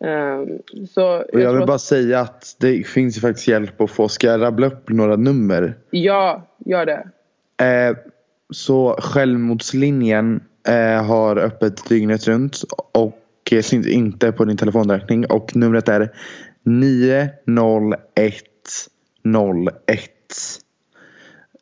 Ehm, 0.00 0.58
så 0.90 1.02
Och 1.06 1.22
jag 1.22 1.30
tror 1.30 1.52
vill 1.52 1.62
att- 1.62 1.66
bara 1.66 1.78
säga 1.78 2.20
att 2.20 2.56
det 2.60 2.86
finns 2.86 3.16
ju 3.16 3.20
faktiskt 3.20 3.48
hjälp 3.48 3.80
att 3.80 3.90
få. 3.90 4.08
Ska 4.08 4.26
jag 4.26 4.40
rabbla 4.40 4.66
upp 4.66 4.88
några 4.88 5.16
nummer? 5.16 5.74
Ja, 5.90 6.42
gör 6.58 6.86
det. 6.86 7.08
Eh, 7.64 7.96
så 8.50 8.96
Självmordslinjen 8.98 10.40
eh, 10.68 11.04
har 11.04 11.36
öppet 11.36 11.88
dygnet 11.88 12.28
runt 12.28 12.64
och 12.92 13.18
eh, 13.50 13.62
syns 13.62 13.86
inte 13.86 14.32
på 14.32 14.44
din 14.44 14.56
telefonräkning. 14.56 15.26
Och 15.26 15.56
numret 15.56 15.88
är 15.88 16.12
90101. 16.64 17.98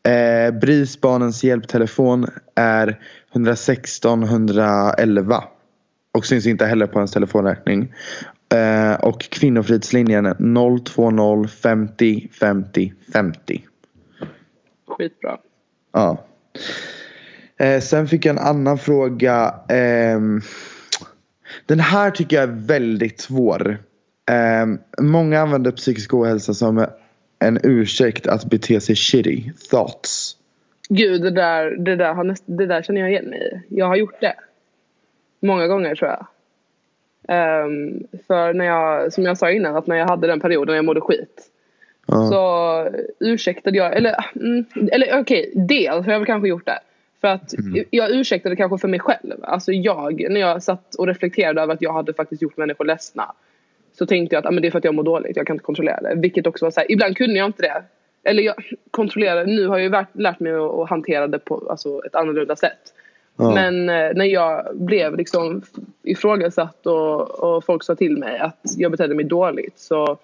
Eh, 0.05 0.51
Brisbanens 0.61 1.45
hjälptelefon 1.45 2.27
är 2.55 3.01
116 3.33 4.23
111 4.23 5.45
och 6.13 6.27
syns 6.27 6.47
inte 6.47 6.67
heller 6.67 6.87
på 6.87 6.99
ens 6.99 7.13
telefonräkning. 7.13 7.95
Eh, 8.55 8.95
och 8.95 9.21
Kvinnofridslinjen 9.21 10.35
020 10.85 11.49
50 11.49 12.29
50 12.41 12.93
50. 13.13 13.65
Skitbra. 14.87 15.39
Ja. 15.93 16.25
Eh, 17.57 17.81
sen 17.81 18.09
fick 18.09 18.27
jag 18.27 18.37
en 18.37 18.47
annan 18.47 18.79
fråga. 18.79 19.55
Eh, 19.69 20.21
den 21.67 21.81
här 21.81 22.11
tycker 22.11 22.37
jag 22.37 22.43
är 22.43 22.67
väldigt 22.67 23.21
svår. 23.21 23.79
Eh, 24.31 24.67
många 25.05 25.41
använder 25.41 25.71
psykisk 25.71 26.15
ohälsa 26.15 26.55
som 26.55 26.87
en 27.39 27.59
ursäkt 27.63 28.27
att 28.27 28.45
bete 28.45 28.81
sig 28.81 28.97
shitty. 28.97 29.43
Thoughts. 29.71 30.37
Gud, 30.89 31.23
det 31.23 31.31
där, 31.31 31.71
det, 31.71 31.97
där 31.97 32.15
har 32.15 32.25
näst, 32.25 32.45
det 32.47 32.67
där 32.67 32.83
känner 32.83 33.01
jag 33.01 33.11
igen 33.11 33.31
mig 33.31 33.39
i. 33.39 33.77
Jag 33.77 33.87
har 33.87 33.97
gjort 33.97 34.21
det. 34.21 34.35
Många 35.43 35.67
gånger 35.67 35.95
tror 35.95 36.11
jag. 36.11 36.27
Um, 37.29 38.07
för 38.27 38.55
när 38.55 38.65
jag, 38.65 39.13
som 39.13 39.25
jag 39.25 39.39
sa 39.39 39.51
innan, 39.51 39.77
att 39.77 39.87
när 39.87 39.97
jag 39.97 40.09
hade 40.09 40.27
den 40.27 40.41
perioden 40.41 40.73
när 40.73 40.77
jag 40.77 40.85
mådde 40.85 41.01
skit. 41.01 41.52
Ja. 42.07 42.29
Så 42.29 42.89
ursäktade 43.21 43.79
jag, 43.79 43.97
eller, 43.97 44.17
mm, 44.37 44.65
eller 44.93 45.21
okej, 45.21 45.53
dels 45.55 46.07
har 46.07 46.13
jag 46.13 46.21
väl 46.21 46.27
kanske 46.27 46.49
gjort 46.49 46.67
det. 46.67 46.79
För 47.21 47.29
att 47.29 47.55
jag 47.91 48.11
ursäktade 48.11 48.57
kanske 48.57 48.79
för 48.79 48.89
mig 48.89 49.01
själv. 49.01 49.37
Alltså 49.43 49.73
jag, 49.73 50.27
när 50.31 50.41
jag 50.41 50.63
satt 50.63 50.95
och 50.95 51.07
reflekterade 51.07 51.61
över 51.61 51.75
att 51.75 51.83
jag 51.83 51.93
hade 51.93 52.15
faktiskt 52.15 52.43
gjort 52.43 52.57
människor 52.57 52.85
ledsna. 52.85 53.33
Så 53.93 54.07
tänkte 54.07 54.35
jag 54.35 54.41
att 54.41 54.47
ah, 54.47 54.51
men 54.51 54.63
det 54.63 54.69
är 54.69 54.71
för 54.71 54.79
att 54.79 54.85
jag 54.85 54.95
mår 54.95 55.03
dåligt, 55.03 55.37
jag 55.37 55.47
kan 55.47 55.55
inte 55.55 55.65
kontrollera 55.65 56.01
det. 56.01 56.15
Vilket 56.15 56.47
också 56.47 56.65
var 56.65 56.71
så 56.71 56.81
här, 56.81 56.93
ibland 56.93 57.17
kunde 57.17 57.39
jag 57.39 57.47
inte 57.47 57.63
det. 57.63 57.83
Eller 58.25 58.43
jag 58.43 58.55
kontrollerade, 58.91 59.47
nu 59.47 59.67
har 59.67 59.79
jag 59.79 59.85
ju 59.85 60.05
lärt, 60.23 60.41
mig 60.41 60.53
att, 60.53 60.79
att 60.79 60.91
hantera 60.91 61.27
det 61.27 61.39
på 61.39 61.67
alltså, 61.71 62.03
ett 62.07 62.15
annorlunda 62.15 62.57
sätt. 62.57 62.95
Ja. 63.37 63.55
Men 63.55 63.89
eh, 63.89 64.15
när 64.15 64.25
jag 64.25 64.77
blev 64.77 65.17
liksom 65.17 65.63
ifrågasatt 66.03 66.87
och, 66.87 67.31
och 67.31 67.65
folk 67.65 67.83
sa 67.83 67.95
till 67.95 68.19
mig 68.19 68.39
att 68.39 68.61
jag 68.77 68.91
betedde 68.91 69.15
mig 69.15 69.25
dåligt 69.25 69.79
så 69.79 70.19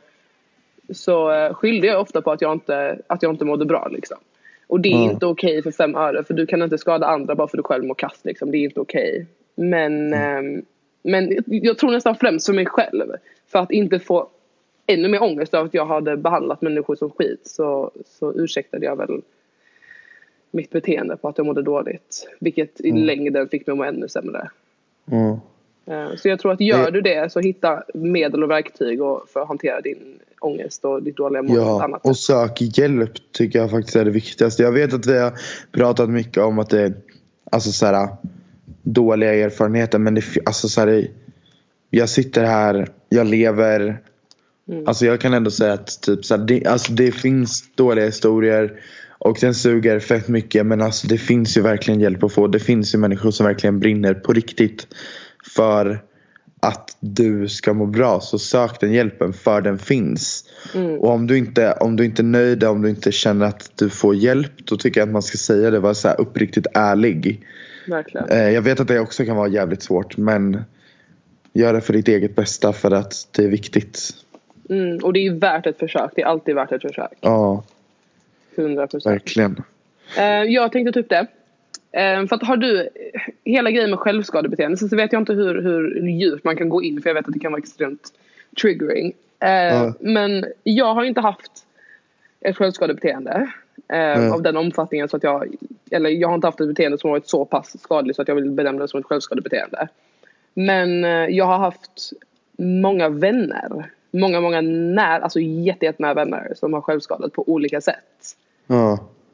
så 0.92 1.30
eh, 1.32 1.54
skyllde 1.54 1.86
jag 1.86 2.00
ofta 2.00 2.22
på 2.22 2.32
att 2.32 2.40
jag 2.42 2.52
inte, 2.52 2.98
att 3.06 3.22
jag 3.22 3.32
inte 3.32 3.44
mådde 3.44 3.64
bra 3.64 3.88
liksom. 3.90 4.18
Och 4.66 4.80
det 4.80 4.88
är 4.88 4.96
Mm. 4.96 5.10
inte 5.10 5.26
okej 5.26 5.62
för 5.62 5.70
fem 5.70 5.94
öre 5.94 6.24
för 6.24 6.34
du 6.34 6.46
kan 6.46 6.62
inte 6.62 6.78
skada 6.78 7.06
andra 7.06 7.34
bara 7.34 7.48
för 7.48 7.56
du 7.56 7.62
själv 7.62 7.84
mår 7.84 7.94
kass 7.94 8.20
liksom. 8.22 8.50
Det 8.50 8.58
är 8.58 8.64
inte 8.64 8.80
okej. 8.80 9.26
Men, 9.54 10.14
ehm, 10.14 10.62
men 11.02 11.36
jag 11.46 11.78
tror 11.78 11.90
nästan 11.90 12.14
främst 12.14 12.46
för 12.46 12.52
mig 12.52 12.66
själv. 12.66 13.12
För 13.46 13.58
att 13.58 13.70
inte 13.70 13.98
få 13.98 14.28
ännu 14.86 15.08
mer 15.08 15.22
ångest 15.22 15.54
av 15.54 15.66
att 15.66 15.74
jag 15.74 15.86
hade 15.86 16.16
behandlat 16.16 16.62
människor 16.62 16.94
som 16.94 17.10
skit 17.10 17.40
så, 17.42 17.90
så 18.06 18.32
ursäktade 18.36 18.86
jag 18.86 18.96
väl 18.96 19.22
mitt 20.50 20.70
beteende 20.70 21.16
på 21.16 21.28
att 21.28 21.38
jag 21.38 21.46
mådde 21.46 21.62
dåligt. 21.62 22.28
Vilket 22.40 22.80
i 22.80 22.92
längden 22.92 23.48
fick 23.48 23.66
mig 23.66 23.72
att 23.72 23.78
må 23.78 23.84
ännu 23.84 24.08
sämre. 24.08 24.50
Mm. 25.10 25.36
Eh, 25.90 26.16
Så 26.16 26.28
jag 26.28 26.38
tror 26.38 26.52
att 26.52 26.60
gör 26.60 26.90
du 26.90 27.00
det 27.00 27.32
så 27.32 27.40
hitta 27.40 27.82
medel 27.94 28.42
och 28.42 28.50
verktyg 28.50 28.98
för 29.32 29.40
att 29.40 29.48
hantera 29.48 29.80
din 29.80 30.18
ångest 30.40 30.84
och 30.84 31.02
ditt 31.02 31.16
dåliga 31.16 31.42
mående 31.42 31.62
Ja, 31.62 31.84
annat 31.84 32.06
och 32.06 32.16
sök 32.16 32.60
hjälp 32.60 33.12
tycker 33.32 33.58
jag 33.58 33.70
faktiskt 33.70 33.96
är 33.96 34.04
det 34.04 34.10
viktigaste. 34.10 34.62
Jag 34.62 34.72
vet 34.72 34.94
att 34.94 35.06
vi 35.06 35.18
har 35.18 35.32
pratat 35.72 36.10
mycket 36.10 36.42
om 36.42 36.58
att 36.58 36.70
det 36.70 36.80
är 36.80 36.94
alltså 37.52 37.72
så 37.72 37.86
här, 37.86 38.08
dåliga 38.82 39.34
erfarenheter 39.34 39.98
men 39.98 40.14
det, 40.14 40.24
alltså 40.44 40.68
så 40.68 40.80
här, 40.80 41.06
jag 41.90 42.08
sitter 42.08 42.44
här, 42.44 42.88
jag 43.08 43.26
lever. 43.26 44.00
Mm. 44.68 44.86
Alltså 44.86 45.06
jag 45.06 45.20
kan 45.20 45.34
ändå 45.34 45.50
säga 45.50 45.72
att 45.72 46.02
typ, 46.02 46.24
så 46.24 46.36
här, 46.36 46.44
det, 46.44 46.66
alltså 46.66 46.92
det 46.92 47.12
finns 47.12 47.74
dåliga 47.74 48.04
historier 48.04 48.80
och 49.18 49.38
den 49.40 49.54
suger 49.54 50.00
fett 50.00 50.28
mycket 50.28 50.66
men 50.66 50.82
alltså 50.82 51.06
det 51.06 51.18
finns 51.18 51.56
ju 51.56 51.60
verkligen 51.60 52.00
hjälp 52.00 52.24
att 52.24 52.32
få. 52.32 52.46
Det 52.46 52.60
finns 52.60 52.94
ju 52.94 52.98
människor 52.98 53.30
som 53.30 53.46
verkligen 53.46 53.80
brinner 53.80 54.14
på 54.14 54.32
riktigt 54.32 54.86
för 55.56 56.00
att 56.60 56.96
du 57.00 57.48
ska 57.48 57.74
må 57.74 57.86
bra 57.86 58.20
så 58.20 58.38
sök 58.38 58.80
den 58.80 58.92
hjälpen 58.92 59.32
för 59.32 59.60
den 59.60 59.78
finns. 59.78 60.44
Mm. 60.74 60.98
Och 60.98 61.10
om 61.10 61.26
du, 61.26 61.38
inte, 61.38 61.72
om 61.72 61.96
du 61.96 62.04
inte 62.04 62.22
är 62.22 62.24
nöjd, 62.24 62.64
om 62.64 62.82
du 62.82 62.90
inte 62.90 63.12
känner 63.12 63.46
att 63.46 63.70
du 63.74 63.90
får 63.90 64.14
hjälp 64.14 64.52
då 64.56 64.76
tycker 64.76 65.00
jag 65.00 65.06
att 65.06 65.12
man 65.12 65.22
ska 65.22 65.38
säga 65.38 65.70
det, 65.70 65.78
vara 65.80 65.94
så 65.94 66.08
här 66.08 66.20
uppriktigt 66.20 66.66
ärlig. 66.74 67.46
Verkligen. 67.86 68.28
Eh, 68.28 68.50
jag 68.50 68.62
vet 68.62 68.80
att 68.80 68.88
det 68.88 69.00
också 69.00 69.24
kan 69.24 69.36
vara 69.36 69.48
jävligt 69.48 69.82
svårt 69.82 70.16
men 70.16 70.62
gör 71.52 71.72
det 71.72 71.80
för 71.80 71.92
ditt 71.92 72.08
eget 72.08 72.36
bästa 72.36 72.72
för 72.72 72.90
att 72.90 73.28
det 73.32 73.44
är 73.44 73.48
viktigt. 73.48 74.10
Mm. 74.70 74.98
Och 74.98 75.12
det 75.12 75.26
är 75.26 75.32
värt 75.32 75.66
ett 75.66 75.78
försök. 75.78 76.10
Det 76.14 76.22
är 76.22 76.26
alltid 76.26 76.54
värt 76.54 76.72
ett 76.72 76.82
försök. 76.82 77.12
Ja, 77.20 77.64
100 78.56 78.86
procent. 78.86 79.14
verkligen. 79.14 79.62
Eh, 80.18 80.24
jag 80.24 80.72
tänkte 80.72 80.92
ta 80.92 81.00
upp 81.00 81.08
det. 81.08 81.26
Eh, 81.92 82.26
för 82.26 82.36
att 82.36 82.42
har 82.42 82.56
du 82.56 82.88
hela 83.44 83.70
grejen 83.70 83.90
med 83.90 83.98
självskadebeteende 83.98 84.76
så, 84.76 84.96
vet 84.96 85.12
jag 85.12 85.22
inte 85.22 85.32
hur, 85.32 85.62
hur 85.62 86.08
djupt 86.08 86.44
man 86.44 86.56
kan 86.56 86.68
gå 86.68 86.82
in 86.82 87.02
för 87.02 87.10
jag 87.10 87.14
vet 87.14 87.28
att 87.28 87.34
det 87.34 87.40
kan 87.40 87.52
vara 87.52 87.62
extremt 87.62 88.12
triggering. 88.60 89.12
Ja. 89.38 89.92
Men 90.00 90.44
jag 90.62 90.94
har 90.94 91.04
inte 91.04 91.20
haft 91.20 91.52
ett 92.40 92.56
självskadebeteende 92.56 93.48
Nej. 93.88 94.30
av 94.30 94.42
den 94.42 94.56
omfattningen 94.56 95.08
så 95.08 95.16
att 95.16 95.22
jag 95.22 95.54
eller 95.90 96.10
jag 96.10 96.28
har 96.28 96.34
inte 96.34 96.46
haft 96.46 96.60
ett 96.60 96.68
beteende 96.68 96.98
som 96.98 97.10
varit 97.10 97.28
så 97.28 97.44
pass 97.44 97.80
skadligt 97.80 98.16
så 98.16 98.22
att 98.22 98.28
jag 98.28 98.34
vill 98.34 98.50
benämna 98.50 98.82
det 98.82 98.88
som 98.88 99.00
ett 99.00 99.06
självskadebeteende. 99.06 99.88
Men 100.54 101.04
eh, 101.04 101.10
jag 101.10 101.44
har 101.44 101.58
haft 101.58 102.12
många 102.58 103.08
vänner, 103.08 103.90
många, 104.10 104.40
många 104.40 104.60
när, 104.60 105.20
alltså 105.20 105.40
jätte, 105.40 105.84
jättenära 105.84 106.14
vänner 106.14 106.52
som 106.56 106.72
har 106.72 106.80
självskadat 106.80 107.32
på 107.32 107.44
olika 107.48 107.80
sätt. 107.80 108.36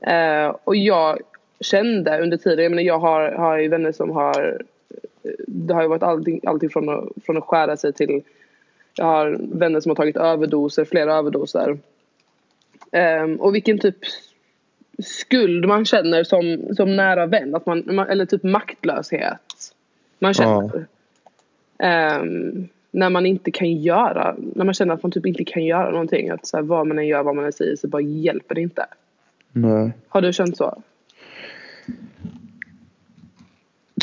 Eh, 0.01 0.57
och 0.65 0.77
jag 0.77 1.19
kände 1.61 2.23
under 2.23 2.37
tiden, 2.37 2.63
jag 2.65 2.71
menar 2.71 2.83
jag 2.83 2.99
har, 2.99 3.33
har 3.33 3.59
ju 3.59 3.69
vänner 3.69 3.93
som 3.93 4.11
har 4.11 4.63
Det 5.47 5.75
har 5.75 5.83
ju 5.83 5.89
varit 5.89 6.03
allting, 6.03 6.41
allting 6.47 6.71
från, 6.71 6.89
att, 6.89 7.05
från 7.27 7.37
att 7.37 7.45
skära 7.45 7.77
sig 7.77 7.93
till 7.93 8.23
Jag 8.97 9.05
har 9.05 9.39
vänner 9.41 9.81
som 9.81 9.91
har 9.91 9.97
tagit 9.97 10.17
överdoser, 10.17 10.85
flera 10.85 11.15
överdoser. 11.15 11.79
Ehm, 12.93 13.37
och 13.37 13.55
vilken 13.55 13.79
typ 13.79 13.97
skuld 14.99 15.69
man 15.69 15.85
känner 15.85 16.25
som, 16.25 16.75
som 16.77 16.97
nära 16.97 17.27
vän, 17.27 17.55
att 17.55 17.67
man, 17.67 17.99
eller 17.99 18.27
typ 18.27 18.43
maktlöshet 18.43 19.75
man 20.19 20.35
känner. 20.35 20.87
Ehm, 21.79 22.69
när 22.91 23.11
man 23.11 23.27
inte 23.27 23.51
kan 23.51 23.73
göra, 23.73 24.37
när 24.55 24.65
man 24.65 24.75
känner 24.75 24.95
att 24.95 25.03
man 25.03 25.13
typ 25.13 25.27
inte 25.27 25.45
kan 25.45 25.65
göra 25.65 25.91
någonting. 25.91 26.31
Att 26.31 26.47
så 26.47 26.57
här, 26.57 26.65
vad 26.65 26.87
man 26.87 26.99
än 26.99 27.07
gör, 27.07 27.23
vad 27.23 27.37
man 27.37 27.45
än 27.45 27.53
säger 27.53 27.77
så 27.77 27.89
bara 27.89 28.03
hjälper 28.03 28.55
det 28.55 28.61
inte. 28.61 28.87
nej. 29.53 29.93
Har 30.09 30.23
du 30.23 30.33
känt 30.33 30.57
så? 30.57 30.83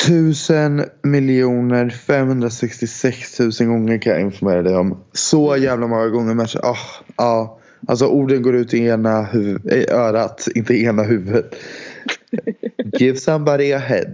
Tusen 0.06 0.84
miljoner 1.02 1.90
566 1.90 3.36
tusen 3.36 3.68
gånger 3.68 3.98
kan 3.98 4.12
jag 4.12 4.22
informera 4.22 4.62
dig 4.62 4.76
om. 4.76 4.98
Så 5.12 5.56
jävla 5.56 5.86
många 5.86 6.08
gånger. 6.08 6.34
Men, 6.34 6.46
ah, 6.62 6.76
ah. 7.16 7.58
Alltså 7.86 8.06
orden 8.06 8.42
går 8.42 8.56
ut 8.56 8.74
i 8.74 8.86
ena 8.86 9.22
huv- 9.22 9.72
i 9.72 9.90
örat, 9.90 10.48
inte 10.54 10.74
i 10.74 10.84
ena 10.84 11.02
huvudet. 11.02 11.54
Give 12.98 13.16
somebody 13.18 13.72
a 13.72 13.78
head. 13.78 14.12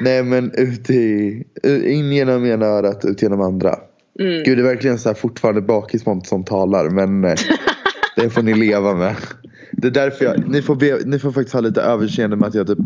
Nej 0.00 0.22
men 0.22 0.52
ut 0.54 0.90
i, 0.90 1.44
in 1.84 2.12
genom 2.12 2.46
ena 2.46 2.66
örat, 2.66 3.04
ut 3.04 3.22
genom 3.22 3.40
andra. 3.40 3.78
Mm. 4.20 4.42
Gud 4.44 4.58
det 4.58 4.62
är 4.62 4.66
verkligen 4.66 4.98
så 4.98 5.08
här 5.08 5.14
fortfarande 5.14 5.60
bakismont 5.60 6.26
som 6.26 6.44
talar 6.44 6.90
men 6.90 7.24
eh, 7.24 7.34
det 8.16 8.30
får 8.30 8.42
ni 8.42 8.54
leva 8.54 8.94
med. 8.94 9.16
Det 9.72 9.86
är 9.86 9.92
därför 9.92 10.24
jag, 10.24 10.48
ni 10.48 10.62
får, 10.62 10.76
be, 10.76 10.98
ni 11.04 11.18
får 11.18 11.32
faktiskt 11.32 11.54
ha 11.54 11.60
lite 11.60 11.80
överseende 11.80 12.36
med 12.36 12.48
att 12.48 12.54
jag 12.54 12.66
typ 12.66 12.78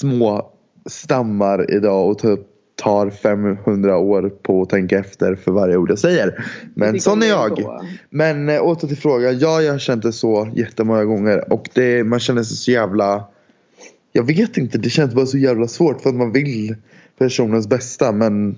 små 0.00 0.52
stammar 0.86 1.70
idag 1.70 2.10
och 2.10 2.18
typ 2.18 2.40
tar 2.74 3.10
500 3.10 3.98
år 3.98 4.28
på 4.42 4.62
att 4.62 4.68
tänka 4.68 4.98
efter 4.98 5.34
för 5.34 5.52
varje 5.52 5.76
ord 5.76 5.90
jag 5.90 5.98
säger. 5.98 6.44
Men 6.74 7.00
sån 7.00 7.22
är 7.22 7.26
jag. 7.26 7.58
ändå. 7.58 7.82
Men 8.10 8.48
äh, 8.48 8.62
åter 8.62 8.88
till 8.88 8.96
frågan. 8.96 9.38
Ja, 9.38 9.62
jag 9.62 9.72
har 9.72 9.78
känt 9.78 10.02
det 10.02 10.12
så 10.12 10.48
jättemånga 10.54 11.04
gånger 11.04 11.52
och 11.52 11.68
det, 11.74 12.04
man 12.04 12.20
känner 12.20 12.42
sig 12.42 12.56
så 12.56 12.70
jävla 12.70 13.24
jag 14.12 14.24
vet 14.24 14.56
inte, 14.56 14.78
det 14.78 14.90
känns 14.90 15.14
bara 15.14 15.26
så 15.26 15.38
jävla 15.38 15.68
svårt 15.68 16.00
för 16.00 16.10
att 16.10 16.16
man 16.16 16.32
vill 16.32 16.76
personens 17.18 17.68
bästa 17.68 18.12
men 18.12 18.56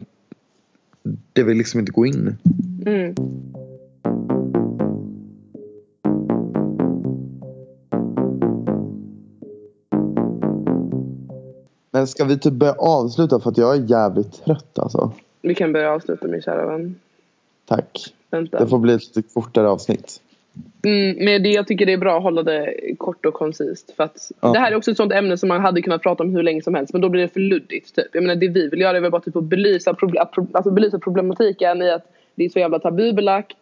det 1.32 1.42
vill 1.42 1.58
liksom 1.58 1.80
inte 1.80 1.92
gå 1.92 2.06
in. 2.06 2.36
Mm. 2.86 3.14
Men 11.98 12.06
ska 12.06 12.24
vi 12.24 12.38
typ 12.38 12.52
börja 12.52 12.72
avsluta 12.72 13.40
för 13.40 13.50
att 13.50 13.58
jag 13.58 13.76
är 13.76 13.90
jävligt 13.90 14.44
trött 14.44 14.78
alltså. 14.78 15.12
Vi 15.42 15.54
kan 15.54 15.72
börja 15.72 15.92
avsluta 15.92 16.26
min 16.26 16.42
kära 16.42 16.66
vän. 16.66 16.94
Tack. 17.66 18.14
Vänta. 18.30 18.58
Det 18.58 18.66
får 18.66 18.78
bli 18.78 18.94
ett 18.94 19.16
lite 19.16 19.28
kortare 19.34 19.68
avsnitt. 19.68 20.20
Mm, 20.84 21.24
men 21.24 21.42
det, 21.42 21.48
jag 21.48 21.66
tycker 21.66 21.86
det 21.86 21.92
är 21.92 21.98
bra 21.98 22.16
att 22.16 22.22
hålla 22.22 22.42
det 22.42 22.74
kort 22.98 23.26
och 23.26 23.34
koncist. 23.34 23.92
För 23.96 24.04
att 24.04 24.30
Ja. 24.40 24.52
Det 24.52 24.58
här 24.58 24.72
är 24.72 24.76
också 24.76 24.90
ett 24.90 24.96
sånt 24.96 25.12
ämne 25.12 25.36
som 25.36 25.48
man 25.48 25.60
hade 25.60 25.82
kunnat 25.82 26.02
prata 26.02 26.22
om 26.22 26.30
hur 26.30 26.42
länge 26.42 26.62
som 26.62 26.74
helst. 26.74 26.92
Men 26.92 27.02
då 27.02 27.08
blir 27.08 27.22
det 27.22 27.28
för 27.28 27.40
luddigt. 27.40 27.94
Typ. 27.94 28.06
Jag 28.12 28.22
menar, 28.22 28.36
det 28.36 28.48
vi 28.48 28.68
vill 28.68 28.80
göra 28.80 28.96
är 28.96 29.00
väl 29.00 29.10
bara 29.10 29.22
typ 29.22 29.36
att 29.36 29.44
belysa, 29.44 29.96
alltså 30.52 30.70
belysa 30.70 30.98
problematiken 30.98 31.82
i 31.82 31.90
att 31.90 32.06
det 32.34 32.44
är 32.44 32.48
så 32.48 32.58
jävla 32.58 32.78
tabubelagt. 32.78 33.56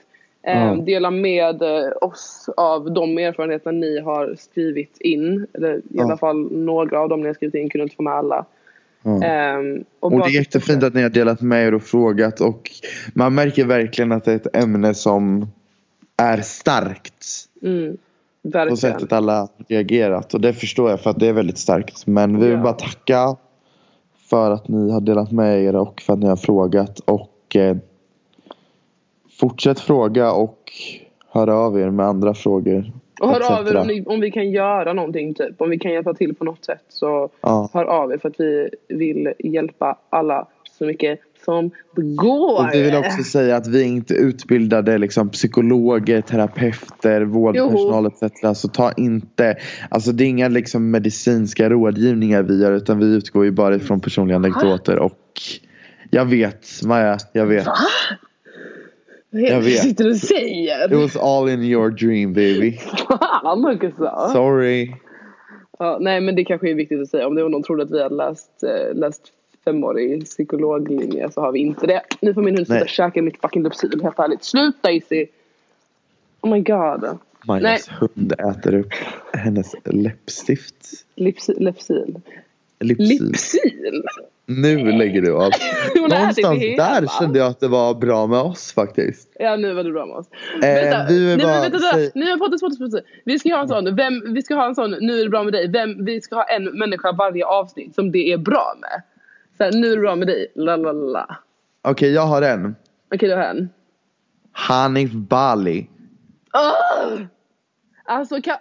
Ja. 0.49 0.75
Dela 0.87 1.11
med 1.11 1.63
eh, 1.63 1.91
oss 2.01 2.49
av 2.57 2.93
de 2.93 3.19
erfarenheter 3.19 3.73
ni 3.73 4.01
har 4.01 4.35
skrivit 4.39 4.97
in. 5.01 5.47
Eller 5.55 5.81
i 5.91 6.01
alla 6.01 6.17
fall 6.17 6.53
några 6.53 7.01
av 7.01 7.09
dem 7.09 7.21
ni 7.21 7.27
har 7.27 7.35
skrivit 7.35 7.55
in. 7.55 7.71
Kunde 7.71 7.83
inte 7.83 7.97
få 7.97 8.03
med 8.03 8.13
alla. 8.13 8.45
Ehm, 9.25 9.85
Och 10.01 10.11
bara- 10.11 10.25
det 10.25 10.31
är 10.31 10.35
jättefint 10.35 10.83
att 10.83 10.95
ni 10.95 11.03
har 11.03 11.09
delat 11.11 11.41
med 11.41 11.67
er 11.67 11.75
och 11.75 11.83
frågat 11.83 12.41
och 12.41 12.71
man 13.15 13.35
märker 13.35 13.65
verkligen 13.65 14.13
att 14.13 14.25
det 14.25 14.33
är 14.33 14.37
ett 14.37 14.57
ämne 14.57 14.95
som 14.95 15.47
är 16.17 16.41
starkt. 16.41 17.25
Mm, 17.63 17.97
På 18.43 18.49
verkligen. 18.49 18.77
sättet 18.77 19.13
alla 19.13 19.49
reagerat 19.69 20.35
och 20.35 20.41
det 20.41 20.53
förstår 20.53 20.91
jag 20.91 21.01
för 21.01 21.11
att 21.11 21.19
det 21.21 21.27
är 21.27 21.33
väldigt 21.33 21.59
starkt. 21.59 22.07
Men 22.07 22.41
vi 22.41 22.47
vill 22.47 22.57
Ja. 22.57 22.63
bara 22.63 22.73
tacka 22.73 23.37
för 24.31 24.51
att 24.51 24.69
ni 24.69 24.91
har 24.93 25.01
delat 25.01 25.33
med 25.33 25.63
er 25.65 25.77
och 25.77 26.01
för 26.01 26.13
att 26.13 26.19
ni 26.19 26.27
har 26.29 26.37
frågat 26.37 26.99
och 27.05 27.57
eh, 27.57 27.77
fortsätt 29.41 29.81
fråga 29.81 30.33
och 30.33 30.73
hör 31.33 31.49
av 31.49 31.81
er 31.81 31.91
med 31.91 32.07
andra 32.07 32.35
frågor. 32.35 32.93
Och 33.21 33.29
hör 33.29 33.41
etc. 33.41 33.51
av 33.51 33.69
er 33.69 33.77
om, 33.77 33.87
ni, 33.87 34.05
om 34.07 34.21
vi 34.21 34.31
kan 34.31 34.51
göra 34.51 34.93
någonting 34.93 35.35
typ. 35.35 35.61
Om 35.61 35.71
vi 35.71 35.79
kan 35.79 35.93
hjälpa 35.93 36.15
till 36.15 36.35
på 36.35 36.45
något 36.45 36.65
sätt. 36.65 36.85
Så 36.89 37.31
Ja. 37.41 37.71
hör 37.75 37.85
av 37.85 38.13
er 38.13 38.19
för 38.19 38.29
att 38.29 38.41
vi 38.41 38.69
vill 38.89 39.33
hjälpa 39.39 39.99
alla 40.11 40.47
så 40.79 40.85
mycket 40.85 41.21
som 41.45 41.71
det 41.97 42.03
går. 42.03 42.59
Och 42.59 42.69
vi 42.73 42.83
vill 42.83 42.97
också 42.97 43.23
säga 43.23 43.57
att 43.57 43.67
vi 43.67 43.83
är 43.83 43.87
inte 43.87 44.15
utbildade 44.15 44.99
liksom, 44.99 45.29
psykologer, 45.29 46.21
terapeuter, 46.21 47.21
vårdpersonal 47.21 48.07
etc. 48.07 48.61
Så 48.61 48.69
ta 48.69 48.93
inte, 48.93 49.57
alltså 49.89 50.13
det 50.13 50.25
är 50.25 50.29
inga 50.29 50.49
liksom, 50.49 50.91
medicinska 50.91 51.71
rådgivningar 51.71 52.43
vi 52.43 52.63
gör 52.63 52.73
utan 52.73 52.99
vi 52.99 53.07
utgår 53.07 53.45
ju 53.45 53.51
bara 53.51 53.77
ifrån 53.77 54.01
personliga 54.01 54.37
anekdoter 54.37 54.99
och 54.99 55.23
jag 56.11 56.25
vet 56.25 56.67
Maja, 56.85 57.19
jag 57.33 57.47
vet. 57.47 57.67
Är 57.67 57.71
det 57.71 58.26
jag 59.41 59.61
vet. 59.61 59.83
sitter 59.83 60.11
och 60.11 60.17
säger? 60.17 60.93
It 60.93 60.99
was 60.99 61.17
all 61.17 61.49
in 61.49 61.63
your 61.63 61.91
dream 61.91 62.33
baby. 62.33 62.73
Fan 63.43 63.61
Marcus. 63.61 63.95
Sorry. 64.33 64.95
Ja, 65.79 65.99
nej 66.01 66.21
men 66.21 66.35
det 66.35 66.45
kanske 66.45 66.71
är 66.71 66.75
viktigt 66.75 67.01
att 67.01 67.09
säga. 67.09 67.27
Om 67.27 67.35
det 67.35 67.43
var 67.43 67.51
någon 67.51 67.63
trodde 67.63 67.83
att 67.83 67.91
vi 67.91 68.03
hade 68.03 68.15
läst, 68.15 68.63
eh, 68.63 68.95
läst 68.95 69.33
femårig 69.65 70.25
psykologlinje 70.25 71.31
så 71.31 71.41
har 71.41 71.53
vi 71.53 71.59
inte 71.59 71.87
det. 71.87 72.03
Nu 72.21 72.35
får 72.35 72.43
min 72.43 72.55
hund 72.55 72.67
sluta 72.67 72.87
käka 72.87 73.23
mitt 73.23 73.41
fucking 73.41 73.63
Lypsyl 73.63 74.01
helt 74.03 74.19
ärligt. 74.19 74.45
Sluta 74.45 74.91
Izzy! 74.91 75.27
Oh 76.41 76.51
my 76.51 76.61
god. 76.61 77.19
Majas 77.47 77.89
hund 77.89 78.33
äter 78.33 78.75
upp 78.75 78.93
hennes 79.33 79.75
läppstift. 79.85 81.05
Lips, 81.15 81.51
Lepsil. 81.57 82.21
Lipsil. 82.81 83.25
Lipsil? 83.25 84.03
Nu 84.47 84.93
lägger 84.93 85.23
du 85.23 85.33
av. 85.33 85.41
Har 85.95 86.09
Någonstans 86.09 86.61
där 86.61 87.21
kände 87.21 87.39
jag 87.39 87.49
att 87.49 87.61
det 87.61 87.69
var 87.69 87.95
bra 87.95 88.27
med 88.27 88.39
oss 88.39 88.73
faktiskt. 88.73 89.33
Ja 89.39 89.57
nu 89.57 89.75
var 89.75 89.85
det 89.85 89.93
bra 89.93 90.07
med 90.07 90.17
oss. 90.17 90.27
Eh, 90.55 90.61
vänta, 90.61 91.07
vill 91.09 91.37
nej, 91.37 91.47
bara 91.47 91.61
vänta, 91.61 91.79
vänta. 91.79 91.97
Nej 92.15 92.37
men. 92.91 93.03
Vi 93.25 93.39
ska 93.39 93.55
ha 93.55 93.63
en 93.63 93.69
sån, 93.69 93.97
vem, 93.97 94.35
vi 94.35 94.43
ska 94.43 94.55
ha 94.55 94.67
en 94.67 94.75
sån, 94.75 94.91
nu 94.91 95.21
är 95.21 95.25
det 95.25 95.31
bra 95.31 95.43
med 95.43 95.53
dig. 95.53 95.69
Vem, 95.69 96.05
vi 96.05 96.21
ska 96.21 96.37
ha 96.37 96.45
en 96.45 96.65
människa 96.65 97.13
varje 97.13 97.45
avsnitt 97.47 97.95
som 97.95 98.13
det 98.13 98.33
är 98.33 98.39
bra 98.39 98.75
med. 98.81 99.03
Så 99.57 99.65
här, 99.65 99.73
nu 99.73 99.93
är 99.93 99.97
det 99.97 100.03
bra 100.03 100.17
med 100.17 100.29
dig. 100.29 100.53
La 100.55 100.77
la 100.77 100.93
la. 100.93 101.37
Okej, 101.83 102.13
jag 102.13 102.23
har 102.23 102.43
en. 102.43 102.77
Okej 103.15 103.29
då 103.29 103.35
har 103.35 103.43
jag 103.43 103.57
en. 103.57 103.69
Hanif 104.53 105.13
Bali. 105.13 105.89
Åh! 106.55 107.21
Alltså 108.05 108.43
kan, 108.43 108.57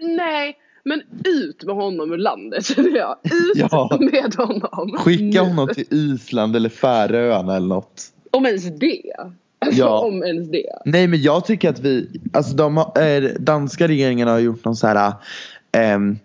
nej. 0.00 0.58
Men 0.84 1.02
ut 1.24 1.64
med 1.64 1.74
honom 1.74 2.12
ur 2.12 2.18
landet 2.18 2.64
känner 2.74 2.96
jag. 2.98 3.16
Ut 3.24 3.52
Ja. 3.70 3.98
med 4.00 4.34
honom. 4.34 4.96
Skicka 4.98 5.42
honom 5.42 5.68
till 5.74 5.84
Island 5.90 6.56
eller 6.56 6.68
Färöarna 6.68 7.56
eller 7.56 7.66
något. 7.68 8.02
Om 8.30 8.46
ens 8.46 8.64
det. 8.78 9.02
Alltså 9.58 9.80
Ja. 9.80 9.98
om 9.98 10.22
ens 10.24 10.48
det. 10.50 10.66
Nej 10.84 11.06
men 11.06 11.22
jag 11.22 11.44
tycker 11.44 11.70
att 11.70 11.78
vi, 11.80 12.20
alltså 12.32 12.56
de 12.56 12.78
eh, 12.78 13.30
danska 13.40 13.88
regeringen 13.88 14.28
har 14.28 14.38
gjort 14.38 14.64
någon 14.64 14.76
så 14.76 14.86
här 14.86 15.12
ehm, 15.72 16.18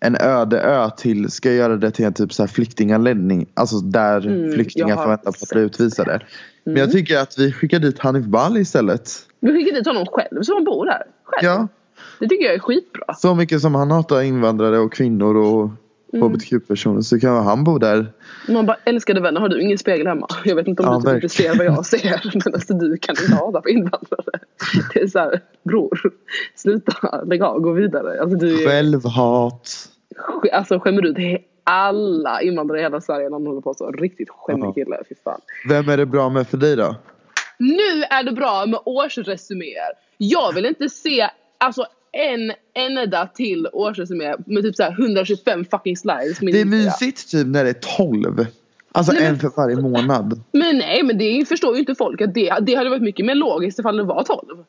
en 0.00 0.16
öde 0.20 0.60
ö 0.60 0.90
till, 0.96 1.30
ska 1.30 1.52
göra 1.52 1.76
det 1.76 1.90
till 1.90 2.04
en 2.04 2.12
typ 2.14 2.32
så 2.32 2.42
här 2.42 2.48
flyktinganläggning. 2.48 3.46
Alltså 3.54 3.76
där 3.80 4.26
Mm, 4.26 4.44
jag 4.44 4.54
flyktingar 4.54 5.08
vänta 5.08 5.24
på 5.32 5.38
att 5.42 5.48
bli 5.50 5.60
utvisade. 5.60 6.20
Men 6.64 6.72
Mm. 6.74 6.80
jag 6.80 6.92
tycker 6.92 7.18
att 7.18 7.38
vi 7.38 7.52
skickar 7.52 7.78
dit 7.78 7.98
Hanif 7.98 8.24
Bali 8.26 8.60
istället. 8.60 9.10
Vi 9.40 9.52
skickar 9.52 9.74
dit 9.76 9.86
honom 9.86 10.06
själv 10.06 10.42
så 10.42 10.54
han 10.54 10.64
bor 10.64 10.86
där. 10.86 11.02
Själv. 11.24 11.44
Ja, 11.46 11.68
Det 12.22 12.28
tycker 12.28 12.44
jag 12.44 12.54
är 12.54 12.58
skitbra. 12.58 13.14
så 13.14 13.34
mycket 13.34 13.60
som 13.60 13.74
han 13.74 13.90
hatar 13.90 14.22
invandrare 14.22 14.78
och 14.78 14.92
kvinnor 14.92 15.36
och 15.36 15.70
Mm. 16.14 16.28
hbtq-personer 16.28 17.00
så 17.00 17.20
kan 17.20 17.44
han 17.44 17.64
bo 17.64 17.78
där. 17.78 18.12
Man 18.48 18.66
bara, 18.66 18.76
älskade 18.84 19.20
vänner, 19.20 19.40
har 19.40 19.48
du 19.48 19.62
ingen 19.62 19.78
spegel 19.78 20.06
hemma? 20.06 20.26
Jag 20.44 20.54
vet 20.56 20.68
inte 20.68 20.82
om 20.82 21.02
Ja, 21.04 21.12
du 21.12 21.20
typ 21.20 21.30
ser 21.30 21.56
vad 21.56 21.66
jag 21.66 21.86
ser. 21.86 22.20
Men 22.44 22.54
alltså 22.54 22.74
du 22.74 22.96
kan 22.96 23.16
inte 23.22 23.34
hata 23.34 23.60
på 23.60 23.68
invandrare. 23.68 24.38
Det 24.94 25.00
är 25.00 25.06
såhär, 25.06 25.40
bror. 25.62 26.00
Sluta, 26.56 27.24
lägg 27.24 27.42
av, 27.42 27.60
gå 27.60 27.72
vidare. 27.72 28.20
Alltså 28.20 28.36
du 28.38 28.62
är, 28.62 28.68
Självhat. 28.68 29.88
alltså, 30.52 30.78
skämmer 30.78 31.06
ut 31.06 31.40
alla 31.64 32.42
invandrare 32.42 32.78
i 32.78 32.82
hela 32.82 33.00
Sverige 33.00 33.24
när 33.24 33.30
de 33.30 33.46
håller 33.46 33.60
på 33.60 33.74
så. 33.74 33.90
Riktigt 33.90 34.28
skämmig 34.30 34.74
kille, 34.74 34.96
fy 35.08 35.14
fan. 35.24 35.40
Vem 35.68 35.88
är 35.88 35.96
det 35.96 36.06
bra 36.06 36.28
med 36.28 36.48
för 36.48 36.56
dig 36.56 36.76
då? 36.76 36.96
Nu 37.58 38.02
är 38.10 38.22
det 38.24 38.32
bra 38.32 38.66
med 38.66 38.80
årsresuméer. 38.84 39.92
Jag 40.18 40.52
vill 40.54 40.66
inte 40.66 40.88
se 40.88 41.28
alltså 41.58 41.86
en 42.12 42.52
enda 42.74 43.26
till 43.26 43.68
årsresumé 43.72 44.34
med 44.46 44.62
typ 44.62 44.76
så 44.76 44.82
här 44.82 44.92
125 44.92 45.64
fucking 45.64 45.96
slides. 45.96 46.38
Det 46.38 46.60
är 46.60 46.64
mysigt 46.64 47.30
typ 47.30 47.46
när 47.46 47.64
det 47.64 47.70
är 47.70 47.96
12. 47.96 48.46
Alltså 48.92 49.12
Nej, 49.12 49.22
men- 49.22 49.30
en 49.32 49.38
för 49.38 49.50
varje 49.56 49.76
månad. 49.76 50.40
Men 50.52 50.78
nej, 50.78 51.02
men 51.02 51.18
det 51.18 51.48
förstår 51.48 51.74
ju 51.74 51.80
inte 51.80 51.94
folk 51.94 52.20
att 52.20 52.34
det, 52.34 52.54
det 52.60 52.74
hade 52.74 52.90
varit 52.90 53.02
mycket 53.02 53.26
mer 53.26 53.34
logiskt 53.34 53.78
ifall 53.78 53.96
det 53.96 54.02
var 54.02 54.22
12. 54.22 54.64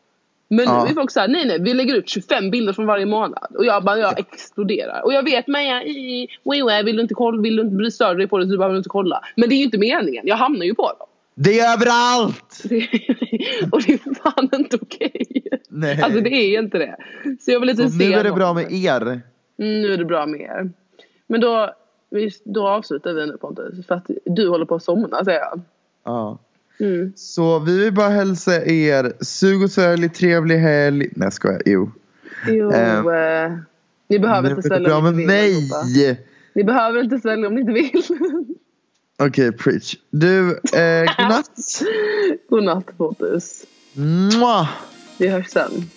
Men 0.47 0.65
Ja. 0.65 0.83
nu 0.83 0.89
är 0.89 0.93
folk 0.93 1.11
såhär, 1.11 1.27
nej 1.27 1.45
nej, 1.47 1.59
vi 1.61 1.73
lägger 1.73 1.95
ut 1.95 2.09
25 2.09 2.51
bilder 2.51 2.73
från 2.73 2.85
varje 2.85 3.05
månad. 3.05 3.55
Och 3.57 3.65
jag 3.65 3.83
bara, 3.83 3.97
jag 3.97 4.19
exploderar. 4.19 5.01
Och 5.05 5.13
jag 5.13 5.23
vet 5.23 5.47
Maja, 5.47 5.83
i- 5.83 6.27
wee, 6.43 6.63
wee, 6.63 6.83
vill 6.83 6.95
du 6.95 7.01
inte 7.01 7.13
kolla, 7.13 7.41
vill 7.41 7.55
du 7.55 7.61
inte 7.61 7.75
bry 7.75 7.91
större 7.91 8.27
på 8.27 8.37
det 8.37 8.47
så 8.49 8.57
behöver 8.57 8.73
du 8.73 8.77
inte 8.77 8.89
kolla. 8.89 9.21
Men 9.35 9.49
det 9.49 9.55
är 9.55 9.57
ju 9.57 9.63
inte 9.63 9.77
meningen, 9.77 10.27
jag 10.27 10.35
hamnar 10.35 10.65
ju 10.65 10.75
på 10.75 10.87
dem. 10.99 11.07
Det 11.35 11.59
är 11.59 11.73
överallt! 11.73 12.63
och 13.71 13.81
det 13.81 13.93
är 13.93 14.13
fan 14.15 14.49
inte 14.53 14.77
okej. 14.81 15.43
Nej. 15.69 16.01
Alltså 16.01 16.21
det 16.21 16.29
är 16.29 16.59
inte 16.59 16.77
det. 16.77 16.95
Så 17.39 17.51
jag 17.51 17.59
vill 17.59 17.77
Så 17.77 17.89
se 17.89 18.09
nu 18.09 18.13
är 18.13 18.23
det 18.23 18.31
bra 18.31 18.53
med 18.53 18.71
er. 18.71 19.01
Mm, 19.01 19.21
nu 19.81 19.93
är 19.93 19.97
det 19.97 20.05
bra 20.05 20.25
med 20.25 20.41
er. 20.41 20.69
Men 21.27 21.41
då, 21.41 21.73
då 22.43 22.67
avslutar 22.67 23.13
vi 23.13 23.25
nu 23.27 23.37
Pontus. 23.37 23.87
För 23.87 23.95
att 23.95 24.07
du 24.25 24.49
håller 24.49 24.65
på 24.65 24.75
att 24.75 24.83
somna 24.83 25.25
säger 25.25 25.39
jag. 25.39 25.61
Ja. 26.03 26.39
Mm. 26.79 27.13
Så 27.15 27.59
vi 27.59 27.83
vill 27.83 27.93
bara 27.93 28.09
hälsa 28.09 28.65
er 28.65 29.13
sug 29.23 29.63
och 29.63 29.71
svälj, 29.71 30.09
trevlig 30.09 30.57
helg. 30.57 31.09
Nej 31.15 31.25
jag 31.25 31.33
skojar, 31.33 31.61
jo. 31.65 31.91
Jo, 32.47 32.71
Ehm, 32.71 33.07
eh, 33.07 33.57
ni 34.07 34.19
behöver 34.19 34.49
inte 34.49 34.61
svälja 34.61 34.97
om 34.97 35.03
ni 35.03 35.21
inte 35.23 35.41
vill. 35.43 35.69
mig. 35.69 36.27
Ni 36.55 36.63
behöver 36.63 37.03
inte 37.03 37.19
svälja 37.19 37.47
om 37.47 37.55
ni 37.55 37.61
inte 37.61 37.73
vill. 37.73 38.03
Okej, 39.17 39.51
preach. 39.51 39.95
Du, 40.11 40.59
eh, 40.73 41.05
godnatt. 41.17 41.83
Godnatt. 42.49 43.65
Mwah. 43.93 44.67
Vi 45.17 45.27
hörs 45.27 45.47
sen. 45.47 45.89